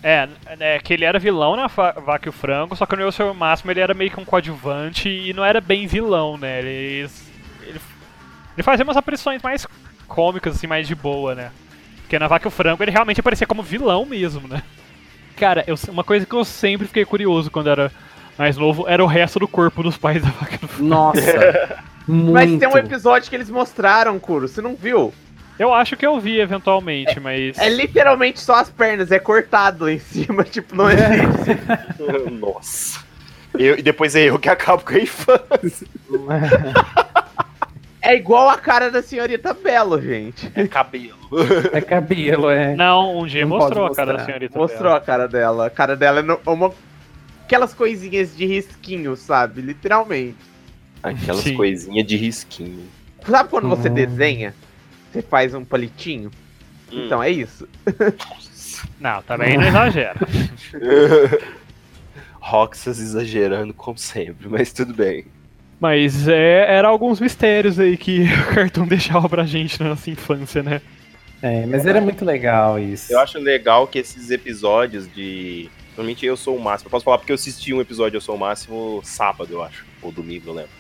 É, 0.04 0.28
é, 0.60 0.80
que 0.80 0.94
ele 0.94 1.04
era 1.06 1.18
vilão 1.20 1.56
na 1.58 1.68
Vaca 1.68 2.28
e 2.28 2.30
o 2.30 2.34
Frango, 2.34 2.76
só 2.76 2.86
que 2.86 2.96
no 2.96 3.02
Eu 3.02 3.12
Sou 3.12 3.32
o 3.32 3.36
Máximo 3.36 3.72
ele 3.72 3.80
era 3.82 3.94
meio 3.94 4.12
que 4.12 4.20
um 4.20 4.24
coadjuvante 4.26 5.10
e 5.10 5.34
não 5.34 5.44
era 5.44 5.60
bem 5.60 5.88
vilão, 5.88 6.38
né? 6.38 6.60
Ele, 6.60 7.10
ele, 7.64 7.80
ele 8.56 8.64
fazia 8.64 8.84
umas 8.86 8.96
aparições 8.98 9.42
mais 9.42 9.66
cômicas, 10.08 10.56
assim, 10.56 10.68
mais 10.68 10.88
de 10.88 10.96
boa, 10.96 11.36
né? 11.36 11.52
Porque 12.02 12.18
na 12.20 12.28
Vaca 12.28 12.48
e 12.48 12.50
o 12.50 12.52
Frango 12.52 12.82
ele 12.84 12.92
realmente 12.92 13.20
aparecia 13.20 13.48
como 13.48 13.62
vilão 13.64 14.06
mesmo, 14.06 14.48
né? 14.48 14.64
Cara, 15.36 15.64
eu- 15.68 15.76
uma 15.90 16.04
coisa 16.04 16.26
que 16.26 16.34
eu 16.34 16.46
sempre 16.46 16.88
fiquei 16.88 17.04
curioso 17.04 17.52
quando 17.52 17.70
era 17.70 17.92
mais 18.38 18.58
novo 18.58 18.86
era 18.88 19.04
o 19.04 19.08
resto 19.08 19.40
do 19.40 19.48
corpo 19.48 19.82
dos 19.84 19.98
pais 19.98 20.22
da 20.24 20.30
Vaca 20.30 20.58
do 20.58 20.68
Frango. 20.68 20.90
nossa. 20.90 21.80
muito. 22.08 22.32
Mas 22.34 22.60
tem 22.60 22.68
um 22.68 22.78
episódio 22.78 23.30
que 23.30 23.36
eles 23.36 23.50
mostraram, 23.50 24.20
Kuro, 24.20 24.48
você 24.48 24.62
não 24.62 24.76
viu? 24.76 25.14
Eu 25.58 25.74
acho 25.74 25.96
que 25.96 26.06
eu 26.06 26.20
vi 26.20 26.40
eventualmente, 26.42 27.18
mas. 27.18 27.58
É 27.58 27.70
literalmente 27.70 28.42
só 28.42 28.56
as 28.56 28.70
pernas, 28.70 29.10
é 29.10 29.18
cortado 29.20 29.90
em 29.90 29.98
cima, 30.00 30.44
tipo, 30.44 30.76
não 30.76 30.90
existe. 30.92 31.58
Nossa. 32.40 33.00
Eu, 33.58 33.78
e 33.80 33.82
depois 33.82 34.14
é 34.18 34.24
eu 34.30 34.38
que 34.38 34.50
acabo 34.50 34.84
com 34.84 34.94
a 34.94 35.00
infância. 35.00 35.88
É 38.02 38.16
igual 38.16 38.50
a 38.50 38.58
cara 38.58 38.92
da 38.92 39.02
senhorita 39.02 39.54
Belo, 39.54 40.00
gente. 40.02 40.52
É 40.54 40.68
cabelo. 40.68 41.16
É 41.72 41.82
cabelo, 41.82 42.50
é. 42.50 42.76
Não, 42.76 43.18
um 43.20 43.26
dia 43.26 43.42
Não 43.46 43.58
mostrou 43.58 43.88
a 43.88 43.96
cara 43.96 44.14
da 44.18 44.26
senhorita. 44.26 44.60
Mostrou 44.60 44.94
a 44.94 45.00
cara 45.02 45.28
dela. 45.28 45.66
A 45.68 45.70
cara 45.70 45.96
dela 45.96 46.20
é 46.20 46.22
no- 46.22 46.40
uma. 46.46 46.72
Aquelas 47.46 47.74
coisinhas 47.74 48.36
de 48.36 48.46
risquinho, 48.46 49.16
sabe? 49.16 49.62
Literalmente. 49.62 50.36
Aquelas 51.04 51.44
Sim. 51.44 51.54
coisinhas 51.56 52.06
de 52.08 52.18
risquinho. 52.18 52.84
Sabe 53.28 53.50
quando 53.50 53.70
você 53.70 53.88
Hum. 53.90 53.94
desenha? 53.94 54.54
Você 55.14 55.22
faz 55.22 55.54
um 55.54 55.64
palitinho? 55.64 56.32
Hum. 56.92 57.06
Então 57.06 57.22
é 57.22 57.30
isso. 57.30 57.68
Não, 59.00 59.22
também 59.22 59.58
não 59.58 59.68
exagera. 59.68 60.16
Roxas 62.40 63.00
exagerando, 63.00 63.74
como 63.74 63.98
sempre, 63.98 64.48
mas 64.48 64.72
tudo 64.72 64.94
bem. 64.94 65.26
Mas 65.80 66.28
é, 66.28 66.66
era 66.76 66.88
alguns 66.88 67.20
mistérios 67.20 67.80
aí 67.80 67.98
que 67.98 68.24
o 68.52 68.54
cartoon 68.56 68.88
deixava 68.88 69.28
pra 69.28 69.44
gente 69.46 69.82
na 69.82 69.90
nossa 69.90 70.10
infância, 70.10 70.62
né? 70.64 70.82
É, 71.42 71.66
mas 71.66 71.86
era 71.86 72.02
muito 72.02 72.24
legal 72.26 72.80
isso. 72.80 73.12
Eu 73.12 73.20
acho 73.20 73.38
legal 73.40 73.88
que 73.88 74.00
esses 74.00 74.32
episódios 74.32 75.08
de. 75.14 75.70
Normalmente 75.96 76.26
eu 76.26 76.36
sou 76.36 76.56
o 76.56 76.62
máximo. 76.62 76.88
Eu 76.88 76.92
posso 76.92 77.06
falar 77.06 77.18
porque 77.18 77.32
eu 77.32 77.36
assisti 77.36 77.74
um 77.74 77.82
episódio 77.82 78.18
Eu 78.18 78.22
Sou 78.22 78.36
o 78.36 78.40
Máximo 78.40 79.02
sábado, 79.04 79.52
eu 79.52 79.64
acho. 79.64 79.86
Ou 80.02 80.12
domingo, 80.12 80.48
não 80.48 80.54
lembro. 80.54 80.72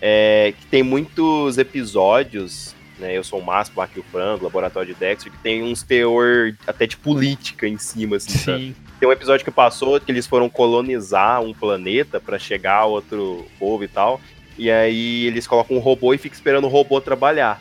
É, 0.00 0.52
que 0.58 0.66
tem 0.66 0.82
muitos 0.82 1.56
episódios, 1.56 2.74
né? 2.98 3.16
Eu 3.16 3.24
sou 3.24 3.38
o 3.38 3.44
máximo, 3.44 3.80
aqui 3.80 4.00
o 4.00 4.02
frango, 4.02 4.44
Laboratório 4.44 4.92
de 4.92 4.98
Dexter, 4.98 5.32
que 5.32 5.38
tem 5.38 5.62
uns 5.62 5.82
teor 5.82 6.54
até 6.66 6.86
de 6.86 6.96
política 6.96 7.66
em 7.66 7.78
cima, 7.78 8.16
assim? 8.16 8.38
Sim. 8.38 8.74
Tem 8.98 9.08
um 9.08 9.12
episódio 9.12 9.44
que 9.44 9.50
passou 9.50 10.00
que 10.00 10.10
eles 10.10 10.26
foram 10.26 10.48
colonizar 10.48 11.40
um 11.42 11.52
planeta 11.52 12.18
pra 12.18 12.38
chegar 12.38 12.78
a 12.78 12.86
outro 12.86 13.46
povo 13.58 13.84
e 13.84 13.88
tal. 13.88 14.20
E 14.58 14.70
aí 14.70 15.26
eles 15.26 15.46
colocam 15.46 15.76
um 15.76 15.80
robô 15.80 16.14
e 16.14 16.18
fica 16.18 16.34
esperando 16.34 16.64
o 16.64 16.70
robô 16.70 17.00
trabalhar. 17.00 17.60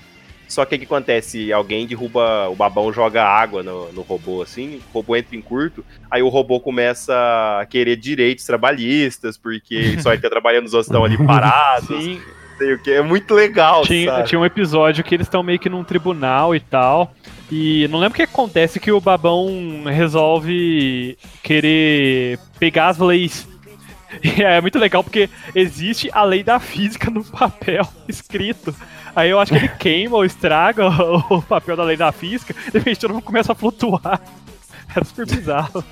Só 0.56 0.64
que 0.64 0.76
o 0.76 0.80
que 0.80 0.86
acontece? 0.86 1.52
Alguém 1.52 1.86
derruba, 1.86 2.48
o 2.48 2.56
babão 2.56 2.94
joga 2.94 3.22
água 3.22 3.62
no, 3.62 3.92
no 3.92 4.04
robô, 4.04 4.42
assim, 4.42 4.78
o 4.78 4.94
robô 4.94 5.14
entra 5.18 5.36
em 5.36 5.42
curto, 5.42 5.84
aí 6.10 6.24
o 6.24 6.30
robô 6.30 6.62
começa 6.62 7.14
a 7.60 7.66
querer 7.66 7.98
direitos 7.98 8.46
trabalhistas, 8.46 9.38
porque 9.38 10.00
só 10.00 10.14
ele 10.14 10.22
tá 10.22 10.30
trabalhando, 10.30 10.66
os 10.68 10.74
outros 10.74 10.88
estão 10.88 11.04
ali 11.04 11.18
parados, 11.18 12.02
Sim, 12.02 12.22
sei 12.58 12.74
o 12.74 12.80
que. 12.80 12.92
É 12.92 13.02
muito 13.02 13.34
legal, 13.34 13.84
tinha, 13.84 14.10
sabe? 14.10 14.30
tinha 14.30 14.40
um 14.40 14.46
episódio 14.46 15.04
que 15.04 15.14
eles 15.14 15.28
estão 15.28 15.44
meio 15.44 15.60
que 15.60 15.68
num 15.68 15.84
tribunal 15.84 16.56
e 16.56 16.62
tal. 16.62 17.14
E 17.52 17.86
não 17.90 18.00
lembro 18.00 18.14
o 18.14 18.16
que 18.16 18.22
acontece 18.24 18.80
que 18.80 18.94
o 18.94 19.02
babão 19.02 19.84
resolve 19.86 21.18
querer 21.44 22.40
pegar 22.58 22.88
as 22.88 22.98
leis. 22.98 23.46
E 24.24 24.42
é 24.42 24.62
muito 24.62 24.80
legal 24.80 25.04
porque 25.04 25.30
existe 25.54 26.10
a 26.14 26.24
lei 26.24 26.42
da 26.42 26.58
física 26.58 27.12
no 27.12 27.22
papel 27.22 27.86
escrito. 28.08 28.74
Aí 29.16 29.30
eu 29.30 29.40
acho 29.40 29.54
que 29.54 29.58
ele 29.58 29.68
queima 29.70 30.18
ou 30.18 30.26
estraga 30.26 30.88
o, 30.90 31.38
o 31.38 31.42
papel 31.42 31.78
da 31.78 31.84
lei 31.84 31.96
da 31.96 32.12
física, 32.12 32.54
de 32.54 32.78
repente 32.78 33.00
todo 33.00 33.14
mundo 33.14 33.24
começa 33.24 33.52
a 33.52 33.56
flutuar. 33.56 34.22
É 34.96 35.04
super 35.04 35.26
bizarro. 35.26 35.84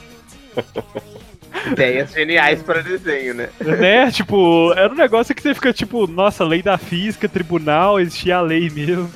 Ideias 1.71 2.13
geniais 2.13 2.61
para 2.61 2.81
desenho, 2.81 3.33
né? 3.33 3.49
né? 3.59 4.09
Tipo, 4.11 4.71
era 4.77 4.93
um 4.93 4.95
negócio 4.95 5.35
que 5.35 5.41
você 5.41 5.53
fica 5.53 5.73
tipo, 5.73 6.07
nossa, 6.07 6.45
lei 6.45 6.61
da 6.61 6.77
física, 6.77 7.27
tribunal, 7.27 7.99
existia 7.99 8.37
a 8.37 8.41
lei 8.41 8.69
mesmo. 8.69 9.11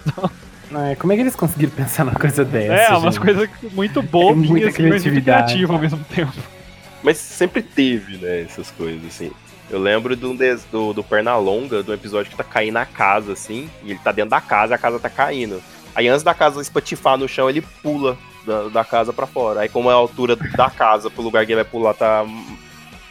É, 0.90 0.96
como 0.96 1.14
é 1.14 1.16
que 1.16 1.22
eles 1.22 1.36
conseguiram 1.36 1.72
pensar 1.72 2.04
numa 2.04 2.20
coisa 2.20 2.44
dessa? 2.44 2.94
É, 2.94 2.98
umas 2.98 3.18
coisas 3.18 3.48
muito 3.72 4.02
bobinhas, 4.02 4.50
muita 4.50 4.68
assim, 4.68 4.90
mas 4.90 5.02
criatividade. 5.04 5.64
ao 5.64 5.80
mesmo 5.80 6.04
tempo. 6.14 6.34
Mas 7.02 7.18
sempre 7.18 7.62
teve, 7.62 8.18
né, 8.18 8.42
essas 8.42 8.72
coisas, 8.72 9.06
assim. 9.06 9.32
Eu 9.70 9.80
lembro 9.80 10.16
do, 10.16 10.34
do, 10.72 10.94
do 10.94 11.04
Pernalonga, 11.04 11.84
do 11.84 11.94
episódio 11.94 12.32
que 12.32 12.38
tá 12.38 12.44
caindo 12.44 12.78
a 12.78 12.86
casa, 12.86 13.34
assim, 13.34 13.70
e 13.84 13.92
ele 13.92 14.00
tá 14.00 14.12
dentro 14.12 14.32
da 14.32 14.40
casa 14.42 14.76
a 14.76 14.78
casa 14.78 15.00
tá 15.00 15.10
caindo. 15.10 15.62
Aí 15.94 16.08
antes 16.08 16.24
da 16.24 16.34
casa 16.34 16.62
espatifar 16.62 17.18
no 17.18 17.28
chão, 17.28 17.50
ele 17.50 17.62
pula 17.82 18.18
da, 18.46 18.70
da 18.70 18.86
casa 18.86 19.12
pra 19.12 19.28
fora. 19.28 19.62
Aí 19.62 19.70
como 19.70 19.90
a 19.90 19.94
altura 19.94 20.36
da 20.36 20.70
casa 20.70 21.10
pro 21.10 21.22
lugar 21.22 21.46
que 21.46 21.52
ele 21.52 21.64
vai 21.64 21.70
pular 21.70 21.94
tá, 21.94 22.24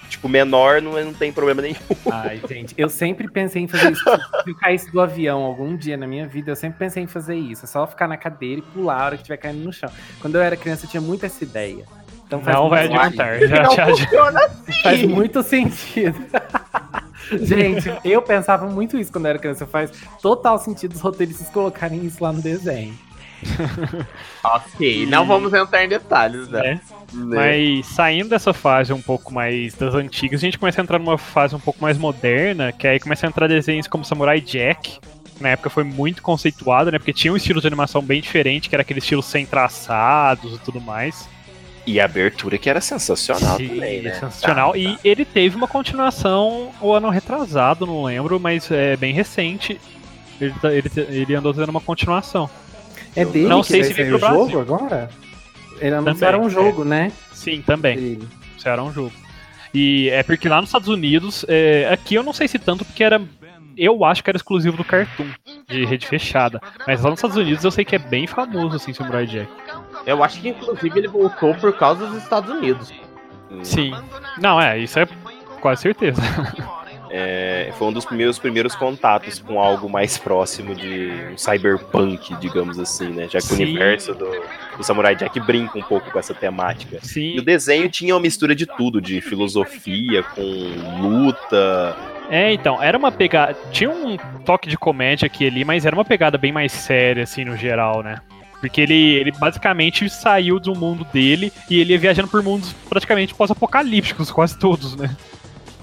tipo, 0.08 0.28
menor, 0.28 0.80
não, 0.80 0.92
não 0.92 1.12
tem 1.12 1.30
problema 1.30 1.60
nenhum. 1.60 1.76
Ai, 2.10 2.40
gente, 2.48 2.74
eu 2.78 2.88
sempre 2.88 3.28
pensei 3.28 3.62
em 3.62 3.68
fazer 3.68 3.92
isso. 3.92 4.02
Se 4.44 4.50
eu 4.50 4.54
caísse 4.54 4.90
do 4.90 5.00
avião 5.00 5.42
algum 5.42 5.76
dia 5.76 5.96
na 5.96 6.06
minha 6.06 6.26
vida, 6.26 6.52
eu 6.52 6.56
sempre 6.56 6.78
pensei 6.78 7.02
em 7.02 7.06
fazer 7.06 7.36
isso. 7.36 7.64
É 7.64 7.68
só 7.68 7.86
ficar 7.86 8.08
na 8.08 8.16
cadeira 8.16 8.60
e 8.60 8.62
pular 8.62 9.02
a 9.02 9.04
hora 9.04 9.16
que 9.16 9.22
estiver 9.22 9.36
caindo 9.36 9.62
no 9.62 9.72
chão. 9.72 9.90
Quando 10.20 10.36
eu 10.36 10.40
era 10.40 10.56
criança, 10.56 10.86
eu 10.86 10.90
tinha 10.90 11.00
muito 11.02 11.26
essa 11.26 11.44
ideia. 11.44 11.84
Então 12.26 12.40
faz 12.40 12.56
Não 12.56 12.68
vai 12.68 12.84
adiantar. 12.86 13.38
Já, 13.40 13.62
Não 13.62 13.76
já, 13.76 13.84
já. 13.86 13.96
funciona 13.96 14.40
Faz 14.82 14.98
assim. 14.98 15.06
muito 15.06 15.42
sentido. 15.42 16.24
Gente, 17.42 17.92
eu 18.04 18.22
pensava 18.22 18.66
muito 18.66 18.96
isso 18.96 19.10
quando 19.10 19.26
eu 19.26 19.30
era 19.30 19.38
criança. 19.38 19.66
Faz 19.66 19.90
total 20.22 20.58
sentido 20.58 20.92
os 20.94 21.00
roteiristas 21.00 21.48
colocarem 21.48 22.04
isso 22.04 22.22
lá 22.22 22.32
no 22.32 22.40
desenho. 22.40 22.94
Ok, 24.42 25.06
não 25.06 25.26
vamos 25.26 25.52
entrar 25.52 25.84
em 25.84 25.88
detalhes, 25.88 26.48
né? 26.48 26.60
É. 26.60 26.74
né? 26.74 26.80
Mas 27.12 27.86
saindo 27.86 28.30
dessa 28.30 28.52
fase 28.52 28.92
um 28.92 29.02
pouco 29.02 29.34
mais 29.34 29.74
das 29.74 29.94
antigas, 29.94 30.40
a 30.40 30.44
gente 30.46 30.58
começa 30.58 30.80
a 30.80 30.84
entrar 30.84 30.98
numa 30.98 31.18
fase 31.18 31.54
um 31.54 31.58
pouco 31.60 31.82
mais 31.82 31.98
moderna, 31.98 32.72
que 32.72 32.86
aí 32.86 33.00
começa 33.00 33.26
a 33.26 33.28
entrar 33.28 33.48
desenhos 33.48 33.86
como 33.86 34.04
Samurai 34.04 34.40
Jack. 34.40 34.98
Na 35.40 35.50
época 35.50 35.68
foi 35.68 35.84
muito 35.84 36.22
conceituado, 36.22 36.90
né? 36.90 36.98
Porque 36.98 37.12
tinha 37.12 37.32
um 37.32 37.36
estilo 37.36 37.60
de 37.60 37.66
animação 37.66 38.00
bem 38.00 38.20
diferente, 38.20 38.68
que 38.68 38.74
era 38.74 38.82
aquele 38.82 39.00
estilo 39.00 39.22
sem 39.22 39.44
traçados 39.44 40.54
e 40.54 40.58
tudo 40.58 40.80
mais. 40.80 41.28
E 41.86 42.00
a 42.00 42.04
abertura 42.04 42.58
que 42.58 42.68
era 42.68 42.80
sensacional 42.80 43.56
Sim, 43.56 43.68
também, 43.68 44.02
né? 44.02 44.12
sensacional. 44.14 44.72
Tá, 44.72 44.78
E 44.78 44.98
ele 45.04 45.24
teve 45.24 45.54
uma 45.56 45.68
continuação 45.68 46.70
o 46.80 46.92
ano 46.92 47.08
retrasado, 47.10 47.86
não 47.86 48.02
lembro, 48.04 48.40
mas 48.40 48.70
é 48.70 48.96
bem 48.96 49.14
recente. 49.14 49.80
Ele, 50.40 50.52
tá- 50.60 50.72
ele, 50.72 50.90
ele 50.96 51.34
andou 51.34 51.54
tendo 51.54 51.68
uma 51.68 51.80
continuação. 51.80 52.50
É 53.14 53.24
dele 53.24 53.48
não 53.48 53.62
que 53.62 53.68
sei 53.68 53.84
se 53.84 53.92
veio 53.92 54.16
o 54.16 54.18
pro 54.18 54.28
jogo 54.28 54.38
Brasil. 54.46 54.60
agora? 54.60 55.10
Ele 55.80 55.94
anunciaram 55.94 56.42
um 56.42 56.50
jogo, 56.50 56.84
né? 56.84 57.12
Sim, 57.32 57.62
também. 57.62 58.18
Isso 58.56 58.68
era 58.68 58.82
um 58.82 58.92
jogo. 58.92 59.12
E 59.72 60.08
é 60.10 60.22
porque 60.22 60.48
lá 60.48 60.60
nos 60.60 60.68
Estados 60.70 60.88
Unidos, 60.88 61.44
é, 61.48 61.88
aqui 61.92 62.14
eu 62.14 62.22
não 62.22 62.32
sei 62.32 62.48
se 62.48 62.58
tanto, 62.58 62.84
porque 62.84 63.04
era. 63.04 63.20
Eu 63.76 64.06
acho 64.06 64.24
que 64.24 64.30
era 64.30 64.38
exclusivo 64.38 64.74
do 64.74 64.82
Cartoon, 64.84 65.26
de 65.68 65.84
rede 65.84 66.06
fechada. 66.06 66.60
Mas 66.86 67.02
lá 67.02 67.10
nos 67.10 67.18
Estados 67.18 67.36
Unidos 67.36 67.62
eu 67.62 67.70
sei 67.70 67.84
que 67.84 67.94
é 67.94 67.98
bem 67.98 68.26
famoso, 68.26 68.76
assim, 68.76 68.94
Samurai 68.94 69.26
Jack. 69.26 69.50
Eu 70.06 70.22
acho 70.22 70.40
que 70.40 70.48
inclusive 70.48 70.98
ele 70.98 71.08
voltou 71.08 71.54
por 71.54 71.72
causa 71.76 72.06
dos 72.06 72.22
Estados 72.22 72.50
Unidos. 72.50 72.92
Sim. 73.62 73.92
Não, 74.38 74.60
é, 74.60 74.78
isso 74.78 74.98
é 74.98 75.06
quase 75.60 75.82
certeza. 75.82 76.20
é, 77.10 77.72
foi 77.78 77.88
um 77.88 77.92
dos 77.92 78.06
meus 78.10 78.38
primeiros 78.38 78.74
contatos 78.74 79.38
com 79.38 79.60
algo 79.60 79.88
mais 79.88 80.18
próximo 80.18 80.74
de 80.74 81.10
um 81.32 81.38
cyberpunk, 81.38 82.34
digamos 82.36 82.78
assim, 82.78 83.08
né? 83.08 83.28
Já 83.28 83.38
que 83.38 83.46
o 83.46 83.56
Sim. 83.56 83.62
universo 83.64 84.14
do, 84.14 84.30
do 84.76 84.84
Samurai 84.84 85.14
Jack 85.14 85.38
brinca 85.40 85.78
um 85.78 85.82
pouco 85.82 86.10
com 86.10 86.18
essa 86.18 86.34
temática. 86.34 86.98
E 87.02 87.06
Sim. 87.06 87.38
o 87.38 87.42
desenho 87.42 87.88
tinha 87.88 88.14
uma 88.14 88.20
mistura 88.20 88.54
de 88.54 88.66
tudo, 88.66 89.00
de 89.00 89.20
filosofia 89.20 90.22
com 90.22 91.00
luta. 91.00 91.96
É, 92.28 92.52
então, 92.52 92.82
era 92.82 92.98
uma 92.98 93.12
pegada. 93.12 93.56
Tinha 93.70 93.90
um 93.90 94.16
toque 94.44 94.68
de 94.68 94.76
comédia 94.76 95.26
aqui 95.26 95.44
e 95.44 95.46
ali, 95.46 95.64
mas 95.64 95.86
era 95.86 95.94
uma 95.94 96.04
pegada 96.04 96.36
bem 96.36 96.52
mais 96.52 96.72
séria, 96.72 97.22
assim, 97.22 97.44
no 97.44 97.56
geral, 97.56 98.02
né? 98.02 98.20
Porque 98.66 98.80
ele, 98.80 99.14
ele 99.14 99.30
basicamente 99.30 100.10
saiu 100.10 100.58
do 100.58 100.74
mundo 100.74 101.06
dele 101.12 101.52
e 101.70 101.80
ele 101.80 101.92
ia 101.92 101.98
viajando 101.98 102.28
por 102.28 102.42
mundos 102.42 102.74
praticamente 102.88 103.34
pós-apocalípticos, 103.34 104.30
quase 104.30 104.58
todos, 104.58 104.96
né? 104.96 105.16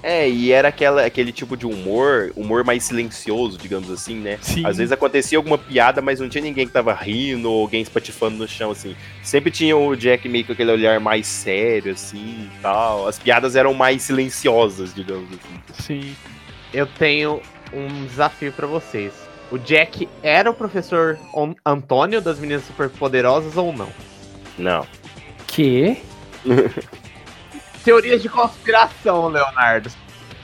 É, 0.02 0.28
e 0.28 0.52
era 0.52 0.68
aquela, 0.68 1.06
aquele 1.06 1.32
tipo 1.32 1.56
de 1.56 1.64
humor, 1.64 2.30
humor 2.36 2.62
mais 2.62 2.84
silencioso, 2.84 3.56
digamos 3.56 3.90
assim, 3.90 4.16
né? 4.16 4.38
Sim. 4.42 4.66
Às 4.66 4.76
vezes 4.76 4.92
acontecia 4.92 5.38
alguma 5.38 5.56
piada, 5.56 6.02
mas 6.02 6.20
não 6.20 6.28
tinha 6.28 6.44
ninguém 6.44 6.66
que 6.66 6.74
tava 6.74 6.92
rindo 6.92 7.50
ou 7.50 7.62
alguém 7.62 7.80
espatifando 7.80 8.36
no 8.36 8.46
chão, 8.46 8.70
assim. 8.70 8.94
Sempre 9.22 9.50
tinha 9.50 9.74
o 9.74 9.96
Jack 9.96 10.28
meio 10.28 10.44
com 10.44 10.52
aquele 10.52 10.70
olhar 10.70 11.00
mais 11.00 11.26
sério, 11.26 11.94
assim, 11.94 12.50
e 12.54 12.60
tal. 12.60 13.08
As 13.08 13.18
piadas 13.18 13.56
eram 13.56 13.72
mais 13.72 14.02
silenciosas, 14.02 14.92
digamos 14.92 15.30
assim. 15.30 16.02
Sim. 16.02 16.16
Eu 16.70 16.86
tenho 16.86 17.40
um 17.72 18.04
desafio 18.04 18.52
pra 18.52 18.66
vocês. 18.66 19.14
O 19.50 19.58
Jack 19.58 20.08
era 20.22 20.50
o 20.50 20.54
professor 20.54 21.18
On- 21.34 21.54
Antônio 21.64 22.20
das 22.20 22.38
Meninas 22.38 22.64
Superpoderosas 22.64 23.56
ou 23.56 23.72
não? 23.72 23.88
Não. 24.58 24.86
Que? 25.46 25.98
Teorias 27.84 28.22
de 28.22 28.28
conspiração, 28.28 29.28
Leonardo. 29.28 29.90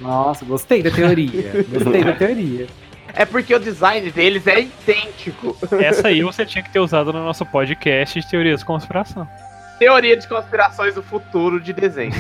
Nossa, 0.01 0.45
gostei 0.45 0.83
da 0.83 0.91
teoria. 0.91 1.65
Gostei 1.69 2.05
da 2.05 2.13
teoria. 2.13 2.67
É 3.15 3.25
porque 3.25 3.55
o 3.55 3.59
design 3.59 4.11
deles 4.11 4.47
é 4.47 4.61
idêntico. 4.61 5.57
Essa 5.81 6.09
aí 6.09 6.23
você 6.23 6.45
tinha 6.47 6.63
que 6.63 6.71
ter 6.73 6.79
usado 6.81 7.13
no 7.13 7.25
nosso 7.25 7.45
podcast 7.47 8.21
de 8.21 8.29
teorias 8.31 8.61
de 8.61 8.67
conspiração. 8.67 9.27
Teoria 9.79 10.17
de 10.17 10.29
conspirações 10.29 10.95
do 10.95 11.03
futuro 11.03 11.61
de 11.61 11.73
desenho. 11.73 12.13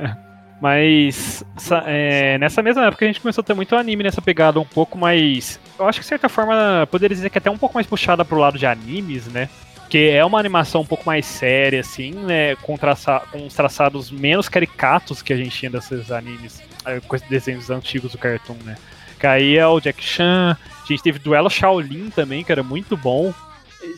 Mas 0.60 1.44
é, 1.86 2.38
nessa 2.38 2.62
mesma 2.62 2.86
época 2.86 3.04
a 3.04 3.08
gente 3.08 3.20
começou 3.20 3.42
a 3.42 3.44
ter 3.44 3.54
muito 3.54 3.76
anime 3.76 4.02
nessa 4.02 4.22
pegada 4.22 4.58
um 4.58 4.64
pouco 4.64 4.96
mais. 4.96 5.60
Eu 5.78 5.88
acho 5.88 5.98
que 5.98 6.04
de 6.04 6.08
certa 6.08 6.28
forma 6.28 6.86
poderia 6.90 7.14
dizer 7.14 7.30
que 7.30 7.38
até 7.38 7.50
um 7.50 7.58
pouco 7.58 7.74
mais 7.74 7.86
puxada 7.86 8.24
pro 8.24 8.38
lado 8.38 8.58
de 8.58 8.66
animes, 8.66 9.26
né? 9.26 9.48
Que 9.88 10.10
é 10.10 10.24
uma 10.24 10.38
animação 10.38 10.80
um 10.80 10.86
pouco 10.86 11.04
mais 11.04 11.26
séria, 11.26 11.80
assim, 11.80 12.12
né? 12.12 12.56
Com, 12.56 12.76
traça, 12.76 13.20
com 13.30 13.48
traçados 13.48 14.10
menos 14.10 14.48
caricatos 14.48 15.22
que 15.22 15.32
a 15.32 15.36
gente 15.36 15.56
tinha 15.56 15.70
desses 15.70 16.10
animes, 16.10 16.62
é, 16.84 17.00
esses 17.12 17.28
desenhos 17.28 17.70
antigos 17.70 18.12
do 18.12 18.18
Cartoon, 18.18 18.56
né? 18.64 18.76
Que 19.18 19.26
aí 19.26 19.56
é 19.56 19.66
o 19.66 19.80
Jack 19.80 20.02
Chan, 20.02 20.56
a 20.84 20.86
gente 20.86 21.02
teve 21.02 21.18
Duelo 21.18 21.50
Shaolin 21.50 22.10
também, 22.10 22.44
que 22.44 22.52
era 22.52 22.62
muito 22.62 22.96
bom. 22.96 23.32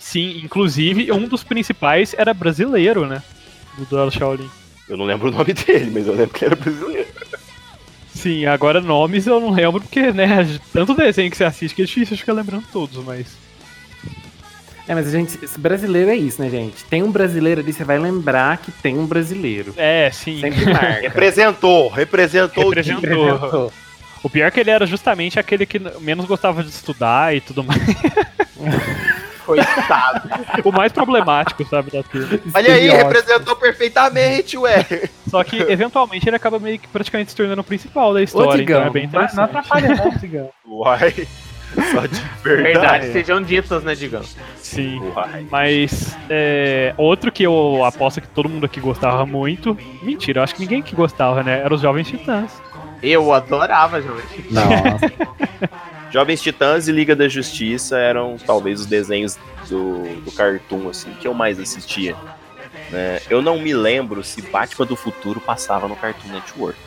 Sim, 0.01 0.41
inclusive 0.43 1.12
um 1.12 1.29
dos 1.29 1.45
principais 1.45 2.14
era 2.16 2.33
brasileiro, 2.33 3.07
né? 3.07 3.22
Do 3.77 3.85
Duelo 3.85 4.11
Shaolin. 4.11 4.51
Eu 4.89 4.97
não 4.97 5.05
lembro 5.05 5.29
o 5.29 5.33
nome 5.33 5.53
dele, 5.53 5.91
mas 5.93 6.07
eu 6.07 6.14
lembro 6.14 6.33
que 6.33 6.45
era 6.45 6.55
brasileiro. 6.55 7.09
Sim, 8.17 8.47
agora 8.47 8.81
nomes 8.81 9.27
eu 9.27 9.39
não 9.39 9.51
lembro, 9.51 9.81
porque, 9.81 10.11
né, 10.11 10.27
tanto 10.73 10.95
desenho 10.95 11.31
que 11.31 11.37
você 11.37 11.45
assiste 11.45 11.75
que 11.75 11.83
é 11.83 11.85
difícil 11.85 12.17
ficar 12.17 12.33
lembrando 12.33 12.64
todos, 12.73 13.05
mas. 13.05 13.27
É, 14.89 14.95
mas 14.95 15.07
a 15.09 15.11
gente. 15.11 15.39
Brasileiro 15.59 16.11
é 16.11 16.17
isso, 16.17 16.41
né, 16.41 16.49
gente? 16.49 16.83
Tem 16.85 17.03
um 17.03 17.11
brasileiro 17.11 17.61
ali, 17.61 17.73
você 17.73 17.85
vai 17.85 17.99
lembrar 17.99 18.57
que 18.59 18.73
tem 18.73 18.97
um 18.97 19.07
brasileiro. 19.07 19.75
É, 19.77 20.11
sim. 20.12 20.41
Sempre 20.41 20.64
marca. 20.64 21.01
representou, 21.03 21.89
representou, 21.89 22.69
representou. 22.71 23.01
representou. 23.03 23.73
O 24.23 24.31
pior 24.31 24.47
é 24.47 24.51
que 24.51 24.61
ele 24.61 24.71
era 24.71 24.87
justamente 24.87 25.39
aquele 25.39 25.67
que 25.67 25.79
menos 26.01 26.25
gostava 26.25 26.62
de 26.62 26.71
estudar 26.71 27.37
e 27.37 27.41
tudo 27.41 27.62
mais. 27.62 27.81
Coitado. 29.47 30.28
o 30.64 30.72
mais 30.72 30.92
problemático, 30.92 31.64
sabe, 31.64 31.92
da 31.92 32.03
turma. 32.03 32.40
Olha 32.53 32.74
aí, 32.74 32.88
representou 32.88 33.55
perfeitamente, 33.55 34.59
ué. 34.59 34.84
Só 35.28 35.44
que, 35.44 35.57
eventualmente, 35.57 36.28
ele 36.28 36.36
acaba 36.36 36.59
meio 36.59 36.78
que 36.78 36.88
praticamente 36.88 37.30
se 37.30 37.36
tornando 37.36 37.61
o 37.61 37.64
principal 37.64 38.12
da 38.12 38.20
história, 38.20 38.55
Ô, 38.55 38.57
Digão, 38.57 38.78
então 38.78 38.88
é 38.88 38.92
bem 38.92 39.05
interessante. 39.05 39.36
Não 39.36 39.44
atrapalha 39.44 39.94
não, 39.94 40.11
Digão. 40.11 40.51
Uai. 40.66 41.28
Só 41.92 42.07
de 42.07 42.20
verdade. 42.42 42.62
verdade 42.62 43.12
sejam 43.12 43.42
ditas, 43.42 43.82
né, 43.84 43.94
Digão? 43.94 44.22
Sim. 44.57 44.99
Uai. 45.14 45.47
Mas 45.51 46.16
é, 46.28 46.92
outro 46.97 47.30
que 47.30 47.44
eu 47.44 47.84
aposto 47.84 48.20
que 48.20 48.28
todo 48.28 48.49
mundo 48.49 48.66
aqui 48.66 48.80
gostava 48.80 49.24
muito. 49.24 49.76
Mentira, 50.03 50.40
eu 50.40 50.44
acho 50.44 50.55
que 50.55 50.61
ninguém 50.61 50.82
que 50.82 50.97
gostava, 50.97 51.42
né? 51.42 51.61
Era 51.61 51.72
os 51.72 51.80
Jovens 51.80 52.09
Titãs. 52.09 52.61
Eu 53.03 53.32
adorava 53.32 54.01
Jovens 54.01 54.30
Titãs. 54.30 54.55
Nossa. 54.55 55.12
Jovens 56.17 56.41
Titãs 56.41 56.89
e 56.89 56.93
Liga 56.93 57.14
da 57.14 57.29
Justiça 57.29 57.99
eram 57.99 58.39
talvez 58.39 58.81
os 58.81 58.87
desenhos 58.87 59.39
do, 59.69 60.03
do 60.23 60.33
Cartoon 60.33 60.89
assim 60.89 61.12
que 61.21 61.29
eu 61.29 61.35
mais 61.35 61.61
assistia. 61.61 62.17
Né? 62.91 63.21
Eu 63.29 63.43
não 63.43 63.59
me 63.59 63.75
lembro 63.75 64.25
se 64.25 64.41
Batman 64.41 64.87
do 64.87 64.97
Futuro 64.97 65.43
passava 65.43 65.87
no 65.87 65.95
Cartoon 65.95 66.33
Network. 66.33 66.79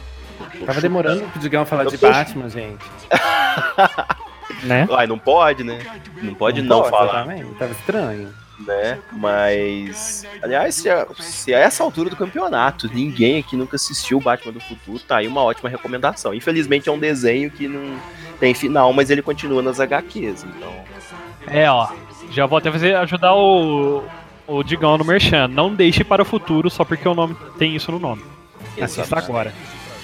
Tava 0.66 0.82
demorando 0.82 1.30
pro 1.30 1.40
Digão 1.40 1.64
falar 1.64 1.84
eu 1.84 1.92
de. 1.92 1.98
Batman, 1.98 2.50
gente. 2.50 2.84
né? 4.66 4.88
Ai, 4.98 5.06
não 5.06 5.20
pode, 5.20 5.64
né? 5.64 5.78
Não 6.24 6.34
pode 6.34 6.64
não, 6.64 6.78
não 6.78 6.90
pode, 6.90 6.90
falar. 6.90 7.22
Exatamente. 7.22 7.54
Tava 7.60 7.72
estranho 7.74 8.34
né? 8.60 9.00
Mas, 9.12 10.26
aliás, 10.42 10.76
se 10.76 10.90
a, 10.90 11.08
se 11.20 11.54
a 11.54 11.60
essa 11.60 11.84
altura 11.84 12.10
do 12.10 12.16
campeonato 12.16 12.90
ninguém 12.94 13.40
aqui 13.40 13.56
nunca 13.56 13.76
assistiu 13.76 14.18
o 14.18 14.22
Batman 14.22 14.52
do 14.52 14.60
Futuro, 14.60 15.00
tá 15.00 15.18
aí 15.18 15.28
uma 15.28 15.42
ótima 15.42 15.70
recomendação. 15.70 16.34
Infelizmente 16.34 16.90
é 16.90 16.92
um 16.92 17.00
desenho 17.00 17.50
que 17.50 17.68
não 17.68 17.98
tem 18.40 18.54
final, 18.54 18.94
mas 18.94 19.10
ele 19.10 19.22
continua 19.22 19.62
nas 19.62 19.80
HQs, 19.80 20.46
então. 20.46 20.74
É, 21.48 21.70
ó. 21.70 21.88
Já 22.32 22.46
vou 22.46 22.58
até 22.58 22.72
fazer, 22.72 22.96
ajudar 22.96 23.34
o, 23.34 24.04
o 24.48 24.64
Digão 24.64 24.98
no 24.98 25.04
Merchan. 25.04 25.48
Não 25.48 25.74
deixe 25.74 26.04
para 26.04 26.22
o 26.22 26.26
futuro 26.26 26.70
só 26.70 26.86
porque 26.86 27.08
o 27.08 27.16
nome 27.16 27.36
tem 27.58 27.76
isso 27.76 27.92
no 27.92 28.00
nome. 28.00 28.22
Assista 28.80 29.18
agora. 29.18 29.54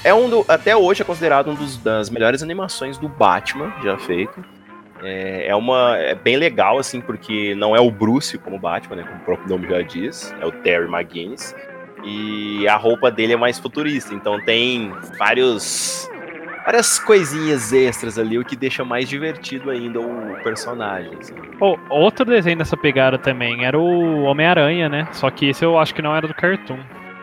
É 0.03 0.13
um 0.13 0.29
do, 0.29 0.45
até 0.47 0.75
hoje 0.75 1.01
é 1.01 1.05
considerado 1.05 1.49
um 1.49 1.55
dos, 1.55 1.77
das 1.77 2.09
melhores 2.09 2.43
animações 2.43 2.97
do 2.97 3.07
Batman 3.07 3.73
já 3.83 3.97
feito. 3.97 4.43
É, 5.03 5.47
é, 5.47 5.55
uma 5.55 5.97
é 5.97 6.15
bem 6.15 6.37
legal 6.37 6.77
assim 6.77 7.01
porque 7.01 7.53
não 7.55 7.75
é 7.75 7.79
o 7.79 7.91
Bruce 7.91 8.37
como 8.37 8.57
Batman, 8.57 8.97
né, 8.97 9.03
como 9.03 9.17
o 9.17 9.25
próprio 9.25 9.49
nome 9.49 9.67
já 9.67 9.81
diz, 9.81 10.33
é 10.39 10.45
o 10.45 10.51
Terry 10.51 10.87
McGuinness. 10.87 11.55
E 12.03 12.67
a 12.67 12.75
roupa 12.75 13.09
dele 13.09 13.33
é 13.33 13.37
mais 13.37 13.57
futurista, 13.57 14.13
então 14.13 14.39
tem 14.39 14.93
vários 15.17 16.07
várias 16.65 16.97
coisinhas 16.97 17.71
extras 17.71 18.17
ali, 18.17 18.39
o 18.39 18.43
que 18.43 18.55
deixa 18.55 18.83
mais 18.83 19.07
divertido 19.07 19.69
ainda 19.69 19.99
o 19.99 20.35
personagem. 20.43 21.11
Assim. 21.19 21.35
Oh, 21.61 21.77
outro 21.89 22.25
desenho 22.25 22.57
dessa 22.57 22.75
pegada 22.75 23.17
também 23.17 23.63
era 23.65 23.77
o 23.77 24.23
Homem-Aranha, 24.23 24.89
né? 24.89 25.07
Só 25.11 25.29
que 25.29 25.49
esse 25.49 25.63
eu 25.63 25.77
acho 25.77 25.93
que 25.93 26.01
não 26.01 26.15
era 26.15 26.27
do 26.27 26.33
Cartoon. 26.33 26.79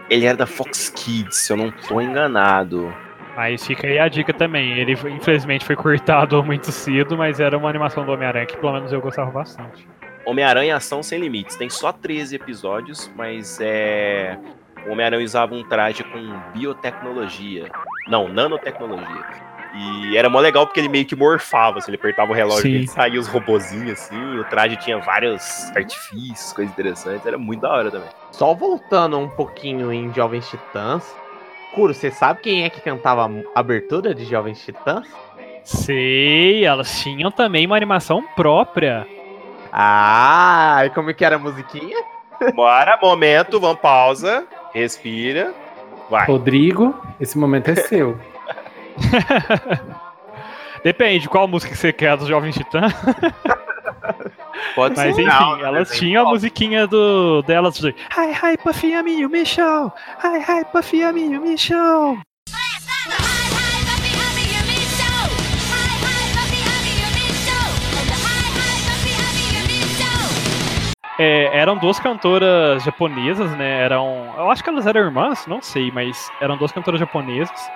Ele 0.09 0.27
era 0.27 0.37
da 0.37 0.47
Fox 0.47 0.91
Kids, 0.91 1.37
se 1.37 1.53
eu 1.53 1.57
não 1.57 1.71
tô 1.71 2.01
enganado. 2.01 2.95
Mas 3.35 3.67
fica 3.67 3.87
aí 3.87 3.99
a 3.99 4.09
dica 4.09 4.33
também. 4.33 4.79
Ele 4.79 4.93
infelizmente 4.93 5.65
foi 5.65 5.75
cortado 5.75 6.43
muito 6.45 6.71
cedo, 6.71 7.17
mas 7.17 7.41
era 7.41 7.57
uma 7.57 7.69
animação 7.69 8.05
do 8.05 8.13
Homem-Aranha 8.13 8.47
que 8.47 8.57
pelo 8.57 8.73
menos 8.73 8.93
eu 8.93 9.01
gostava 9.01 9.31
bastante. 9.31 9.89
Homem-Aranha 10.25 10.77
Ação 10.77 11.03
Sem 11.03 11.19
Limites. 11.19 11.57
Tem 11.57 11.69
só 11.69 11.93
13 11.93 12.37
episódios, 12.37 13.11
mas 13.17 13.59
é. 13.61 14.39
O 14.87 14.93
Homem-Aranha 14.93 15.25
usava 15.25 15.55
um 15.55 15.63
traje 15.63 16.03
com 16.05 16.41
biotecnologia. 16.53 17.71
Não, 18.09 18.29
nanotecnologia. 18.29 19.53
E 19.75 20.17
era 20.17 20.29
mó 20.29 20.39
legal 20.39 20.67
porque 20.67 20.81
ele 20.81 20.89
meio 20.89 21.07
que 21.07 21.17
morfava, 21.17 21.79
assim, 21.79 21.91
ele 21.91 21.97
apertava 21.97 22.31
o 22.31 22.35
relógio 22.35 22.69
e 22.69 22.87
saía 22.87 23.19
os 23.19 23.27
robozinhos 23.27 23.93
assim, 23.93 24.39
o 24.39 24.45
traje 24.45 24.77
tinha 24.77 24.99
vários 24.99 25.71
artifícios, 25.75 26.53
coisas 26.53 26.73
interessantes, 26.73 27.25
era 27.25 27.39
muito 27.39 27.63
da 27.63 27.73
hora 27.73 27.91
também. 27.91 28.09
Só 28.33 28.53
voltando 28.53 29.19
um 29.19 29.31
pouquinho 29.31 29.91
em 29.91 30.13
Jovens 30.13 30.47
Titãs, 30.51 31.17
Kuro, 31.75 31.95
você 31.95 32.11
sabe 32.11 32.41
quem 32.41 32.65
é 32.65 32.71
que 32.71 32.83
cantava 32.83 33.25
a 33.55 33.59
abertura 33.59 34.15
de 34.15 34.27
Jovens 34.27 34.63
Titãs? 34.63 35.09
Sei, 35.65 36.67
elas 36.67 37.01
tinham 37.01 37.31
também 37.31 37.65
uma 37.65 37.77
animação 37.77 38.23
própria. 38.37 39.07
Ah, 39.73 40.83
e 40.85 40.91
como 40.91 41.09
é 41.09 41.15
que 41.15 41.25
era 41.25 41.37
a 41.37 41.39
musiquinha? 41.39 41.97
Bora, 42.55 42.99
momento, 43.01 43.59
vamos 43.59 43.81
pausa, 43.81 44.47
respira, 44.73 45.55
vai. 46.11 46.27
Rodrigo, 46.27 46.95
esse 47.21 47.39
momento 47.39 47.69
é 47.71 47.77
seu. 47.77 48.19
Depende, 50.85 51.29
qual 51.29 51.47
música 51.47 51.75
você 51.75 51.93
quer 51.93 52.17
dos 52.17 52.27
Jovens 52.29 52.57
Titãs? 52.57 52.93
Pode 54.75 54.97
Mas 54.97 55.15
ser. 55.15 55.23
enfim, 55.23 55.31
não, 55.31 55.65
elas 55.65 55.91
tinham 55.91 56.27
a 56.27 56.31
musiquinha 56.31 56.87
do, 56.87 57.43
delas 57.43 57.75
de 57.75 57.89
Hi, 57.89 58.33
hi, 58.33 58.57
Puffy, 58.63 58.95
amigo, 58.95 59.29
me 59.29 59.45
show! 59.45 59.93
Hi, 60.23 60.39
hi, 60.39 60.65
Puffy, 60.73 61.03
amigo, 61.03 61.41
me 61.41 61.57
É, 71.25 71.57
eram 71.57 71.77
duas 71.77 72.01
cantoras 72.01 72.83
japonesas, 72.83 73.49
né? 73.53 73.85
Eram. 73.85 74.35
Eu 74.37 74.51
acho 74.51 74.65
que 74.65 74.69
elas 74.69 74.89
eram 74.89 75.03
irmãs, 75.03 75.47
não 75.47 75.63
sei, 75.63 75.89
mas 75.93 76.29
eram 76.41 76.57
duas 76.57 76.73
cantoras 76.73 76.99
japonesas. 76.99 77.71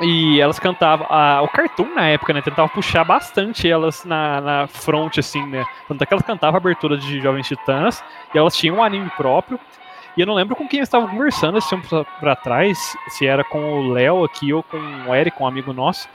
E 0.00 0.40
elas 0.40 0.58
cantavam. 0.58 1.06
A, 1.08 1.40
o 1.42 1.48
Cartoon 1.48 1.94
na 1.94 2.08
época, 2.08 2.32
né? 2.32 2.42
Tentava 2.42 2.68
puxar 2.68 3.04
bastante 3.04 3.70
elas 3.70 4.04
na, 4.04 4.40
na 4.40 4.66
front, 4.66 5.16
assim, 5.16 5.46
né? 5.46 5.64
Tanto 5.86 6.02
é 6.02 6.06
que 6.06 6.12
elas 6.12 6.26
cantavam 6.26 6.56
a 6.56 6.60
abertura 6.60 6.96
de 6.96 7.20
Jovens 7.20 7.46
Titãs. 7.46 8.02
E 8.34 8.38
elas 8.38 8.56
tinham 8.56 8.78
um 8.78 8.82
anime 8.82 9.10
próprio. 9.16 9.60
E 10.16 10.20
eu 10.20 10.26
não 10.26 10.34
lembro 10.34 10.56
com 10.56 10.66
quem 10.66 10.78
eles 10.78 10.88
estavam 10.88 11.08
conversando 11.08 11.58
esse 11.58 11.70
tempo 11.70 12.04
pra 12.18 12.34
trás. 12.34 12.96
Se 13.10 13.28
era 13.28 13.44
com 13.44 13.60
o 13.74 13.92
Léo 13.92 14.24
aqui 14.24 14.52
ou 14.52 14.64
com 14.64 14.78
o 15.06 15.14
Eric, 15.14 15.40
um 15.40 15.46
amigo 15.46 15.72
nosso. 15.72 16.08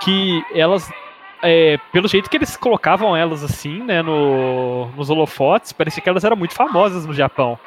Que 0.00 0.44
elas 0.54 0.92
é, 1.42 1.78
pelo 1.92 2.08
jeito 2.08 2.28
que 2.28 2.36
eles 2.36 2.56
colocavam 2.56 3.16
elas 3.16 3.42
assim, 3.42 3.82
né, 3.82 4.02
no, 4.02 4.86
nos 4.96 5.10
holofotes, 5.10 5.72
parecia 5.72 6.02
que 6.02 6.08
elas 6.08 6.24
eram 6.24 6.36
muito 6.36 6.54
famosas 6.54 7.06
no 7.06 7.12
Japão. 7.12 7.58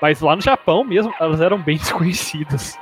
Mas 0.00 0.20
lá 0.20 0.34
no 0.34 0.42
Japão 0.42 0.82
mesmo, 0.82 1.12
elas 1.20 1.40
eram 1.40 1.58
bem 1.58 1.76
desconhecidas. 1.78 2.78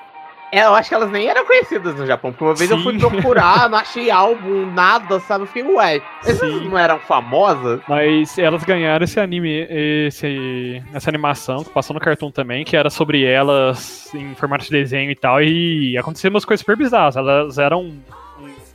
É, 0.51 0.65
eu 0.65 0.75
acho 0.75 0.89
que 0.89 0.95
elas 0.95 1.11
nem 1.11 1.27
eram 1.27 1.45
conhecidas 1.45 1.95
no 1.95 2.07
Japão, 2.07 2.31
porque 2.33 2.45
uma 2.45 2.55
vez 2.55 2.71
Sim. 2.71 2.77
eu 2.77 2.83
fui 2.83 2.99
procurar, 2.99 3.69
não 3.69 3.77
achei 3.77 4.11
álbum, 4.11 4.65
nada, 4.73 5.21
sabe? 5.21 5.43
Eu 5.43 5.47
fiquei, 5.47 5.63
ué, 5.63 6.01
essas 6.23 6.39
Sim. 6.39 6.69
não 6.69 6.79
eram 6.79 6.99
famosas? 7.01 7.81
Mas 7.87 8.39
elas 8.39 8.65
ganharam 8.65 9.05
esse 9.05 9.21
anime, 9.21 9.67
esse, 9.69 10.83
essa 10.95 11.11
animação, 11.11 11.63
que 11.65 11.71
passou 11.71 11.93
no 11.93 12.01
Cartoon 12.01 12.31
também, 12.31 12.65
que 12.65 12.77
era 12.77 12.89
sobre 12.89 13.25
elas 13.25 14.11
em 14.15 14.35
formato 14.37 14.65
de 14.65 14.71
desenho 14.71 15.11
e 15.11 15.17
tal, 15.17 15.43
e 15.43 15.99
aconteceram 15.99 16.35
umas 16.35 16.47
coisas 16.47 16.61
super 16.61 16.77
bizarras. 16.77 17.17
Elas 17.17 17.59
eram 17.59 18.01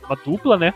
uma 0.06 0.16
dupla, 0.24 0.56
né? 0.56 0.72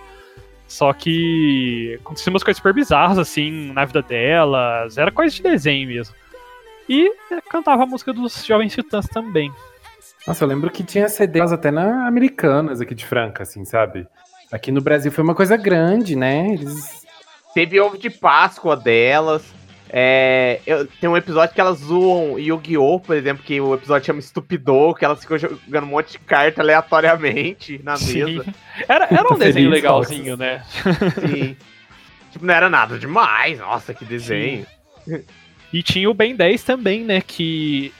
Só 0.68 0.92
que 0.92 1.98
aconteciam 2.00 2.32
umas 2.32 2.44
coisas 2.44 2.58
super 2.58 2.74
bizarras, 2.74 3.18
assim, 3.18 3.72
na 3.72 3.86
vida 3.86 4.02
delas. 4.02 4.98
Era 4.98 5.10
coisa 5.10 5.34
de 5.34 5.42
desenho 5.42 5.88
mesmo. 5.88 6.14
E 6.86 7.10
cantava 7.50 7.82
a 7.82 7.86
música 7.86 8.12
dos 8.12 8.44
Jovens 8.44 8.74
Titãs 8.74 9.06
também. 9.08 9.50
Nossa, 10.26 10.44
eu 10.44 10.48
lembro 10.48 10.70
que 10.70 10.84
tinha 10.84 11.08
CDs 11.08 11.52
até 11.52 11.70
na 11.70 12.06
Americanas 12.06 12.82
aqui 12.82 12.94
de 12.94 13.06
Franca, 13.06 13.42
assim, 13.44 13.64
sabe? 13.64 14.06
Aqui 14.52 14.70
no 14.70 14.82
Brasil 14.82 15.10
foi 15.10 15.24
uma 15.24 15.34
coisa 15.34 15.56
grande, 15.56 16.14
né? 16.14 16.52
Eles... 16.52 17.06
Teve 17.54 17.80
ovo 17.80 17.96
de 17.96 18.10
Páscoa 18.10 18.76
delas. 18.76 19.42
É, 19.90 20.60
eu, 20.66 20.86
tem 20.86 21.08
um 21.08 21.16
episódio 21.16 21.54
que 21.54 21.60
elas 21.60 21.78
zoam 21.78 22.38
Yu-Gi-Oh!, 22.38 23.00
por 23.00 23.16
exemplo, 23.16 23.42
que 23.42 23.60
o 23.60 23.74
episódio 23.74 24.06
chama 24.06 24.20
Estupidou, 24.20 24.94
que 24.94 25.04
elas 25.04 25.20
ficam 25.20 25.38
jogando 25.38 25.84
um 25.84 25.90
monte 25.90 26.12
de 26.12 26.18
carta 26.18 26.60
aleatoriamente 26.60 27.80
na 27.82 27.96
Sim. 27.96 28.24
mesa. 28.24 28.54
Era, 28.86 29.08
era 29.10 29.32
um 29.32 29.38
desenho 29.38 29.70
legalzinho, 29.70 30.36
né? 30.36 30.62
Sim. 30.66 31.56
tipo, 32.30 32.44
não 32.44 32.54
era 32.54 32.68
nada 32.68 32.98
demais. 32.98 33.58
Nossa, 33.58 33.94
que 33.94 34.04
desenho. 34.04 34.66
Sim. 35.04 35.24
E 35.72 35.82
tinha 35.82 36.08
o 36.08 36.14
Ben 36.14 36.34
10 36.34 36.62
também, 36.62 37.04
né? 37.04 37.20
Que 37.20 37.92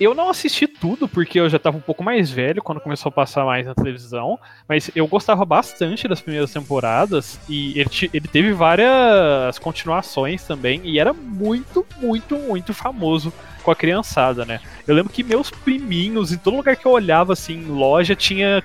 eu 0.00 0.14
não 0.14 0.30
assisti 0.30 0.66
tudo, 0.66 1.08
porque 1.08 1.40
eu 1.40 1.48
já 1.48 1.56
estava 1.56 1.76
um 1.76 1.80
pouco 1.80 2.02
mais 2.02 2.30
velho 2.30 2.62
quando 2.62 2.80
começou 2.80 3.10
a 3.10 3.12
passar 3.12 3.44
mais 3.44 3.66
na 3.66 3.74
televisão, 3.74 4.38
mas 4.68 4.90
eu 4.94 5.06
gostava 5.06 5.44
bastante 5.44 6.08
das 6.08 6.20
primeiras 6.20 6.52
temporadas 6.52 7.38
e 7.48 7.78
ele, 7.78 7.90
ele 8.12 8.28
teve 8.28 8.52
várias 8.52 9.58
continuações 9.58 10.44
também 10.44 10.80
e 10.84 10.98
era 10.98 11.12
muito, 11.12 11.86
muito, 12.00 12.36
muito 12.36 12.72
famoso 12.74 13.32
com 13.62 13.70
a 13.70 13.76
criançada, 13.76 14.44
né? 14.44 14.60
Eu 14.86 14.94
lembro 14.94 15.12
que 15.12 15.22
meus 15.22 15.50
priminhos, 15.50 16.32
em 16.32 16.38
todo 16.38 16.56
lugar 16.56 16.76
que 16.76 16.86
eu 16.86 16.92
olhava, 16.92 17.32
assim, 17.32 17.64
loja, 17.66 18.14
tinha 18.14 18.62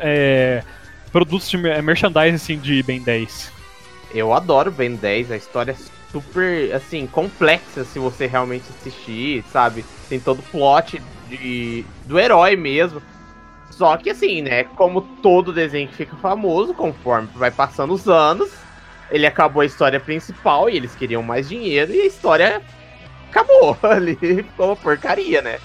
é, 0.00 0.62
produtos 1.12 1.50
de 1.50 1.56
merchandising, 1.56 2.36
assim, 2.36 2.58
de 2.58 2.82
Ben 2.82 3.02
10. 3.02 3.52
Eu 4.14 4.32
adoro 4.32 4.70
Ben 4.70 4.96
10, 4.96 5.30
a 5.30 5.36
história 5.36 5.72
é 5.72 5.99
super, 6.10 6.74
assim, 6.74 7.06
complexa 7.06 7.84
se 7.84 7.98
você 7.98 8.26
realmente 8.26 8.64
assistir, 8.70 9.44
sabe? 9.52 9.84
Tem 10.08 10.18
todo 10.18 10.40
o 10.40 10.42
plot 10.42 11.00
de, 11.28 11.84
do 12.06 12.18
herói 12.18 12.56
mesmo. 12.56 13.00
Só 13.70 13.96
que 13.96 14.10
assim, 14.10 14.42
né? 14.42 14.64
Como 14.64 15.00
todo 15.00 15.52
desenho 15.52 15.88
que 15.88 15.94
fica 15.94 16.16
famoso, 16.16 16.74
conforme 16.74 17.28
vai 17.34 17.50
passando 17.50 17.94
os 17.94 18.08
anos, 18.08 18.50
ele 19.10 19.26
acabou 19.26 19.62
a 19.62 19.66
história 19.66 19.98
principal 19.98 20.68
e 20.68 20.76
eles 20.76 20.94
queriam 20.94 21.22
mais 21.22 21.48
dinheiro 21.48 21.92
e 21.92 22.00
a 22.00 22.06
história 22.06 22.62
acabou 23.30 23.76
ali. 23.82 24.16
Ficou 24.16 24.66
uma 24.66 24.76
porcaria, 24.76 25.40
né? 25.40 25.58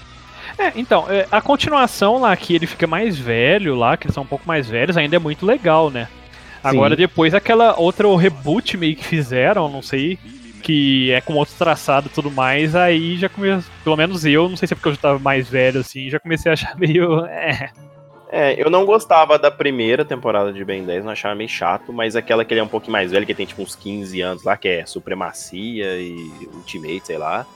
É, 0.58 0.72
então, 0.76 1.04
é, 1.10 1.26
a 1.30 1.40
continuação 1.42 2.18
lá 2.18 2.34
que 2.36 2.54
ele 2.54 2.66
fica 2.66 2.86
mais 2.86 3.18
velho 3.18 3.74
lá, 3.74 3.96
que 3.96 4.06
eles 4.06 4.14
são 4.14 4.22
um 4.22 4.26
pouco 4.26 4.46
mais 4.46 4.68
velhos, 4.68 4.96
ainda 4.96 5.16
é 5.16 5.18
muito 5.18 5.44
legal, 5.44 5.90
né? 5.90 6.08
Agora 6.64 6.94
Sim. 6.94 7.02
depois 7.02 7.34
aquela 7.34 7.78
outra 7.78 8.08
reboot 8.16 8.76
meio 8.76 8.96
que 8.96 9.04
fizeram, 9.04 9.68
não 9.68 9.82
sei, 9.82 10.18
que 10.66 11.12
é 11.12 11.20
com 11.20 11.34
outro 11.34 11.54
traçado 11.56 12.08
e 12.08 12.10
tudo 12.10 12.28
mais, 12.28 12.74
aí 12.74 13.16
já 13.16 13.28
comecei, 13.28 13.70
pelo 13.84 13.96
menos 13.96 14.24
eu, 14.24 14.48
não 14.48 14.56
sei 14.56 14.66
se 14.66 14.74
é 14.74 14.76
porque 14.76 14.88
eu 14.88 14.94
já 14.94 15.00
tava 15.00 15.18
mais 15.20 15.48
velho 15.48 15.78
assim, 15.78 16.10
já 16.10 16.18
comecei 16.18 16.50
a 16.50 16.54
achar 16.54 16.74
meio. 16.76 17.24
É. 17.26 17.70
É, 18.28 18.60
eu 18.60 18.68
não 18.68 18.84
gostava 18.84 19.38
da 19.38 19.52
primeira 19.52 20.04
temporada 20.04 20.52
de 20.52 20.64
Ben 20.64 20.84
10, 20.84 21.04
não 21.04 21.12
achava 21.12 21.36
meio 21.36 21.48
chato, 21.48 21.92
mas 21.92 22.16
aquela 22.16 22.44
que 22.44 22.52
ele 22.52 22.58
é 22.58 22.64
um 22.64 22.68
pouquinho 22.68 22.90
mais 22.90 23.12
velho, 23.12 23.24
que 23.24 23.32
tem 23.32 23.46
tipo 23.46 23.62
uns 23.62 23.76
15 23.76 24.20
anos 24.20 24.42
lá, 24.42 24.56
que 24.56 24.66
é 24.66 24.84
Supremacia 24.84 25.96
e 25.96 26.28
Ultimate, 26.52 27.06
sei 27.06 27.18
lá 27.18 27.46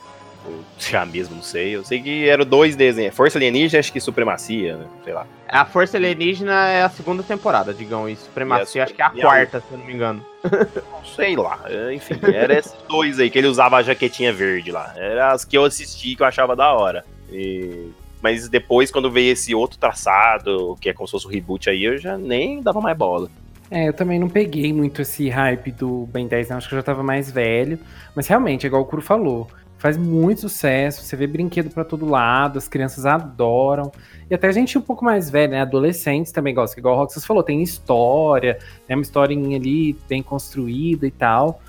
já 0.79 1.05
mesmo, 1.05 1.37
não 1.37 1.43
sei. 1.43 1.77
Eu 1.77 1.85
sei 1.85 2.01
que 2.01 2.29
eram 2.29 2.45
dois 2.45 2.77
desenhos. 2.77 3.15
Força 3.15 3.39
Alienígena, 3.39 3.81
acho 3.81 3.93
que 3.93 4.01
Supremacia, 4.01 4.77
né? 4.77 4.87
sei 5.05 5.13
lá. 5.13 5.27
A 5.49 5.65
Força 5.65 5.97
Alienígena 5.97 6.69
é 6.69 6.83
a 6.83 6.89
segunda 6.89 7.23
temporada, 7.23 7.75
digam, 7.75 8.09
e 8.09 8.17
Supremacia, 8.17 8.81
e 8.81 8.83
acho 8.83 8.95
que 8.95 9.03
é 9.03 9.05
a 9.05 9.11
quarta, 9.11 9.61
se 9.61 9.67
eu 9.73 9.79
não 9.79 9.87
me 9.87 9.95
engano. 9.95 10.25
sei 11.17 11.37
lá, 11.37 11.61
enfim, 11.93 12.19
era 12.23 12.59
esses 12.59 12.75
dois 12.89 13.19
aí 13.19 13.29
que 13.29 13.39
ele 13.39 13.49
usava 13.49 13.77
a 13.77 13.83
jaquetinha 13.83 14.33
verde 14.33 14.71
lá. 14.71 14.95
Era 14.97 15.33
as 15.33 15.45
que 15.45 15.57
eu 15.57 15.65
assisti 15.65 16.15
que 16.15 16.23
eu 16.23 16.27
achava 16.27 16.57
da 16.57 16.73
hora. 16.73 17.05
E... 17.31 17.91
Mas 18.23 18.49
depois, 18.49 18.91
quando 18.91 19.11
veio 19.11 19.33
esse 19.33 19.55
outro 19.55 19.79
traçado, 19.79 20.77
que 20.81 20.91
é 20.91 20.93
como 20.93 21.07
se 21.07 21.13
fosse 21.13 21.27
o 21.27 21.31
reboot 21.31 21.71
aí, 21.71 21.85
eu 21.85 21.97
já 21.97 22.19
nem 22.19 22.63
dava 22.63 22.81
mais 22.81 22.97
bola. 22.97 23.31
É, 23.71 23.89
eu 23.89 23.93
também 23.93 24.19
não 24.19 24.29
peguei 24.29 24.73
muito 24.73 25.01
esse 25.01 25.29
hype 25.29 25.71
do 25.71 26.07
Ben 26.13 26.27
10, 26.27 26.49
não. 26.49 26.57
Acho 26.57 26.69
que 26.69 26.75
eu 26.75 26.79
já 26.79 26.83
tava 26.83 27.03
mais 27.03 27.31
velho. 27.31 27.79
Mas 28.15 28.27
realmente, 28.27 28.67
igual 28.67 28.83
o 28.83 28.85
Kuro 28.85 29.01
falou, 29.01 29.49
faz 29.81 29.97
muito 29.97 30.43
sucesso, 30.43 31.03
você 31.03 31.17
vê 31.17 31.27
brinquedo 31.27 31.71
para 31.71 31.85
todo 31.85 32.05
lado, 32.05 32.59
as 32.59 32.69
crianças 32.69 33.07
adoram. 33.07 33.91
E 34.31 34.35
até 34.35 34.47
a 34.47 34.53
gente 34.53 34.77
um 34.77 34.83
pouco 34.83 35.03
mais 35.03 35.31
velho, 35.31 35.53
né? 35.53 35.63
Adolescentes 35.63 36.31
também 36.33 36.55
gostam, 36.55 36.79
igual 36.79 36.95
o 36.95 36.99
Roxas 36.99 37.25
falou, 37.25 37.43
tem 37.43 37.63
história, 37.63 38.59
tem 38.87 38.95
uma 38.95 39.03
historinha 39.03 39.57
ali 39.57 39.97
bem 40.07 40.23
construída 40.23 41.07
e 41.07 41.11
tal. 41.11 41.63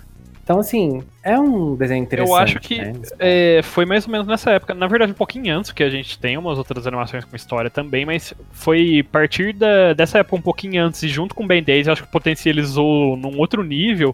Então, 0.44 0.60
assim, 0.60 1.02
é 1.24 1.40
um 1.40 1.74
desenho 1.78 2.04
interessante. 2.04 2.30
Eu 2.30 2.36
acho 2.36 2.60
que 2.60 2.82
né? 2.82 2.94
é, 3.18 3.62
foi 3.64 3.86
mais 3.86 4.06
ou 4.06 4.12
menos 4.12 4.28
nessa 4.28 4.52
época. 4.52 4.74
Na 4.74 4.88
verdade, 4.88 5.14
um 5.14 5.16
pouquinho 5.16 5.56
antes, 5.56 5.72
que 5.72 5.82
a 5.82 5.90
gente 5.90 6.20
tem 6.20 6.38
umas 6.38 6.58
outras 6.58 6.86
animações 6.86 7.24
com 7.24 7.34
história 7.34 7.70
também, 7.70 8.06
mas 8.06 8.34
foi 8.52 9.00
a 9.00 9.10
partir 9.10 9.54
da, 9.54 9.94
dessa 9.94 10.20
época, 10.20 10.36
um 10.36 10.42
pouquinho 10.42 10.84
antes, 10.84 11.02
e 11.04 11.08
junto 11.08 11.34
com 11.34 11.46
o 11.46 11.48
Ben 11.48 11.64
10, 11.64 11.88
eu 11.88 11.94
acho 11.94 12.04
que 12.04 12.12
potencializou 12.12 13.16
num 13.16 13.38
outro 13.40 13.64
nível 13.64 14.14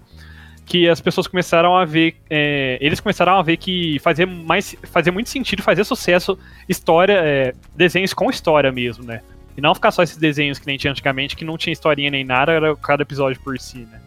que 0.68 0.90
as 0.90 1.00
pessoas 1.00 1.28
começaram 1.28 1.78
a 1.78 1.86
ver, 1.86 2.18
é, 2.30 2.78
eles 2.82 3.00
começaram 3.00 3.40
a 3.40 3.42
ver 3.42 3.56
que 3.56 3.98
fazia 4.00 4.28
mais, 4.28 4.76
fazia 4.84 5.14
muito 5.14 5.30
sentido 5.30 5.64
fazer 5.64 5.86
sucesso 5.86 6.38
história, 6.68 7.14
é, 7.24 7.54
desenhos 7.74 8.14
com 8.14 8.30
história 8.30 8.70
mesmo, 8.70 9.06
né? 9.06 9.22
E 9.56 9.62
não 9.62 9.74
ficar 9.74 9.92
só 9.92 10.04
esses 10.04 10.18
desenhos 10.18 10.60
que 10.60 10.68
nem 10.68 10.78
tinha 10.78 10.92
antigamente, 10.92 11.38
que 11.38 11.46
não 11.46 11.58
tinha 11.58 11.72
historinha 11.72 12.12
nem 12.12 12.26
nada, 12.26 12.52
era 12.52 12.76
cada 12.76 13.02
episódio 13.02 13.42
por 13.42 13.58
si, 13.58 13.80
né? 13.80 14.02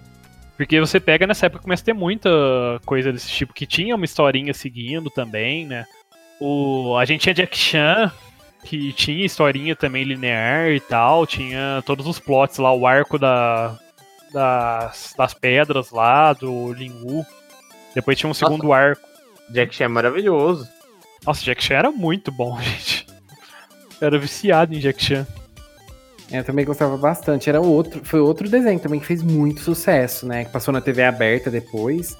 Porque 0.54 0.78
você 0.78 1.00
pega 1.00 1.26
nessa 1.26 1.46
época 1.46 1.62
começa 1.62 1.82
a 1.82 1.86
ter 1.86 1.94
muita 1.94 2.28
coisa 2.84 3.10
desse 3.10 3.30
tipo, 3.30 3.54
que 3.54 3.64
tinha 3.64 3.96
uma 3.96 4.04
historinha 4.04 4.52
seguindo 4.52 5.08
também, 5.08 5.64
né? 5.64 5.86
O, 6.38 6.94
a 6.98 7.06
gente 7.06 7.22
tinha 7.22 7.34
Jack 7.34 7.56
Chan, 7.56 8.12
que 8.64 8.92
tinha 8.92 9.24
historinha 9.24 9.74
também 9.74 10.04
linear 10.04 10.68
e 10.68 10.80
tal, 10.80 11.26
tinha 11.26 11.82
todos 11.86 12.06
os 12.06 12.18
plots 12.18 12.58
lá, 12.58 12.70
o 12.70 12.86
arco 12.86 13.18
da, 13.18 13.78
das, 14.32 15.14
das 15.16 15.34
pedras 15.34 15.90
lá, 15.90 16.32
do 16.32 16.72
Lingu. 16.72 17.24
Depois 17.94 18.18
tinha 18.18 18.30
um 18.30 18.34
segundo 18.34 18.64
Nossa, 18.64 18.76
arco. 18.76 19.08
Jack 19.50 19.74
Chan 19.74 19.84
é 19.84 19.88
maravilhoso. 19.88 20.68
Nossa, 21.26 21.44
Jack 21.44 21.62
Chan 21.62 21.74
era 21.74 21.90
muito 21.90 22.30
bom, 22.30 22.58
gente. 22.62 23.06
era 24.00 24.18
viciado 24.18 24.74
em 24.74 24.78
Jack 24.78 25.02
Chan. 25.02 25.26
É, 26.30 26.38
eu 26.38 26.44
também 26.44 26.64
gostava 26.64 26.96
bastante. 26.96 27.48
Era 27.48 27.60
outro, 27.60 28.04
foi 28.04 28.20
outro 28.20 28.48
desenho 28.48 28.78
também 28.78 29.00
que 29.00 29.06
fez 29.06 29.22
muito 29.22 29.60
sucesso, 29.60 30.26
né? 30.26 30.44
Que 30.44 30.52
passou 30.52 30.72
na 30.72 30.80
TV 30.80 31.02
aberta 31.02 31.50
depois. 31.50 32.16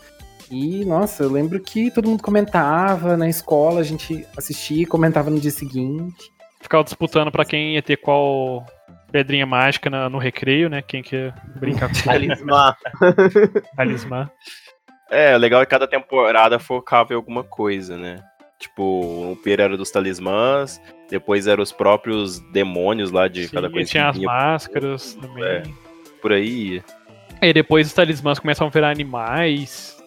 E, 0.51 0.85
nossa, 0.85 1.23
eu 1.23 1.31
lembro 1.31 1.61
que 1.61 1.93
todo 1.93 2.09
mundo 2.09 2.23
comentava 2.23 3.17
na 3.17 3.29
escola, 3.29 3.81
a 3.81 3.85
gente 3.85 4.27
assistia 4.37 4.83
e 4.83 4.87
comentava 4.87 5.31
no 5.31 5.39
dia 5.39 5.53
seguinte. 5.53 6.33
Ficava 6.61 6.83
disputando 6.83 7.31
para 7.31 7.45
quem 7.45 7.75
ia 7.75 7.83
ter 7.83 7.97
qual 7.97 8.67
pedrinha 9.11 9.47
mágica 9.47 9.91
na, 9.91 10.09
no 10.09 10.19
recreio, 10.19 10.69
né? 10.69 10.83
Quem 10.83 11.03
quer 11.03 11.35
brincar 11.57 11.89
com 11.89 11.95
Talismã. 12.03 12.75
Talismã. 13.77 14.31
É, 15.11 15.35
o 15.35 15.39
legal 15.39 15.61
é 15.61 15.67
que 15.67 15.71
cada 15.71 15.89
temporada 15.89 16.59
focava 16.59 17.13
em 17.13 17.17
alguma 17.17 17.43
coisa, 17.43 17.97
né? 17.97 18.17
Tipo, 18.59 19.33
o 19.33 19.37
Pera 19.43 19.65
era 19.65 19.77
dos 19.77 19.91
talismãs, 19.91 20.81
depois 21.09 21.47
eram 21.47 21.63
os 21.63 21.73
próprios 21.73 22.39
demônios 22.53 23.11
lá 23.11 23.27
de 23.27 23.49
Sim, 23.49 23.55
cada 23.55 23.71
coisa. 23.71 23.91
tinha 23.91 24.09
as 24.11 24.19
máscaras 24.19 25.15
também. 25.15 25.43
É, 25.43 25.63
por 26.21 26.33
aí. 26.33 26.83
E 27.41 27.53
depois 27.55 27.87
os 27.87 27.95
talismãs 27.95 28.39
começam 28.39 28.67
a 28.67 28.71
virar 28.71 28.91
animais. 28.91 30.00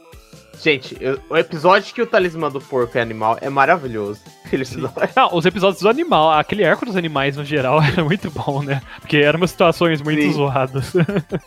Gente, 0.64 0.96
eu, 1.02 1.20
o 1.30 1.36
episódio 1.36 1.94
que 1.94 2.02
o 2.02 2.08
talismã 2.08 2.50
do 2.50 2.62
porco 2.62 2.98
é 2.98 3.02
animal 3.02 3.38
é 3.42 3.50
maravilhoso. 3.50 4.22
Não, 5.14 5.36
os 5.36 5.46
episódios 5.46 5.82
do 5.82 5.90
animal, 5.90 6.32
aquele 6.32 6.64
arco 6.64 6.86
dos 6.86 6.96
animais 6.96 7.36
no 7.36 7.44
geral 7.44 7.84
era 7.84 8.02
muito 8.02 8.32
bom, 8.32 8.64
né? 8.64 8.82
Porque 9.02 9.18
eram 9.18 9.40
umas 9.40 9.52
situações 9.52 10.02
muito 10.02 10.22
Sim. 10.22 10.32
zoadas. 10.32 10.94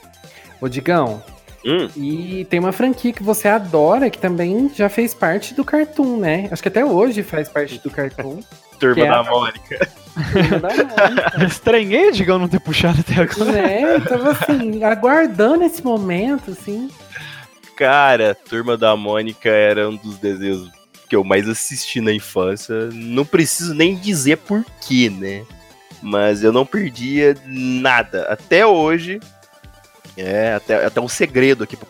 Ô, 0.61 0.69
Digão. 0.69 1.23
Hum. 1.65 1.89
E 1.97 2.47
tem 2.51 2.61
uma 2.61 2.73
franquia 2.73 3.11
que 3.11 3.23
você 3.23 3.49
adora, 3.49 4.11
que 4.11 4.19
também 4.19 4.71
já 4.75 4.91
fez 4.91 5.15
parte 5.15 5.55
do 5.55 5.65
Cartoon, 5.65 6.19
né? 6.19 6.49
Acho 6.53 6.61
que 6.61 6.69
até 6.69 6.85
hoje 6.85 7.23
faz 7.23 7.49
parte 7.49 7.79
do 7.79 7.91
Cartoon. 7.91 8.41
Turma 8.79 9.03
é 9.03 9.09
da 9.09 9.21
a... 9.21 9.25
Mônica. 9.25 9.89
Turma 10.31 10.59
da 10.59 10.85
Mônica. 10.85 11.45
Estranhei, 11.47 12.13
Digão, 12.13 12.39
não 12.39 12.49
ter 12.49 12.61
puxado 12.61 13.01
até 13.01 13.23
agora. 13.23 13.59
É, 13.59 13.99
tava 14.01 14.33
assim, 14.33 14.85
aguardando 14.85 15.65
esse 15.65 15.83
momento, 15.83 16.51
assim. 16.51 16.91
Cara, 17.77 18.35
Turma 18.35 18.77
da 18.77 18.97
Mônica 18.97 19.51
era 19.51 19.89
um 19.89 19.97
dos 19.97 20.17
desenhos 20.17 20.71
que 21.09 21.15
eu 21.15 21.23
mais 21.23 21.49
assisti 21.49 22.01
na 22.01 22.13
infância. 22.13 22.89
Não 22.93 23.25
preciso 23.25 23.75
nem 23.75 23.95
dizer 23.95 24.39
porquê, 24.39 25.11
né? 25.11 25.45
Mas 26.03 26.43
eu 26.43 26.53
não 26.53 26.65
perdia 26.67 27.37
nada. 27.47 28.23
Até 28.25 28.67
hoje. 28.67 29.21
É, 30.17 30.55
até, 30.55 30.87
até 30.87 31.01
um 31.01 31.09
segredo 31.09 31.65
aqui 31.65 31.77
pra 31.77 31.87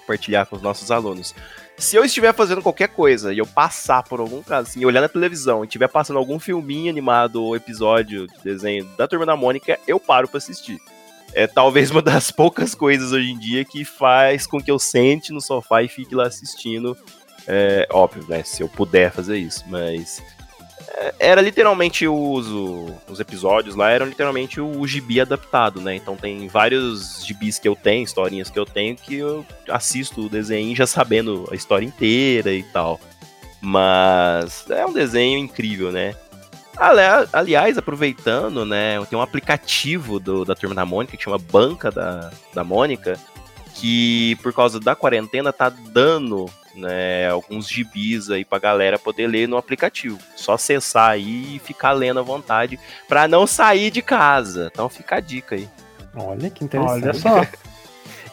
compartilhar 0.00 0.46
com 0.46 0.56
os 0.56 0.62
nossos 0.62 0.90
alunos. 0.90 1.34
Se 1.76 1.94
eu 1.94 2.04
estiver 2.06 2.32
fazendo 2.32 2.62
qualquer 2.62 2.88
coisa 2.88 3.34
e 3.34 3.38
eu 3.38 3.46
passar 3.46 4.02
por 4.02 4.18
algum 4.18 4.42
caso, 4.42 4.70
assim, 4.70 4.84
olhar 4.86 5.02
na 5.02 5.08
televisão 5.10 5.62
e 5.62 5.66
estiver 5.66 5.88
passando 5.88 6.18
algum 6.18 6.38
filminho 6.38 6.88
animado 6.88 7.44
ou 7.44 7.54
episódio 7.54 8.26
de 8.26 8.42
desenho 8.42 8.86
da 8.96 9.06
Turma 9.06 9.26
da 9.26 9.36
Mônica, 9.36 9.78
eu 9.86 10.00
paro 10.00 10.26
para 10.26 10.38
assistir. 10.38 10.80
É 11.36 11.46
talvez 11.46 11.90
uma 11.90 12.00
das 12.00 12.30
poucas 12.30 12.74
coisas 12.74 13.12
hoje 13.12 13.30
em 13.30 13.38
dia 13.38 13.62
que 13.62 13.84
faz 13.84 14.46
com 14.46 14.58
que 14.58 14.70
eu 14.70 14.78
sente 14.78 15.32
no 15.32 15.40
sofá 15.40 15.82
e 15.82 15.88
fique 15.88 16.14
lá 16.14 16.26
assistindo 16.26 16.96
é 17.46 17.86
óbvio, 17.92 18.24
né? 18.28 18.42
Se 18.42 18.62
eu 18.62 18.68
puder 18.68 19.12
fazer 19.12 19.36
isso, 19.36 19.62
mas 19.68 20.22
É, 20.98 21.14
era 21.18 21.42
literalmente 21.42 22.08
os, 22.08 22.46
os 23.06 23.20
episódios 23.20 23.76
lá, 23.76 23.90
eram 23.90 24.06
literalmente 24.06 24.60
o, 24.60 24.80
o 24.80 24.86
gibi 24.86 25.20
adaptado, 25.20 25.78
né? 25.80 25.94
Então 25.94 26.16
tem 26.16 26.48
vários 26.48 27.22
gibis 27.24 27.58
que 27.58 27.68
eu 27.68 27.76
tenho, 27.76 28.02
historinhas 28.04 28.48
que 28.48 28.58
eu 28.58 28.64
tenho, 28.64 28.96
que 28.96 29.16
eu 29.16 29.44
assisto 29.68 30.24
o 30.24 30.28
desenho 30.28 30.74
já 30.74 30.86
sabendo 30.86 31.46
a 31.52 31.54
história 31.54 31.84
inteira 31.84 32.52
e 32.52 32.62
tal. 32.62 32.98
Mas 33.60 34.64
é 34.70 34.86
um 34.86 34.92
desenho 34.92 35.38
incrível, 35.38 35.92
né? 35.92 36.14
Aliás, 37.32 37.78
aproveitando, 37.78 38.64
né? 38.64 39.02
Tem 39.08 39.18
um 39.18 39.22
aplicativo 39.22 40.20
do, 40.20 40.44
da 40.44 40.54
Turma 40.54 40.74
da 40.74 40.84
Mônica 40.84 41.16
que 41.16 41.22
chama 41.22 41.38
Banca 41.38 41.90
da, 41.90 42.30
da 42.52 42.62
Mônica, 42.62 43.18
que 43.74 44.36
por 44.42 44.52
causa 44.52 44.78
da 44.78 44.94
quarentena 44.94 45.52
tá 45.52 45.68
dando 45.68 46.46
né, 46.74 47.28
alguns 47.28 47.68
gibis 47.68 48.30
aí 48.30 48.44
pra 48.44 48.58
galera 48.58 48.98
poder 48.98 49.26
ler 49.26 49.48
no 49.48 49.56
aplicativo. 49.56 50.18
Só 50.36 50.54
acessar 50.54 51.10
aí 51.10 51.56
e 51.56 51.58
ficar 51.58 51.92
lendo 51.92 52.20
à 52.20 52.22
vontade 52.22 52.78
para 53.08 53.26
não 53.26 53.46
sair 53.46 53.90
de 53.90 54.02
casa. 54.02 54.70
Então 54.72 54.88
fica 54.88 55.16
a 55.16 55.20
dica 55.20 55.54
aí. 55.54 55.68
Olha 56.14 56.50
que 56.50 56.64
interessante. 56.64 57.02
Olha 57.02 57.14
só. 57.14 57.46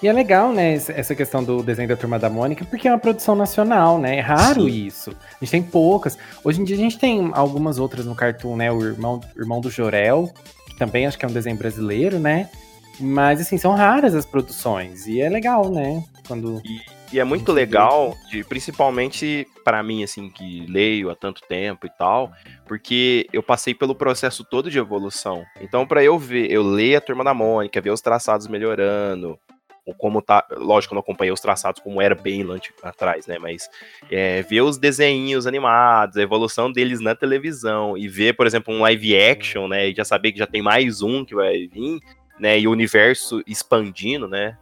E 0.04 0.08
é 0.10 0.12
legal, 0.12 0.52
né, 0.52 0.74
essa 0.74 1.16
questão 1.16 1.42
do 1.42 1.64
desenho 1.64 1.88
da 1.88 1.96
Turma 1.96 2.20
da 2.20 2.30
Mônica, 2.30 2.66
porque 2.66 2.90
é 2.90 2.92
uma 2.92 3.00
produção 3.00 3.36
nacional, 3.36 3.98
né? 3.98 4.18
É 4.18 4.20
raro 4.20 4.66
Sim. 4.66 4.86
isso. 4.86 5.12
A 5.12 5.38
gente 5.40 5.52
tem 5.52 5.64
poucas. 5.64 6.18
Hoje 6.44 6.60
em 6.60 6.66
dia 6.66 6.76
a 6.76 6.80
gente 6.80 7.00
tem 7.00 7.32
algumas 7.34 7.80
outras 7.80 8.06
no 8.06 8.14
Cartoon, 8.14 8.58
né? 8.58 8.70
O 8.70 8.84
Irmão, 8.84 9.22
Irmão 9.34 9.62
do 9.62 9.72
Jorel, 9.72 10.30
que 10.68 10.78
também 10.78 11.08
acho 11.08 11.18
que 11.18 11.24
é 11.24 11.28
um 11.30 11.32
desenho 11.32 11.56
brasileiro, 11.56 12.20
né? 12.20 12.50
Mas, 13.00 13.40
assim, 13.40 13.58
são 13.58 13.74
raras 13.76 14.14
as 14.14 14.26
produções. 14.26 15.08
E 15.08 15.22
é 15.22 15.30
legal, 15.30 15.70
né? 15.70 16.04
Quando. 16.28 16.62
E, 16.66 16.82
e 17.16 17.20
é 17.22 17.24
muito 17.24 17.54
legal, 17.54 18.14
de, 18.30 18.44
principalmente 18.44 19.48
para 19.64 19.82
mim, 19.82 20.04
assim, 20.04 20.30
que 20.30 20.66
leio 20.68 21.12
há 21.12 21.16
tanto 21.16 21.42
tempo 21.48 21.88
e 21.88 21.90
tal, 21.90 22.30
porque 22.66 23.26
eu 23.32 23.42
passei 23.42 23.74
pelo 23.74 23.96
processo 23.96 24.44
todo 24.44 24.70
de 24.70 24.78
evolução. 24.78 25.46
Então, 25.62 25.88
para 25.88 26.04
eu 26.04 26.20
ver, 26.20 26.52
eu 26.52 26.62
ler 26.62 26.98
a 26.98 27.02
Turma 27.02 27.24
da 27.24 27.34
Mônica, 27.34 27.80
ver 27.80 27.92
os 27.92 28.02
traçados 28.02 28.48
melhorando, 28.50 29.40
como 29.98 30.22
tá. 30.22 30.46
Lógico, 30.52 30.94
eu 30.94 30.96
não 30.96 31.02
acompanhei 31.02 31.32
os 31.32 31.42
traçados 31.42 31.82
como 31.82 32.02
era 32.02 32.16
bem 32.16 32.44
lá 32.44 32.58
atrás, 32.84 33.28
né? 33.28 33.38
Mas 33.38 33.70
é, 34.10 34.42
ver 34.44 34.62
os 34.62 34.78
desenhinhos 34.78 35.46
animados, 35.46 36.16
a 36.16 36.22
evolução 36.22 36.72
deles 36.72 37.02
na 37.02 37.16
televisão, 37.16 37.98
e 37.98 38.08
ver, 38.08 38.36
por 38.36 38.48
exemplo, 38.48 38.74
um 38.74 38.82
live 38.82 39.18
action, 39.18 39.68
né? 39.68 39.90
E 39.90 39.96
já 39.96 40.06
saber 40.06 40.32
que 40.32 40.40
já 40.40 40.48
tem 40.48 40.62
mais 40.62 41.02
um 41.02 41.26
que 41.26 41.36
vai 41.36 41.68
vir, 41.68 42.00
né? 42.40 42.60
E 42.60 42.68
o 42.68 42.72
universo 42.72 43.44
expandindo, 43.46 44.28
né? 44.28 44.58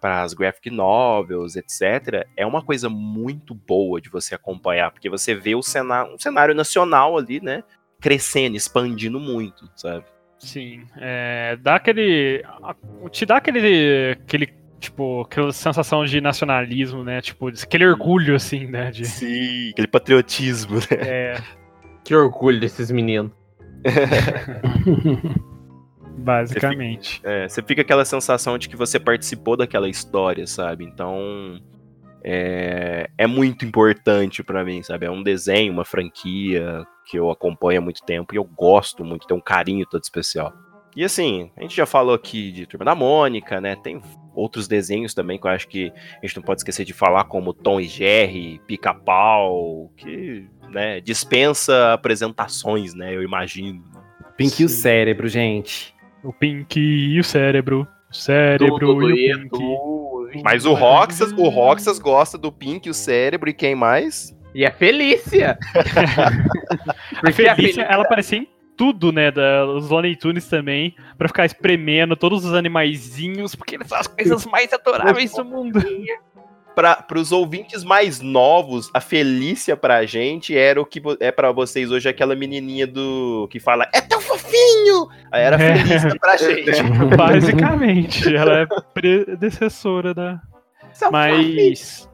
para 0.00 0.22
as 0.22 0.34
graphic 0.34 0.70
novels, 0.70 1.56
etc., 1.56 2.26
é 2.36 2.46
uma 2.46 2.62
coisa 2.62 2.88
muito 2.88 3.54
boa 3.54 4.00
de 4.00 4.08
você 4.10 4.34
acompanhar, 4.34 4.90
porque 4.90 5.08
você 5.08 5.34
vê 5.34 5.54
o 5.54 5.62
cenário, 5.62 6.14
um 6.14 6.18
cenário 6.18 6.54
nacional 6.54 7.16
ali, 7.16 7.40
né? 7.40 7.64
Crescendo, 8.00 8.56
expandindo 8.56 9.18
muito, 9.18 9.68
sabe? 9.74 10.04
Sim, 10.38 10.82
é, 10.96 11.56
dá 11.62 11.76
aquele. 11.76 12.44
Te 13.10 13.24
dá 13.24 13.36
aquele. 13.36 14.12
aquele 14.12 14.48
tipo, 14.78 15.22
aquela 15.22 15.52
sensação 15.52 16.04
de 16.04 16.20
nacionalismo, 16.20 17.02
né? 17.02 17.20
Tipo, 17.20 17.48
aquele 17.48 17.86
orgulho, 17.86 18.34
assim, 18.34 18.66
né? 18.66 18.90
De... 18.90 19.06
Sim, 19.06 19.70
aquele 19.70 19.88
patriotismo, 19.88 20.76
né? 20.76 20.86
É. 21.00 21.42
Que 22.04 22.14
orgulho 22.14 22.60
desses 22.60 22.90
meninos. 22.90 23.32
Basicamente. 26.18 27.10
Você 27.10 27.16
fica, 27.16 27.30
é, 27.30 27.48
você 27.48 27.62
fica 27.62 27.82
aquela 27.82 28.04
sensação 28.04 28.56
de 28.58 28.68
que 28.68 28.76
você 28.76 28.98
participou 28.98 29.56
daquela 29.56 29.88
história, 29.88 30.46
sabe? 30.46 30.84
Então. 30.84 31.60
É, 32.28 33.08
é 33.16 33.26
muito 33.28 33.64
importante 33.64 34.42
para 34.42 34.64
mim, 34.64 34.82
sabe? 34.82 35.06
É 35.06 35.10
um 35.10 35.22
desenho, 35.22 35.72
uma 35.72 35.84
franquia 35.84 36.84
que 37.04 37.16
eu 37.16 37.30
acompanho 37.30 37.78
há 37.78 37.80
muito 37.80 38.02
tempo 38.04 38.34
e 38.34 38.36
eu 38.36 38.42
gosto 38.42 39.04
muito, 39.04 39.28
tem 39.28 39.36
um 39.36 39.40
carinho 39.40 39.86
todo 39.86 40.02
especial. 40.02 40.52
E 40.96 41.04
assim, 41.04 41.52
a 41.56 41.62
gente 41.62 41.76
já 41.76 41.86
falou 41.86 42.14
aqui 42.14 42.50
de 42.50 42.66
Turma 42.66 42.84
da 42.84 42.96
Mônica, 42.96 43.60
né? 43.60 43.76
Tem 43.76 44.02
outros 44.34 44.66
desenhos 44.66 45.14
também 45.14 45.38
que 45.38 45.46
eu 45.46 45.50
acho 45.50 45.68
que 45.68 45.92
a 46.20 46.26
gente 46.26 46.36
não 46.36 46.42
pode 46.42 46.60
esquecer 46.60 46.84
de 46.84 46.92
falar, 46.92 47.24
como 47.24 47.54
Tom 47.54 47.78
e 47.78 47.84
Jerry, 47.84 48.60
Pica-Pau, 48.66 49.92
que 49.96 50.48
né, 50.70 51.00
dispensa 51.00 51.92
apresentações, 51.92 52.92
né? 52.92 53.14
Eu 53.14 53.22
imagino. 53.22 53.84
Pink 54.36 54.56
Sim. 54.56 54.62
e 54.64 54.66
o 54.66 54.68
cérebro, 54.68 55.28
gente. 55.28 55.94
O 56.24 56.32
Pink 56.32 56.80
e 56.80 57.20
o 57.20 57.24
cérebro. 57.24 57.86
O 58.10 58.14
cérebro 58.14 58.78
do, 58.78 59.10
e 59.10 59.34
o 59.34 59.48
Pink. 59.50 60.42
Mas 60.42 60.64
o 60.64 60.74
Roxas, 60.74 61.32
o 61.32 61.48
Roxas 61.48 61.98
gosta 61.98 62.38
do 62.38 62.52
Pink 62.52 62.86
e 62.86 62.90
o 62.90 62.94
cérebro 62.94 63.48
e 63.50 63.54
quem 63.54 63.74
mais? 63.74 64.36
E 64.54 64.64
a 64.66 64.70
Felícia. 64.70 65.58
Porque 67.20 67.46
a 67.46 67.56
Felícia, 67.56 67.82
ela 67.82 68.04
aparecia 68.04 68.38
em 68.38 68.48
tudo, 68.76 69.10
né? 69.12 69.30
Da, 69.30 69.66
os 69.66 69.88
Looney 69.88 70.16
Tunes 70.16 70.46
também, 70.48 70.94
pra 71.16 71.28
ficar 71.28 71.46
espremendo 71.46 72.14
todos 72.14 72.44
os 72.44 72.54
animaizinhos, 72.54 73.54
porque 73.54 73.74
eles 73.74 73.88
são 73.88 73.98
as 73.98 74.06
coisas 74.06 74.46
mais 74.46 74.72
adoráveis 74.72 75.32
do 75.32 75.44
mundo. 75.44 75.80
Para 76.76 77.18
os 77.18 77.32
ouvintes 77.32 77.82
mais 77.82 78.20
novos, 78.20 78.90
a 78.92 79.00
Felícia 79.00 79.74
pra 79.76 80.04
gente 80.04 80.56
era 80.56 80.78
o 80.78 80.84
que 80.84 81.02
é 81.20 81.32
para 81.32 81.50
vocês 81.50 81.90
hoje 81.90 82.06
aquela 82.06 82.36
menininha 82.36 82.86
do 82.86 83.48
que 83.50 83.58
fala 83.58 83.88
é 83.94 84.00
tão 84.02 84.20
fofinho. 84.20 85.08
Aí 85.32 85.42
era 85.42 85.56
é. 85.56 85.74
Felícia 85.74 86.16
pra 86.20 86.36
gente. 86.38 87.16
Basicamente, 87.16 88.36
ela 88.36 88.60
é 88.60 88.66
predecessora 88.92 90.12
da. 90.12 90.38
São 90.92 91.10
Mas 91.10 92.06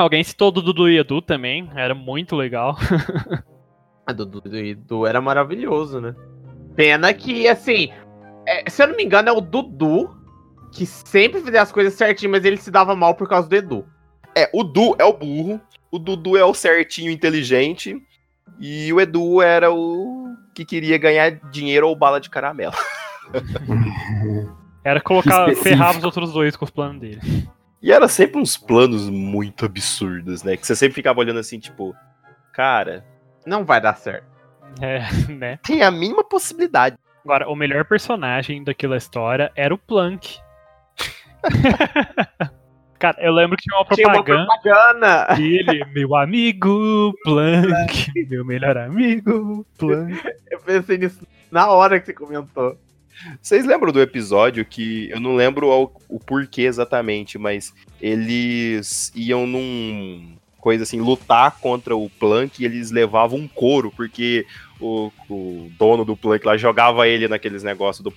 Alguém 0.00 0.24
citou 0.24 0.50
do 0.50 0.62
Dudu 0.62 0.88
e 0.88 0.98
Edu 0.98 1.20
também, 1.20 1.68
era 1.74 1.94
muito 1.94 2.34
legal. 2.34 2.74
a 4.06 4.12
Dudu 4.14 4.40
e 4.56 4.70
Edu 4.70 5.04
era 5.06 5.20
maravilhoso, 5.20 6.00
né? 6.00 6.14
Pena 6.74 7.12
que, 7.12 7.46
assim, 7.46 7.92
é, 8.46 8.70
se 8.70 8.82
eu 8.82 8.86
não 8.86 8.96
me 8.96 9.04
engano, 9.04 9.28
é 9.28 9.32
o 9.32 9.42
Dudu 9.42 10.18
que 10.72 10.86
sempre 10.86 11.42
fazia 11.42 11.60
as 11.60 11.70
coisas 11.70 11.92
certinho, 11.92 12.30
mas 12.30 12.46
ele 12.46 12.56
se 12.56 12.70
dava 12.70 12.96
mal 12.96 13.14
por 13.14 13.28
causa 13.28 13.46
do 13.46 13.54
Edu. 13.54 13.84
É, 14.36 14.48
o 14.52 14.62
Du 14.62 14.94
é 14.98 15.04
o 15.04 15.12
burro, 15.12 15.60
o 15.90 15.98
Dudu 15.98 16.36
é 16.36 16.44
o 16.44 16.54
certinho 16.54 17.10
inteligente, 17.10 18.00
e 18.58 18.92
o 18.92 19.00
Edu 19.00 19.40
era 19.40 19.72
o 19.72 20.36
que 20.54 20.64
queria 20.64 20.98
ganhar 20.98 21.30
dinheiro 21.50 21.88
ou 21.88 21.96
bala 21.96 22.20
de 22.20 22.28
caramelo. 22.28 22.74
Era 24.82 24.98
colocar, 24.98 25.54
ferrar 25.56 25.96
os 25.96 26.02
outros 26.02 26.32
dois 26.32 26.56
com 26.56 26.64
os 26.64 26.70
planos 26.70 27.00
dele. 27.00 27.20
E 27.82 27.92
era 27.92 28.08
sempre 28.08 28.40
uns 28.40 28.56
planos 28.56 29.10
muito 29.10 29.66
absurdos, 29.66 30.42
né? 30.42 30.56
Que 30.56 30.66
você 30.66 30.74
sempre 30.74 30.94
ficava 30.94 31.20
olhando 31.20 31.38
assim, 31.38 31.58
tipo, 31.58 31.94
cara. 32.50 33.04
Não 33.44 33.62
vai 33.62 33.78
dar 33.78 33.94
certo. 33.94 34.26
É, 34.80 35.00
né? 35.30 35.58
Tem 35.62 35.82
a 35.82 35.90
mínima 35.90 36.24
possibilidade. 36.24 36.96
Agora, 37.22 37.46
o 37.50 37.54
melhor 37.54 37.84
personagem 37.84 38.64
daquela 38.64 38.96
história 38.96 39.52
era 39.54 39.74
o 39.74 39.78
Plank. 39.78 40.38
Cara, 43.00 43.16
eu 43.18 43.32
lembro 43.32 43.56
que 43.56 43.62
tinha 43.62 43.78
uma 43.78 43.84
propaganda. 43.86 44.22
Tinha 44.22 44.36
uma 44.36 44.60
propaganda. 44.60 45.34
Dele, 45.34 45.84
meu 45.90 46.14
amigo 46.14 47.14
Plank, 47.24 48.12
meu 48.28 48.44
melhor 48.44 48.76
amigo 48.76 49.66
Plank. 49.78 50.20
Eu 50.50 50.60
pensei 50.60 50.98
nisso 50.98 51.26
na 51.50 51.66
hora 51.70 51.98
que 51.98 52.04
você 52.04 52.12
comentou. 52.12 52.76
Vocês 53.40 53.64
lembram 53.64 53.90
do 53.90 54.02
episódio 54.02 54.66
que 54.66 55.08
eu 55.08 55.18
não 55.18 55.34
lembro 55.34 55.68
o, 55.68 55.90
o 56.10 56.20
porquê 56.20 56.62
exatamente, 56.62 57.38
mas 57.38 57.74
eles 57.98 59.10
iam 59.14 59.46
num 59.46 60.36
coisa 60.58 60.82
assim, 60.82 61.00
lutar 61.00 61.58
contra 61.58 61.96
o 61.96 62.10
Plank 62.10 62.62
e 62.62 62.66
eles 62.66 62.90
levavam 62.90 63.38
um 63.38 63.48
couro, 63.48 63.90
porque 63.90 64.44
o, 64.78 65.10
o 65.30 65.70
dono 65.78 66.04
do 66.04 66.14
Plank 66.14 66.46
lá 66.46 66.54
jogava 66.58 67.08
ele 67.08 67.26
naqueles 67.28 67.62
negócios 67.62 68.04
do 68.04 68.10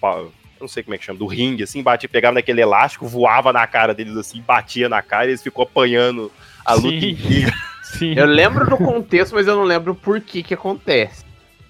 não 0.63 0.67
sei 0.67 0.83
como 0.83 0.95
é 0.95 0.97
que 0.97 1.05
chama, 1.05 1.19
do 1.19 1.27
ringue, 1.27 1.63
assim, 1.63 1.83
batia, 1.83 2.09
pegava 2.09 2.35
naquele 2.35 2.61
elástico, 2.61 3.07
voava 3.07 3.53
na 3.53 3.65
cara 3.67 3.93
deles 3.93 4.17
assim, 4.17 4.41
batia 4.41 4.89
na 4.89 5.01
cara 5.01 5.25
e 5.25 5.29
eles 5.29 5.43
ficou 5.43 5.63
apanhando 5.63 6.31
a 6.65 6.73
luta 6.73 7.05
inteira. 7.05 7.53
Sim. 7.83 8.13
Eu 8.15 8.25
lembro 8.25 8.67
do 8.67 8.77
contexto, 8.77 9.35
mas 9.35 9.45
eu 9.45 9.55
não 9.55 9.63
lembro 9.63 9.93
por 9.93 10.19
que 10.19 10.41
que 10.41 10.53
acontece. 10.53 11.23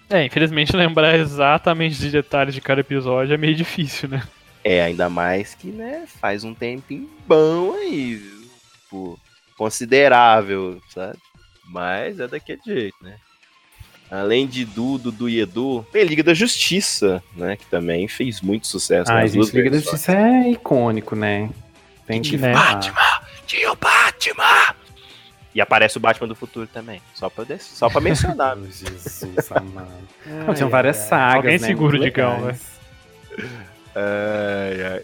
É, 0.10 0.24
infelizmente 0.24 0.76
lembrar 0.76 1.16
exatamente 1.16 1.98
de 1.98 2.10
detalhes 2.10 2.54
de 2.54 2.62
cada 2.62 2.82
episódio 2.82 3.34
é 3.34 3.38
meio 3.38 3.56
difícil, 3.56 4.08
né? 4.08 4.24
É, 4.64 4.82
ainda 4.82 5.10
mais 5.10 5.54
que, 5.54 5.68
né, 5.68 6.06
faz 6.08 6.44
um 6.44 6.54
tempinho 6.54 7.10
bom 7.28 7.74
aí, 7.74 8.22
tipo, 8.84 9.20
considerável, 9.58 10.80
sabe? 10.90 11.18
Mas 11.66 12.20
é 12.20 12.28
daquele 12.28 12.62
jeito, 12.66 12.96
né? 13.02 13.18
Além 14.14 14.46
de 14.46 14.64
Dudu, 14.64 15.12
Dudu 15.12 15.28
e 15.28 15.40
Edu, 15.40 15.84
tem 15.92 16.04
Liga 16.04 16.22
da 16.22 16.36
Justiça, 16.36 17.24
né? 17.36 17.56
Que 17.56 17.66
também 17.66 18.08
fez 18.08 18.42
muito 18.42 18.68
sucesso. 18.68 19.12
Ah, 19.12 19.26
gente, 19.26 19.52
Liga 19.56 19.72
da 19.72 19.80
Justiça 19.80 20.16
é 20.16 20.52
icônico, 20.52 21.16
né? 21.16 21.50
Tem 22.06 22.22
que, 22.22 22.38
né? 22.38 22.54
Batman! 22.54 23.22
Tinha 23.48 23.72
o 23.72 23.76
Batman! 23.76 24.76
E 25.56 25.60
aparece 25.60 25.98
o 25.98 26.00
Batman 26.00 26.28
do 26.28 26.36
futuro 26.36 26.68
também. 26.68 27.02
Só 27.16 27.28
pra, 27.28 27.44
só 27.58 27.90
pra 27.90 28.00
mencionar. 28.02 28.56
Jesus 28.70 29.52
amado. 29.52 29.90
Não, 30.46 30.54
tinham 30.54 30.70
várias 30.70 30.98
sagas. 30.98 31.38
Alguém 31.38 31.60
né, 31.60 31.68
segura 31.68 31.98
o 31.98 32.00
Digão, 32.00 32.40
né? 32.42 32.60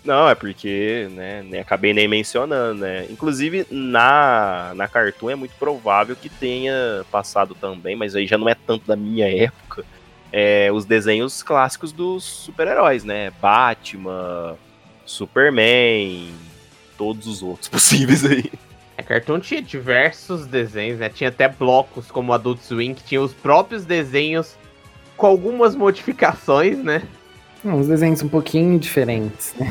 Não, 0.04 0.28
é 0.28 0.36
porque, 0.36 1.08
né, 1.12 1.44
nem 1.44 1.60
acabei 1.60 1.94
nem 1.94 2.08
mencionando, 2.08 2.82
né? 2.82 3.06
Inclusive, 3.10 3.68
na, 3.70 4.74
na 4.76 4.88
Cartoon 4.88 5.30
é 5.30 5.36
muito 5.36 5.56
provável 5.56 6.16
que 6.16 6.30
tenha 6.30 7.06
passado 7.12 7.56
também, 7.56 7.96
mas 7.96 8.16
aí 8.16 8.26
já 8.26 8.38
não 8.38 8.50
é 8.50 8.56
tanto 8.56 8.88
da 8.88 8.96
minha 8.96 9.28
época, 9.28 9.86
é, 10.32 10.72
os 10.72 10.86
desenhos 10.86 11.44
clássicos 11.44 11.92
dos 11.92 12.24
super-heróis, 12.24 13.04
né? 13.04 13.32
Batman, 13.42 14.56
Superman, 15.06 16.34
todos 16.98 17.28
os 17.28 17.44
outros 17.44 17.68
possíveis 17.70 18.26
aí. 18.26 18.52
A 18.98 19.04
Cartoon 19.04 19.40
tinha 19.40 19.62
diversos 19.62 20.46
desenhos, 20.46 21.00
né? 21.00 21.10
Tinha 21.10 21.30
até 21.30 21.48
blocos 21.48 22.12
como 22.12 22.34
Adult 22.34 22.60
Swim, 22.60 22.94
que 22.94 23.04
tinha 23.04 23.22
os 23.22 23.34
próprios 23.34 23.86
desenhos 23.86 24.58
com 25.16 25.26
algumas 25.26 25.76
modificações, 25.76 26.78
né? 26.78 27.04
Uns 27.64 27.88
desenhos 27.88 28.22
um 28.22 28.30
pouquinho 28.30 28.80
diferentes, 28.80 29.53
né? 29.55 29.68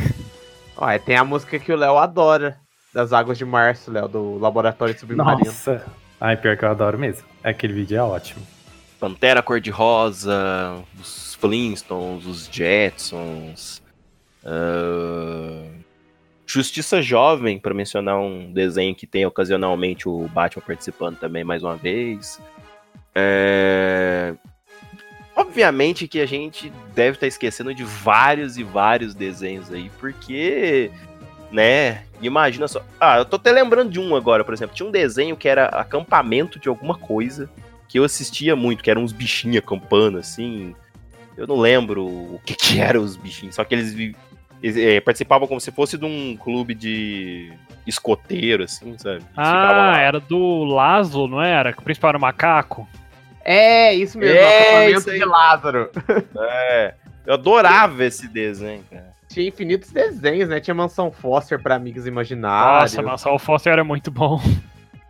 Olha, 0.76 0.98
tem 0.98 1.16
a 1.16 1.24
música 1.24 1.58
que 1.58 1.72
o 1.72 1.76
Léo 1.76 1.96
adora, 1.96 2.58
das 2.92 3.12
Águas 3.12 3.38
de 3.38 3.44
Março, 3.44 3.90
Léo, 3.90 4.08
do 4.08 4.38
Laboratório 4.38 4.98
Submarino. 4.98 5.38
Nossa! 5.38 5.84
Ai, 6.20 6.36
pior 6.36 6.56
que 6.56 6.64
eu 6.64 6.70
adoro 6.70 6.98
mesmo. 6.98 7.26
Aquele 7.42 7.72
vídeo 7.72 7.96
é 7.96 8.02
ótimo. 8.02 8.44
Pantera 8.98 9.42
Cor-de-Rosa, 9.42 10.82
os 10.98 11.34
Flintstones, 11.36 12.26
os 12.26 12.48
Jetsons, 12.50 13.82
uh... 14.44 15.78
Justiça 16.44 17.02
Jovem, 17.02 17.58
para 17.58 17.74
mencionar 17.74 18.18
um 18.18 18.50
desenho 18.52 18.94
que 18.94 19.06
tem 19.06 19.26
ocasionalmente 19.26 20.08
o 20.08 20.26
Batman 20.28 20.62
participando 20.66 21.18
também 21.18 21.44
mais 21.44 21.62
uma 21.62 21.76
vez. 21.76 22.40
É... 23.14 24.34
Obviamente 25.38 26.08
que 26.08 26.20
a 26.20 26.26
gente 26.26 26.72
deve 26.96 27.10
estar 27.10 27.20
tá 27.20 27.26
esquecendo 27.28 27.72
de 27.72 27.84
vários 27.84 28.58
e 28.58 28.64
vários 28.64 29.14
desenhos 29.14 29.72
aí, 29.72 29.88
porque, 30.00 30.90
né? 31.52 32.02
Imagina 32.20 32.66
só. 32.66 32.82
Ah, 32.98 33.18
eu 33.18 33.24
tô 33.24 33.36
até 33.36 33.52
lembrando 33.52 33.88
de 33.88 34.00
um 34.00 34.16
agora, 34.16 34.42
por 34.42 34.52
exemplo. 34.52 34.74
Tinha 34.74 34.88
um 34.88 34.90
desenho 34.90 35.36
que 35.36 35.48
era 35.48 35.66
acampamento 35.66 36.58
de 36.58 36.68
alguma 36.68 36.96
coisa, 36.98 37.48
que 37.86 38.00
eu 38.00 38.02
assistia 38.02 38.56
muito, 38.56 38.82
que 38.82 38.90
eram 38.90 39.04
uns 39.04 39.12
bichinhos 39.12 39.58
acampando, 39.58 40.18
assim. 40.18 40.74
Eu 41.36 41.46
não 41.46 41.56
lembro 41.56 42.04
o 42.04 42.40
que, 42.44 42.56
que 42.56 42.80
eram 42.80 43.00
os 43.00 43.16
bichinhos, 43.16 43.54
só 43.54 43.62
que 43.62 43.76
eles 43.76 44.16
é, 44.60 45.00
participavam 45.00 45.46
como 45.46 45.60
se 45.60 45.70
fosse 45.70 45.96
de 45.96 46.04
um 46.04 46.36
clube 46.36 46.74
de 46.74 47.52
escoteiro, 47.86 48.64
assim, 48.64 48.98
sabe? 48.98 49.22
ah, 49.36 49.96
era 50.00 50.18
do 50.18 50.64
Lazo, 50.64 51.28
não 51.28 51.40
era? 51.40 51.72
Que 51.72 51.78
o 51.78 51.84
principal 51.84 52.08
era 52.08 52.18
o 52.18 52.20
macaco. 52.20 52.88
É, 53.50 53.94
isso 53.94 54.18
mesmo, 54.18 54.36
é, 54.36 54.90
isso 54.90 55.10
de 55.10 55.24
Lázaro. 55.24 55.90
É, 56.38 56.92
eu 57.24 57.32
adorava 57.32 58.04
esse 58.04 58.28
desenho, 58.28 58.84
cara. 58.90 59.10
Tinha 59.26 59.48
infinitos 59.48 59.90
desenhos, 59.90 60.50
né? 60.50 60.60
Tinha 60.60 60.74
Mansão 60.74 61.10
Foster 61.10 61.58
para 61.58 61.74
amigos 61.74 62.06
imaginários. 62.06 62.92
Nossa, 62.92 63.02
Mansão 63.02 63.38
Foster 63.38 63.72
era 63.72 63.82
muito 63.82 64.10
bom. 64.10 64.38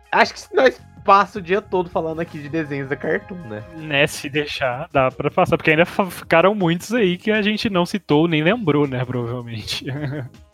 Acho 0.09 0.33
que 0.33 0.39
se 0.39 0.55
nós 0.55 0.79
passa 1.03 1.39
o 1.39 1.41
dia 1.41 1.61
todo 1.61 1.89
falando 1.89 2.21
aqui 2.21 2.39
de 2.39 2.47
desenhos 2.47 2.87
da 2.87 2.95
Cartoon, 2.95 3.35
né? 3.49 3.61
Né, 3.75 4.07
se 4.07 4.29
deixar, 4.29 4.87
dá 4.89 5.11
pra 5.11 5.29
passar, 5.29 5.57
porque 5.57 5.71
ainda 5.71 5.85
ficaram 5.85 6.55
muitos 6.55 6.93
aí 6.93 7.17
que 7.17 7.31
a 7.31 7.41
gente 7.41 7.69
não 7.69 7.85
citou 7.85 8.25
nem 8.25 8.41
lembrou, 8.41 8.87
né, 8.87 9.03
provavelmente. 9.03 9.85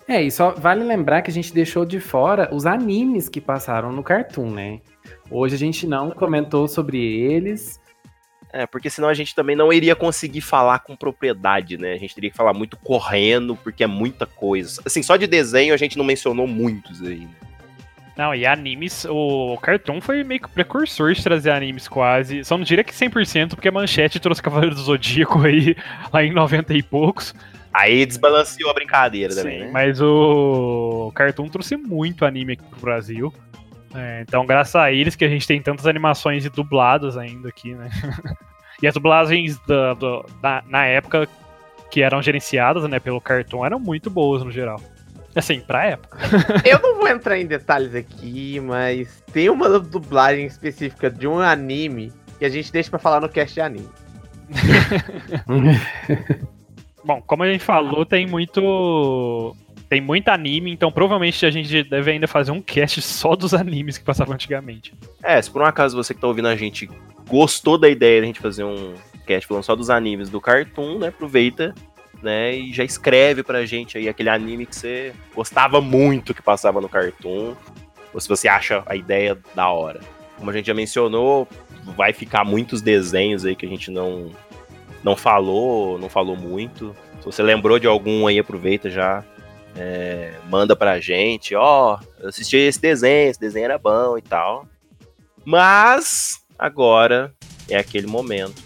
É, 0.07 0.21
e 0.21 0.29
só 0.29 0.51
vale 0.51 0.83
lembrar 0.83 1.23
que 1.23 1.31
a 1.31 1.33
gente 1.33 1.51
deixou 1.51 1.83
de 1.83 1.99
fora 1.99 2.47
os 2.53 2.67
animes 2.67 3.27
que 3.27 3.41
passaram 3.41 3.91
no 3.91 4.03
Cartoon, 4.03 4.51
né? 4.51 4.79
Hoje 5.29 5.55
a 5.55 5.57
gente 5.57 5.87
não 5.87 6.11
comentou 6.11 6.67
sobre 6.67 6.97
eles. 6.97 7.79
É, 8.53 8.65
porque 8.65 8.89
senão 8.89 9.09
a 9.09 9.13
gente 9.13 9.35
também 9.35 9.55
não 9.55 9.73
iria 9.73 9.95
conseguir 9.95 10.39
falar 10.39 10.79
com 10.79 10.95
propriedade, 10.95 11.77
né? 11.77 11.91
A 11.91 11.97
gente 11.97 12.15
teria 12.15 12.29
que 12.29 12.37
falar 12.37 12.53
muito 12.53 12.77
correndo, 12.77 13.53
porque 13.57 13.83
é 13.83 13.87
muita 13.87 14.25
coisa. 14.25 14.81
Assim, 14.85 15.03
só 15.03 15.17
de 15.17 15.27
desenho 15.27 15.73
a 15.73 15.77
gente 15.77 15.97
não 15.97 16.05
mencionou 16.05 16.47
muitos 16.47 17.01
aí, 17.01 17.19
né? 17.19 17.35
Não, 18.17 18.33
e 18.33 18.45
animes, 18.45 19.05
o 19.09 19.57
Cartoon 19.61 19.99
foi 19.99 20.23
meio 20.23 20.39
que 20.39 20.47
precursor 20.47 21.13
de 21.13 21.21
trazer 21.21 21.51
animes 21.51 21.85
quase. 21.87 22.45
Só 22.45 22.57
não 22.57 22.63
diria 22.63 22.83
que 22.83 22.93
100%, 22.93 23.49
porque 23.49 23.67
a 23.67 23.71
Manchete 23.71 24.21
trouxe 24.21 24.41
Cavaleiro 24.41 24.73
do 24.73 24.81
Zodíaco 24.81 25.45
aí, 25.45 25.75
lá 26.13 26.23
em 26.23 26.31
90 26.31 26.73
e 26.73 26.81
poucos. 26.81 27.35
Aí 27.73 28.05
desbalanceou 28.05 28.71
a 28.71 28.73
brincadeira 28.73 29.33
Sim, 29.33 29.41
também, 29.41 29.59
né? 29.59 29.69
Mas 29.69 29.99
o 29.99 31.11
Cartoon 31.13 31.49
trouxe 31.49 31.75
muito 31.75 32.23
anime 32.23 32.53
aqui 32.53 32.63
pro 32.63 32.79
Brasil. 32.79 33.33
É, 33.95 34.21
então, 34.21 34.45
graças 34.45 34.75
a 34.75 34.91
eles 34.91 35.15
que 35.15 35.23
a 35.23 35.29
gente 35.29 35.47
tem 35.47 35.61
tantas 35.61 35.87
animações 35.87 36.47
dubladas 36.49 37.17
ainda 37.17 37.49
aqui, 37.49 37.73
né? 37.73 37.89
e 38.81 38.87
as 38.87 38.93
dublagens 38.93 39.57
da, 39.59 39.93
da, 40.41 40.63
na 40.67 40.85
época 40.85 41.27
que 41.89 42.01
eram 42.01 42.21
gerenciadas 42.21 42.83
né, 42.89 42.99
pelo 42.99 43.21
Cartoon 43.21 43.65
eram 43.65 43.79
muito 43.79 44.09
boas 44.09 44.43
no 44.43 44.51
geral. 44.51 44.81
Assim, 45.33 45.61
pra 45.61 45.85
época. 45.85 46.17
Eu 46.63 46.79
não 46.79 46.95
vou 46.95 47.07
entrar 47.07 47.37
em 47.37 47.45
detalhes 47.45 47.93
aqui, 47.93 48.59
mas 48.59 49.23
tem 49.33 49.49
uma 49.49 49.79
dublagem 49.79 50.45
específica 50.45 51.09
de 51.09 51.27
um 51.27 51.39
anime 51.39 52.11
que 52.37 52.45
a 52.45 52.49
gente 52.49 52.71
deixa 52.71 52.89
pra 52.89 52.99
falar 52.99 53.21
no 53.21 53.29
cast 53.29 53.53
de 53.53 53.61
anime. 53.61 53.89
Bom, 57.03 57.21
como 57.21 57.43
a 57.43 57.51
gente 57.51 57.63
falou, 57.63 58.05
tem 58.05 58.25
muito. 58.25 59.55
Tem 59.89 60.01
muito 60.01 60.29
anime, 60.29 60.71
então 60.71 60.91
provavelmente 60.91 61.45
a 61.45 61.51
gente 61.51 61.83
deve 61.83 62.11
ainda 62.11 62.27
fazer 62.27 62.51
um 62.51 62.61
cast 62.61 63.01
só 63.01 63.35
dos 63.35 63.53
animes 63.53 63.97
que 63.97 64.03
passavam 64.03 64.33
antigamente. 64.33 64.93
É, 65.23 65.41
se 65.41 65.49
por 65.49 65.61
um 65.61 65.65
acaso 65.65 65.95
você 65.95 66.13
que 66.13 66.21
tá 66.21 66.27
ouvindo 66.27 66.47
a 66.47 66.55
gente 66.55 66.89
gostou 67.27 67.77
da 67.77 67.89
ideia 67.89 68.19
de 68.19 68.23
a 68.23 68.27
gente 68.27 68.39
fazer 68.39 68.63
um 68.63 68.93
cast 69.25 69.47
falando 69.47 69.63
só 69.63 69.75
dos 69.75 69.89
animes 69.89 70.29
do 70.29 70.41
Cartoon, 70.41 70.99
né? 70.99 71.07
Aproveita 71.07 71.73
né? 72.21 72.55
E 72.55 72.73
já 72.73 72.83
escreve 72.83 73.43
pra 73.43 73.65
gente 73.65 73.97
aí 73.97 74.09
aquele 74.09 74.29
anime 74.29 74.65
que 74.65 74.75
você 74.75 75.13
gostava 75.33 75.79
muito 75.79 76.33
que 76.33 76.41
passava 76.41 76.81
no 76.81 76.89
Cartoon, 76.89 77.55
ou 78.13 78.19
se 78.19 78.27
você 78.27 78.47
acha 78.47 78.83
a 78.85 78.95
ideia 78.95 79.37
da 79.53 79.69
hora. 79.69 80.01
Como 80.37 80.49
a 80.49 80.53
gente 80.53 80.65
já 80.65 80.73
mencionou, 80.73 81.47
vai 81.95 82.11
ficar 82.13 82.43
muitos 82.43 82.81
desenhos 82.81 83.45
aí 83.45 83.55
que 83.55 83.65
a 83.65 83.69
gente 83.69 83.91
não 83.91 84.31
não 85.03 85.15
falou, 85.15 85.99
não 85.99 86.09
falou 86.09 86.35
muito. 86.35 86.95
Se 87.19 87.25
você 87.27 87.43
lembrou 87.43 87.77
de 87.77 87.85
algum 87.85 88.25
aí, 88.25 88.39
aproveita 88.39 88.89
já. 88.89 89.23
É, 89.77 90.33
manda 90.49 90.75
pra 90.75 90.99
gente, 91.01 91.53
ó, 91.53 91.97
oh, 91.97 92.27
assisti 92.27 92.55
esse 92.55 92.79
desenho, 92.79 93.29
esse 93.29 93.39
desenho 93.39 93.65
era 93.65 93.77
bom 93.77 94.17
e 94.17 94.21
tal. 94.21 94.65
Mas 95.43 96.39
agora 96.57 97.33
é 97.69 97.77
aquele 97.77 98.07
momento 98.07 98.61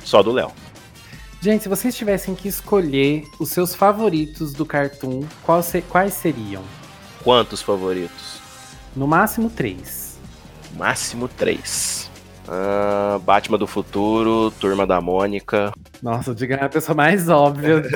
só 0.00 0.22
do 0.22 0.32
Léo. 0.32 0.52
Gente, 1.40 1.62
se 1.62 1.68
vocês 1.68 1.96
tivessem 1.96 2.34
que 2.34 2.48
escolher 2.48 3.24
os 3.40 3.50
seus 3.50 3.74
favoritos 3.74 4.52
do 4.52 4.64
Cartoon, 4.64 5.24
quais 5.42 6.14
seriam? 6.14 6.62
Quantos 7.24 7.62
favoritos? 7.62 8.40
No 8.94 9.06
máximo 9.06 9.50
três. 9.50 10.18
Máximo 10.76 11.28
três. 11.28 12.10
Uh, 12.46 13.18
Batman 13.20 13.58
do 13.58 13.66
Futuro, 13.66 14.52
Turma 14.60 14.86
da 14.86 15.00
Mônica. 15.00 15.72
Nossa, 16.02 16.32
o 16.32 16.34
Diga 16.34 16.56
é 16.56 16.64
a 16.64 16.68
pessoa 16.68 16.94
mais 16.94 17.28
óbvia 17.28 17.80
do, 17.80 17.88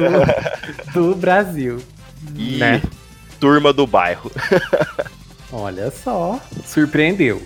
do 0.95 1.15
Brasil. 1.17 1.81
E 2.37 2.57
né? 2.57 2.83
Turma 3.41 3.73
do 3.73 3.87
Bairro. 3.87 4.31
Olha 5.53 5.91
só, 5.91 6.41
surpreendeu. 6.65 7.43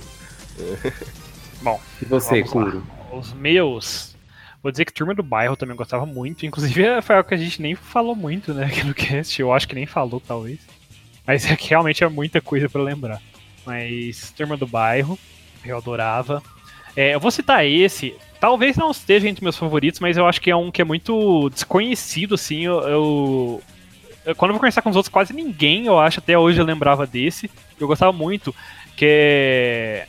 Bom, 1.63 1.81
e 2.01 2.05
você, 2.07 2.43
Curo? 2.43 2.87
Os 3.13 3.33
meus 3.33 4.11
Vou 4.63 4.71
dizer 4.71 4.85
que 4.85 4.93
Turma 4.93 5.15
do 5.15 5.23
Bairro 5.23 5.57
também 5.57 5.75
gostava 5.75 6.05
muito. 6.05 6.45
Inclusive, 6.45 6.85
foi 7.03 7.17
algo 7.17 7.29
que 7.29 7.35
a 7.35 7.39
gente 7.39 7.63
nem 7.63 7.75
falou 7.75 8.15
muito, 8.15 8.53
né, 8.53 8.67
aqui 8.67 8.85
no 8.85 8.95
cast. 8.95 9.41
Eu 9.41 9.53
acho 9.53 9.67
que 9.67 9.75
nem 9.75 9.87
falou, 9.87 10.21
talvez. 10.21 10.61
Mas 11.27 11.51
é 11.51 11.57
que 11.57 11.71
realmente 11.71 12.05
é 12.05 12.09
muita 12.09 12.41
coisa 12.41 12.69
para 12.69 12.83
lembrar. 12.83 13.21
Mas 13.65 14.31
Turma 14.33 14.57
do 14.57 14.67
Bairro, 14.67 15.19
eu 15.65 15.77
adorava. 15.77 16.43
É, 16.97 17.15
eu 17.15 17.21
vou 17.21 17.31
citar 17.31 17.65
esse. 17.65 18.15
Talvez 18.39 18.77
não 18.77 18.91
esteja 18.91 19.29
entre 19.29 19.45
meus 19.45 19.57
favoritos, 19.57 20.01
mas 20.01 20.17
eu 20.17 20.27
acho 20.27 20.41
que 20.41 20.51
é 20.51 20.57
um 20.57 20.71
que 20.71 20.83
é 20.83 20.85
muito 20.85 21.49
desconhecido, 21.51 22.35
assim. 22.35 22.65
Eu, 22.65 22.81
eu, 22.81 22.89
eu 22.89 23.63
quando 24.37 24.51
eu 24.51 24.55
vou 24.55 24.61
conversar 24.61 24.83
com 24.83 24.91
os 24.91 24.97
outros, 24.97 25.13
quase 25.13 25.33
ninguém, 25.33 25.87
eu 25.87 25.99
acho, 25.99 26.21
até 26.21 26.39
hoje 26.39 26.61
eu 26.61 26.65
lembrava 26.65 27.07
desse. 27.07 27.51
Eu 27.79 27.87
gostava 27.87 28.13
muito, 28.13 28.55
que 28.97 29.07
é. 29.09 30.07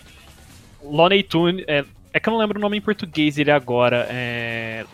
Loney 0.84 1.24
Tunes. 1.24 1.64
É, 1.68 1.86
é 2.14 2.20
que 2.20 2.28
eu 2.28 2.32
não 2.32 2.39
lembro 2.39 2.57
o 2.57 2.62
nome 2.62 2.78
em 2.78 2.82
português 2.82 3.38
ele 3.38 3.51
agora. 3.51 4.07
É... 4.09 4.86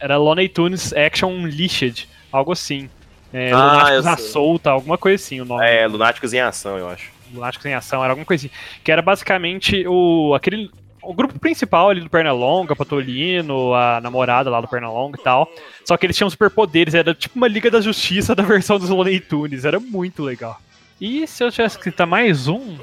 Era 0.00 0.16
Looney 0.16 0.48
Tunes 0.48 0.94
Action 0.94 1.28
Unleashed, 1.28 2.08
algo 2.32 2.52
assim. 2.52 2.88
É, 3.32 3.52
ah, 3.52 3.56
Lunáticos 3.56 4.06
à 4.06 4.16
solta, 4.16 4.70
alguma 4.70 4.96
coisa 4.98 5.22
assim 5.22 5.40
o 5.40 5.44
nome. 5.44 5.64
É, 5.64 5.86
Lunáticos 5.86 6.32
em 6.32 6.40
Ação, 6.40 6.78
eu 6.78 6.88
acho. 6.88 7.12
Lunáticos 7.32 7.66
em 7.66 7.74
Ação, 7.74 8.02
era 8.02 8.12
alguma 8.12 8.26
coisa 8.26 8.46
assim. 8.46 8.54
Que 8.82 8.90
era 8.90 9.02
basicamente 9.02 9.86
o, 9.86 10.34
aquele, 10.34 10.70
o 11.02 11.14
grupo 11.14 11.38
principal 11.38 11.90
ali 11.90 12.00
do 12.00 12.10
Pernalonga, 12.10 12.76
Patolino, 12.76 13.74
a 13.74 14.00
namorada 14.00 14.50
lá 14.50 14.60
do 14.60 14.68
Pernalonga 14.68 15.18
e 15.18 15.22
tal. 15.22 15.50
Só 15.84 15.96
que 15.96 16.06
eles 16.06 16.16
tinham 16.16 16.30
superpoderes, 16.30 16.94
era 16.94 17.14
tipo 17.14 17.36
uma 17.36 17.48
Liga 17.48 17.70
da 17.70 17.80
Justiça 17.80 18.34
da 18.36 18.42
versão 18.42 18.78
dos 18.78 18.90
Looney 18.90 19.20
Tunes, 19.20 19.64
era 19.64 19.80
muito 19.80 20.22
legal. 20.22 20.60
E 21.00 21.26
se 21.26 21.42
eu 21.42 21.50
tivesse 21.50 21.78
que 21.78 21.84
citar 21.84 22.06
mais 22.06 22.46
um, 22.46 22.76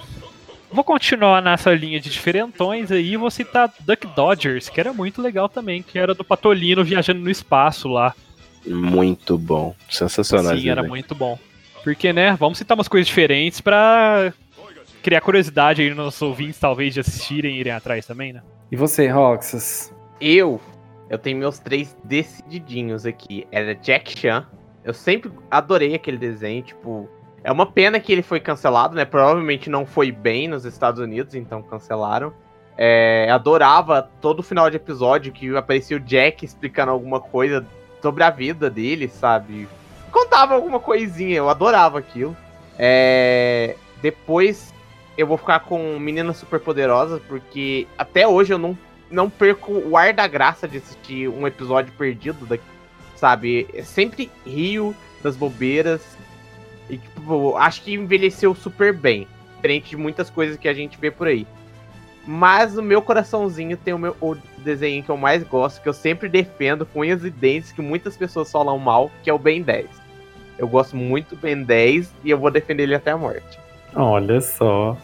Vou 0.70 0.84
continuar 0.84 1.42
nessa 1.42 1.74
linha 1.74 2.00
de 2.00 2.10
diferentões 2.10 2.92
aí 2.92 3.14
e 3.14 3.18
vou 3.18 3.32
citar 3.32 3.74
Duck 3.80 4.06
Dodgers, 4.08 4.68
que 4.68 4.80
era 4.80 4.92
muito 4.92 5.22
legal 5.22 5.48
também, 5.48 5.82
que 5.82 5.98
era 5.98 6.14
do 6.14 6.26
Patolino 6.26 6.84
viajando 6.84 7.22
no 7.22 7.30
espaço 7.30 7.88
lá. 7.88 8.14
Muito 8.66 9.38
bom. 9.38 9.74
Sensacional. 9.90 10.58
Sim, 10.58 10.70
era 10.70 10.84
muito 10.84 11.16
bom. 11.16 11.40
Porque, 11.84 12.12
né, 12.12 12.36
vamos 12.38 12.58
citar 12.58 12.78
umas 12.78 12.90
coisas 12.90 13.08
diferentes 13.08 13.62
pra 13.62 14.34
criar 15.08 15.22
curiosidade 15.22 15.82
aí 15.82 15.88
nos 15.88 15.98
nossos 15.98 16.22
ouvintes, 16.22 16.60
talvez, 16.60 16.94
de 16.94 17.00
assistirem 17.00 17.56
e 17.56 17.60
irem 17.62 17.72
atrás 17.72 18.06
também, 18.06 18.34
né? 18.34 18.42
E 18.70 18.76
você, 18.76 19.08
Roxas? 19.08 19.96
Eu, 20.20 20.60
eu 21.10 21.18
tenho 21.18 21.38
meus 21.38 21.60
três 21.60 21.96
decididinhos 22.04 23.06
aqui. 23.06 23.48
Era 23.50 23.74
Jack 23.74 24.20
Chan. 24.20 24.46
Eu 24.84 24.94
sempre 24.94 25.32
adorei 25.50 25.96
aquele 25.96 26.18
desenho, 26.18 26.62
tipo... 26.62 27.10
É 27.42 27.50
uma 27.50 27.66
pena 27.66 28.02
que 28.02 28.12
ele 28.12 28.22
foi 28.22 28.42
cancelado, 28.42 28.96
né? 28.96 29.06
Provavelmente 29.06 29.70
não 29.70 29.86
foi 29.86 30.12
bem 30.12 30.50
nos 30.50 30.66
Estados 30.66 31.00
Unidos, 31.00 31.36
então 31.36 31.62
cancelaram. 31.62 32.34
É, 32.78 33.30
adorava 33.32 34.10
todo 34.20 34.44
final 34.44 34.70
de 34.70 34.76
episódio 34.76 35.32
que 35.32 35.56
aparecia 35.56 35.96
o 35.96 36.02
Jack 36.02 36.44
explicando 36.44 36.92
alguma 36.92 37.22
coisa 37.22 37.66
sobre 38.02 38.26
a 38.26 38.30
vida 38.30 38.70
dele, 38.70 39.08
sabe? 39.08 39.70
Contava 40.12 40.54
alguma 40.54 40.82
coisinha, 40.82 41.38
eu 41.38 41.50
adorava 41.50 41.98
aquilo. 41.98 42.36
É, 42.78 43.78
depois 44.02 44.76
eu 45.18 45.26
vou 45.26 45.38
ficar 45.38 45.62
com 45.62 45.98
Meninas 45.98 46.38
Superpoderosas, 46.38 47.22
porque 47.28 47.88
até 47.98 48.28
hoje 48.28 48.54
eu 48.54 48.58
não, 48.60 48.78
não 49.10 49.30
perco 49.30 49.72
o 49.74 49.98
ar 49.98 50.14
da 50.14 50.28
graça 50.28 50.68
de 50.68 50.78
assistir 50.78 51.28
um 51.28 51.48
episódio 51.48 51.92
perdido, 51.98 52.46
daqui, 52.46 52.64
sabe? 53.16 53.68
É 53.74 53.82
sempre 53.82 54.30
rio 54.46 54.96
das 55.24 55.36
bobeiras. 55.36 56.02
E, 56.90 56.98
tipo, 56.98 57.58
acho 57.58 57.82
que 57.82 57.94
envelheceu 57.94 58.54
super 58.54 58.94
bem. 58.94 59.28
Diferente 59.56 59.90
de 59.90 59.98
muitas 59.98 60.30
coisas 60.30 60.56
que 60.56 60.68
a 60.68 60.74
gente 60.74 61.00
vê 61.00 61.10
por 61.10 61.28
aí. 61.28 61.48
Mas 62.26 62.76
no 62.76 62.84
meu 62.84 63.02
coraçãozinho 63.02 63.76
tem 63.76 63.94
o, 63.94 63.98
meu, 63.98 64.16
o 64.22 64.36
desenho 64.60 65.02
que 65.02 65.10
eu 65.10 65.18
mais 65.18 65.44
gosto, 65.44 65.82
que 65.82 65.90
eu 65.90 65.94
sempre 65.94 66.30
defendo 66.30 66.86
com 66.86 67.00
unhas 67.00 67.24
e 67.24 67.30
dentes, 67.32 67.72
que 67.72 67.82
muitas 67.82 68.16
pessoas 68.16 68.52
falam 68.52 68.78
mal, 68.78 69.10
que 69.24 69.30
é 69.30 69.34
o 69.34 69.40
Ben 69.40 69.64
10. 69.64 69.88
Eu 70.60 70.68
gosto 70.68 70.96
muito 70.96 71.36
do 71.36 71.42
Ben 71.42 71.64
10 71.64 72.14
e 72.24 72.30
eu 72.30 72.38
vou 72.38 72.52
defender 72.52 72.84
ele 72.84 72.96
até 72.96 73.12
a 73.12 73.18
morte. 73.18 73.60
Olha 73.96 74.42
só. 74.42 74.98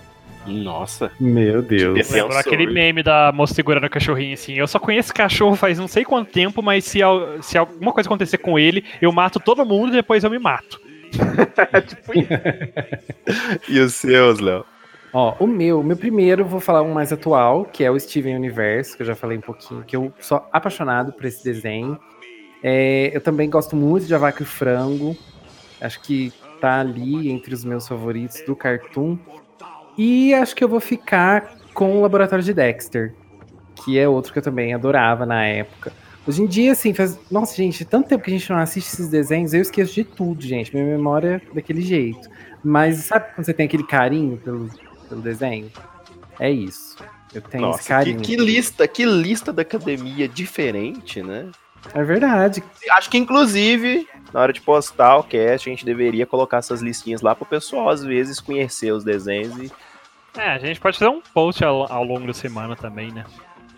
Nossa. 0.46 1.12
Meu 1.20 1.62
Deus. 1.62 2.10
Lembra 2.12 2.40
aquele 2.40 2.68
meme 2.68 3.02
da 3.02 3.32
moça 3.34 3.54
segurando 3.54 3.86
o 3.86 3.90
cachorrinho 3.90 4.34
assim. 4.34 4.54
Eu 4.54 4.68
só 4.68 4.80
conheço 4.80 5.14
cachorro 5.14 5.56
faz 5.56 5.80
não 5.80 5.88
sei 5.88 6.04
quanto 6.04 6.32
tempo, 6.32 6.62
mas 6.62 6.86
se, 6.86 7.00
se 7.42 7.58
alguma 7.58 7.94
coisa 7.94 8.08
acontecer 8.08 8.38
com 8.38 8.60
ele, 8.60 8.84
eu 9.02 9.12
mato 9.12 9.40
todo 9.40 9.66
mundo 9.66 9.90
e 9.90 9.98
depois 9.98 10.24
eu 10.24 10.30
me 10.30 10.40
mato. 10.40 10.80
tipo 11.88 12.12
e 13.70 13.80
os 13.80 13.94
seus, 13.94 14.40
Léo? 14.40 14.66
Ó, 15.14 15.36
o 15.40 15.46
meu, 15.46 15.80
o 15.80 15.84
meu 15.84 15.96
primeiro, 15.96 16.44
vou 16.44 16.60
falar 16.60 16.82
um 16.82 16.92
mais 16.92 17.14
atual, 17.14 17.66
que 17.66 17.84
é 17.84 17.92
o 17.92 18.00
Steven 18.00 18.36
Universe, 18.36 18.98
que 18.98 19.04
eu 19.04 19.08
já 19.08 19.16
falei 19.16 19.38
um 19.38 19.42
pouquinho, 19.42 19.84
que 19.84 19.96
eu 19.96 20.12
sou 20.20 20.44
apaixonado 20.52 21.14
por 21.14 21.26
esse 21.26 21.44
desenho. 21.44 22.00
É, 22.64 23.12
eu 23.14 23.22
também 23.22 23.48
gosto 23.48 23.76
muito 23.76 24.08
de 24.08 24.16
A 24.16 24.18
Vaca 24.18 24.42
e 24.42 24.44
o 24.44 24.48
Frango. 24.48 25.16
Acho 25.80 26.02
que 26.02 26.34
tá 26.60 26.80
ali 26.80 27.30
entre 27.30 27.54
os 27.54 27.64
meus 27.64 27.88
favoritos 27.88 28.42
do 28.46 28.56
Cartoon. 28.56 29.18
E 29.98 30.34
acho 30.34 30.56
que 30.56 30.64
eu 30.64 30.70
vou 30.70 30.80
ficar 30.80 31.56
com 31.74 31.98
o 31.98 32.02
Laboratório 32.02 32.44
de 32.44 32.54
Dexter, 32.54 33.14
que 33.76 33.98
é 33.98 34.08
outro 34.08 34.32
que 34.32 34.40
eu 34.40 34.44
também 34.44 34.74
adorava 34.74 35.26
na 35.26 35.46
época. 35.46 35.92
Hoje 36.26 36.42
em 36.42 36.48
dia, 36.48 36.72
assim, 36.72 36.94
faz. 36.94 37.20
Nossa, 37.30 37.56
gente, 37.56 37.84
tanto 37.84 38.08
tempo 38.08 38.24
que 38.24 38.32
a 38.32 38.38
gente 38.38 38.50
não 38.50 38.58
assiste 38.58 38.88
esses 38.88 39.10
desenhos, 39.10 39.54
eu 39.54 39.62
esqueço 39.62 39.94
de 39.94 40.04
tudo, 40.04 40.42
gente. 40.42 40.74
Minha 40.74 40.88
memória 40.88 41.42
é 41.52 41.56
daquele 41.56 41.82
jeito. 41.82 42.30
Mas 42.64 42.98
sabe 43.00 43.34
quando 43.36 43.46
você 43.46 43.54
tem 43.54 43.66
aquele 43.66 43.84
carinho 43.84 44.38
pelo, 44.38 44.70
pelo 45.10 45.22
desenho? 45.22 45.70
É 46.40 46.50
isso. 46.50 46.96
Eu 47.34 47.42
tenho 47.42 47.64
Nossa, 47.64 47.80
esse 47.80 47.90
carinho. 47.90 48.22
Que, 48.22 48.38
que 48.38 48.42
lista, 48.42 48.88
que 48.88 49.06
lista 49.06 49.52
da 49.52 49.64
academia 49.64 50.28
diferente, 50.28 51.22
né? 51.22 51.50
É 51.94 52.04
verdade. 52.04 52.64
Acho 52.92 53.10
que, 53.10 53.18
inclusive, 53.18 54.08
na 54.34 54.42
hora 54.42 54.54
de 54.54 54.62
postar 54.62 55.18
o 55.18 55.24
cast, 55.24 55.70
a 55.70 55.72
gente 55.72 55.86
deveria 55.86 56.26
colocar 56.26 56.58
essas 56.58 56.82
listinhas 56.82 57.22
lá 57.22 57.36
pro 57.36 57.46
pessoal, 57.46 57.90
às 57.90 58.04
vezes, 58.04 58.40
conhecer 58.40 58.92
os 58.92 59.04
desenhos 59.04 59.58
e. 59.58 59.72
É, 60.36 60.50
a 60.50 60.58
gente 60.58 60.80
pode 60.80 60.98
fazer 60.98 61.12
um 61.12 61.22
post 61.34 61.64
ao, 61.64 61.92
ao 61.92 62.04
longo 62.04 62.26
da 62.26 62.34
semana 62.34 62.76
também, 62.76 63.12
né? 63.12 63.24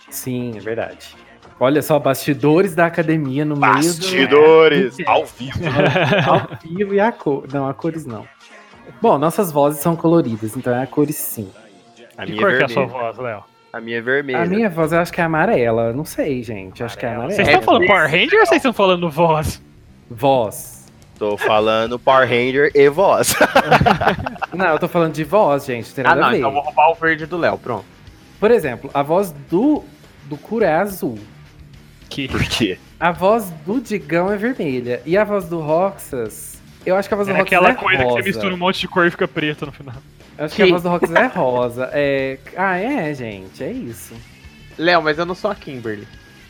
Sim, 0.09 0.53
é 0.55 0.59
verdade. 0.61 1.15
Olha 1.59 1.81
só, 1.81 1.99
bastidores 1.99 2.73
da 2.73 2.85
academia 2.85 3.43
no 3.43 3.55
bastidores, 3.55 4.95
meio 4.95 5.05
do... 5.05 5.11
ao 5.11 5.25
vivo. 5.25 5.59
ao 6.27 6.59
vivo 6.61 6.93
e 6.93 6.99
a 6.99 7.11
cor. 7.11 7.45
Não, 7.51 7.67
a 7.67 7.73
cores 7.73 8.05
não. 8.05 8.25
Bom, 9.01 9.17
nossas 9.17 9.51
vozes 9.51 9.81
são 9.81 9.95
coloridas, 9.95 10.55
então 10.55 10.73
é 10.73 10.83
a 10.83 10.87
cores 10.87 11.15
sim. 11.15 11.51
A 12.17 12.25
que 12.25 12.37
cor 12.37 12.51
é, 12.51 12.57
que 12.57 12.63
é 12.63 12.65
a 12.65 12.69
sua 12.69 12.85
voz, 12.85 13.17
Léo? 13.17 13.43
A 13.75 13.81
minha 13.81 13.97
é 13.97 14.01
vermelha. 14.01 14.41
A 14.41 14.45
minha 14.45 14.69
voz 14.69 14.93
eu 14.93 14.99
acho 14.99 15.11
que 15.11 15.19
é 15.19 15.25
amarela. 15.25 15.91
Não 15.91 16.05
sei, 16.05 16.41
gente. 16.41 16.81
Acho 16.81 16.97
que 16.97 17.05
é 17.05 17.09
amarela. 17.09 17.33
Vocês 17.33 17.45
estão 17.45 17.61
falando 17.61 17.85
Power 17.85 18.09
Ranger 18.09 18.39
ou 18.39 18.45
vocês 18.45 18.59
estão 18.59 18.71
falando 18.71 19.09
voz? 19.09 19.61
Voz. 20.09 20.85
Tô 21.19 21.35
falando 21.35 21.99
Power 21.99 22.25
Ranger 22.25 22.71
e 22.73 22.87
voz. 22.87 23.35
não, 24.55 24.67
eu 24.67 24.79
tô 24.79 24.87
falando 24.87 25.11
de 25.11 25.25
voz, 25.25 25.65
gente. 25.65 25.91
Ah, 26.05 26.15
não, 26.15 26.33
então 26.33 26.53
vou 26.53 26.61
roubar 26.61 26.89
o 26.89 26.95
verde 26.95 27.25
do 27.25 27.35
Léo, 27.35 27.57
pronto. 27.57 27.83
Por 28.39 28.49
exemplo, 28.49 28.89
a 28.93 29.03
voz 29.03 29.35
do, 29.49 29.83
do 30.23 30.37
Cura 30.37 30.67
é 30.67 30.75
azul. 30.75 31.19
Que? 32.09 32.29
Por 32.29 32.45
quê? 32.45 32.79
A 32.97 33.11
voz 33.11 33.49
do 33.65 33.81
Digão 33.81 34.31
é 34.31 34.37
vermelha. 34.37 35.01
E 35.05 35.17
a 35.17 35.25
voz 35.25 35.49
do 35.49 35.59
Roxas. 35.59 36.61
Eu 36.85 36.95
acho 36.95 37.09
que 37.09 37.13
a 37.13 37.17
voz 37.17 37.27
do 37.27 37.33
é 37.33 37.37
Roxas 37.37 37.47
aquela 37.47 37.71
é 37.71 37.73
coisa 37.73 38.03
rosa. 38.03 38.15
que 38.15 38.23
você 38.23 38.29
mistura 38.29 38.53
um 38.53 38.57
monte 38.57 38.79
de 38.79 38.87
cor 38.87 39.05
e 39.05 39.11
fica 39.11 39.27
preto 39.27 39.65
no 39.65 39.73
final. 39.73 39.95
Acho 40.37 40.55
que, 40.55 40.63
que 40.63 40.69
a 40.69 40.71
voz 40.71 40.83
do 40.83 40.89
Roxas 40.89 41.11
é 41.11 41.25
rosa. 41.27 41.89
É... 41.93 42.37
Ah, 42.55 42.77
é, 42.77 43.13
gente. 43.13 43.63
É 43.63 43.71
isso. 43.71 44.13
Léo, 44.77 45.01
mas 45.01 45.17
eu 45.17 45.25
não 45.25 45.35
sou 45.35 45.49
a 45.49 45.55
Kimberly. 45.55 46.07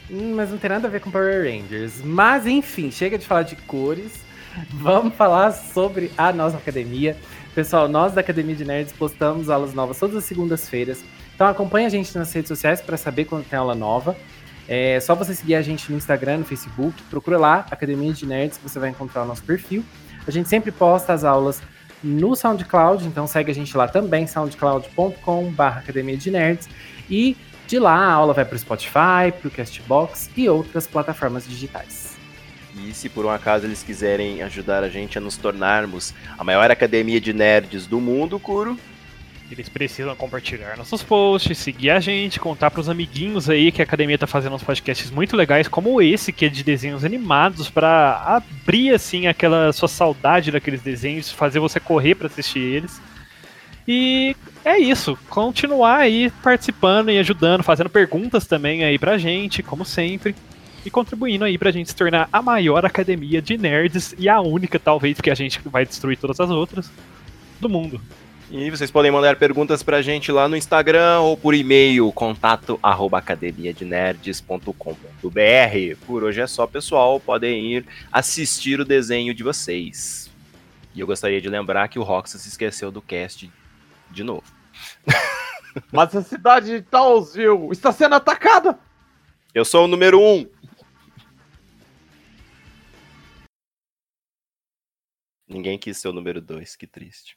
Hum, 0.09 0.33
mas 0.35 0.49
não 0.49 0.57
tem 0.57 0.69
nada 0.69 0.87
a 0.87 0.91
ver 0.91 0.99
com 0.99 1.11
Power 1.11 1.43
Rangers. 1.43 2.01
Mas 2.03 2.45
enfim, 2.45 2.91
chega 2.91 3.17
de 3.17 3.25
falar 3.25 3.43
de 3.43 3.55
cores. 3.55 4.13
Vamos 4.69 5.13
falar 5.15 5.51
sobre 5.51 6.11
a 6.17 6.31
nossa 6.31 6.57
academia. 6.57 7.17
Pessoal, 7.53 7.87
nós 7.87 8.13
da 8.13 8.21
Academia 8.21 8.55
de 8.55 8.65
Nerds 8.65 8.93
postamos 8.93 9.49
aulas 9.49 9.73
novas 9.73 9.99
todas 9.99 10.15
as 10.15 10.25
segundas-feiras. 10.25 11.03
Então 11.33 11.47
acompanhe 11.47 11.85
a 11.85 11.89
gente 11.89 12.17
nas 12.17 12.31
redes 12.31 12.47
sociais 12.47 12.81
para 12.81 12.97
saber 12.97 13.25
quando 13.25 13.45
tem 13.45 13.57
aula 13.57 13.75
nova. 13.75 14.15
É 14.67 14.99
só 14.99 15.13
você 15.13 15.35
seguir 15.35 15.55
a 15.55 15.61
gente 15.61 15.91
no 15.91 15.97
Instagram, 15.97 16.39
no 16.39 16.45
Facebook, 16.45 17.01
procura 17.03 17.37
lá, 17.37 17.65
Academia 17.69 18.11
de 18.11 18.25
Nerds, 18.25 18.59
você 18.61 18.79
vai 18.79 18.89
encontrar 18.89 19.23
o 19.23 19.25
nosso 19.25 19.43
perfil. 19.43 19.83
A 20.25 20.31
gente 20.31 20.49
sempre 20.49 20.71
posta 20.71 21.13
as 21.13 21.23
aulas 21.23 21.61
no 22.03 22.35
SoundCloud, 22.35 23.05
então 23.05 23.27
segue 23.27 23.51
a 23.51 23.55
gente 23.55 23.75
lá 23.75 23.87
também, 23.87 24.27
soundcloud.com.br 24.27 25.61
Academia 25.61 26.17
de 26.17 26.31
Nerds. 26.31 26.69
E 27.09 27.35
de 27.67 27.79
lá 27.79 27.95
a 27.95 28.11
aula 28.11 28.33
vai 28.33 28.45
para 28.45 28.55
o 28.55 28.59
Spotify, 28.59 29.31
para 29.39 29.47
o 29.47 29.51
Castbox 29.51 30.29
e 30.35 30.47
outras 30.47 30.85
plataformas 30.85 31.47
digitais. 31.47 32.15
E 32.75 32.93
se 32.93 33.09
por 33.09 33.25
um 33.25 33.29
acaso 33.29 33.65
eles 33.65 33.81
quiserem 33.81 34.43
ajudar 34.43 34.83
a 34.83 34.89
gente 34.89 35.17
a 35.17 35.21
nos 35.21 35.37
tornarmos 35.37 36.13
a 36.37 36.43
maior 36.43 36.69
academia 36.69 37.21
de 37.21 37.33
nerds 37.33 37.87
do 37.87 38.01
mundo, 38.01 38.37
Kuro, 38.39 38.77
eles 39.51 39.69
precisam 39.69 40.15
compartilhar 40.15 40.75
nossos 40.75 41.03
posts, 41.03 41.57
seguir 41.57 41.91
a 41.91 41.99
gente, 41.99 42.39
contar 42.39 42.71
pros 42.71 42.89
amiguinhos 42.89 43.49
aí 43.49 43.71
que 43.71 43.81
a 43.81 43.85
academia 43.85 44.17
tá 44.17 44.25
fazendo 44.25 44.55
uns 44.55 44.63
podcasts 44.63 45.11
muito 45.11 45.35
legais, 45.35 45.67
como 45.67 46.01
esse 46.01 46.31
que 46.31 46.45
é 46.45 46.49
de 46.49 46.63
desenhos 46.63 47.05
animados, 47.05 47.69
para 47.69 48.21
abrir 48.25 48.93
assim 48.93 49.27
aquela 49.27 49.71
sua 49.71 49.87
saudade 49.87 50.51
daqueles 50.51 50.81
desenhos, 50.81 51.31
fazer 51.31 51.59
você 51.59 51.79
correr 51.79 52.15
para 52.15 52.27
assistir 52.27 52.59
eles. 52.59 52.99
E 53.87 54.35
é 54.63 54.79
isso, 54.79 55.17
continuar 55.29 55.97
aí 55.97 56.31
participando 56.41 57.11
e 57.11 57.19
ajudando, 57.19 57.63
fazendo 57.63 57.89
perguntas 57.89 58.47
também 58.47 58.83
aí 58.83 58.97
pra 58.97 59.17
gente, 59.17 59.61
como 59.61 59.85
sempre, 59.85 60.35
e 60.83 60.89
contribuindo 60.89 61.45
aí 61.45 61.55
pra 61.55 61.69
gente 61.69 61.89
se 61.89 61.95
tornar 61.95 62.27
a 62.33 62.41
maior 62.41 62.83
academia 62.83 63.43
de 63.43 63.57
nerds 63.57 64.15
e 64.17 64.27
a 64.27 64.41
única, 64.41 64.79
talvez, 64.79 65.21
que 65.21 65.29
a 65.29 65.35
gente 65.35 65.59
vai 65.65 65.85
destruir 65.85 66.17
todas 66.17 66.39
as 66.39 66.49
outras 66.49 66.91
do 67.59 67.69
mundo. 67.69 68.01
E 68.51 68.69
vocês 68.69 68.91
podem 68.91 69.09
mandar 69.09 69.37
perguntas 69.37 69.81
pra 69.81 70.03
gente 70.03 70.31
lá 70.31 70.47
no 70.47 70.55
Instagram 70.55 71.21
ou 71.21 71.35
por 71.35 71.55
e-mail, 71.55 72.11
contato 72.11 72.79
arroba 72.81 73.17
academiadenerds.com.br. 73.17 76.05
Por 76.05 76.23
hoje 76.23 76.41
é 76.41 76.47
só, 76.47 76.67
pessoal. 76.67 77.19
Podem 77.19 77.73
ir 77.73 77.87
assistir 78.11 78.79
o 78.79 78.85
desenho 78.85 79.33
de 79.33 79.41
vocês. 79.41 80.29
E 80.93 80.99
eu 80.99 81.07
gostaria 81.07 81.41
de 81.41 81.49
lembrar 81.49 81.87
que 81.87 81.97
o 81.97 82.03
Roxas 82.03 82.41
se 82.41 82.49
esqueceu 82.49 82.91
do 82.91 83.01
cast 83.01 83.51
de 84.11 84.23
novo. 84.23 84.43
Mas 85.91 86.15
a 86.15 86.21
cidade 86.21 86.67
de 86.67 86.83
Townsville 86.83 87.71
está 87.71 87.91
sendo 87.91 88.13
atacada! 88.13 88.77
Eu 89.55 89.65
sou 89.65 89.85
o 89.85 89.87
número 89.87 90.21
um! 90.21 90.47
Ninguém 95.47 95.79
quis 95.79 95.97
ser 95.97 96.09
o 96.09 96.13
número 96.13 96.39
dois, 96.39 96.75
que 96.75 96.85
triste. 96.85 97.35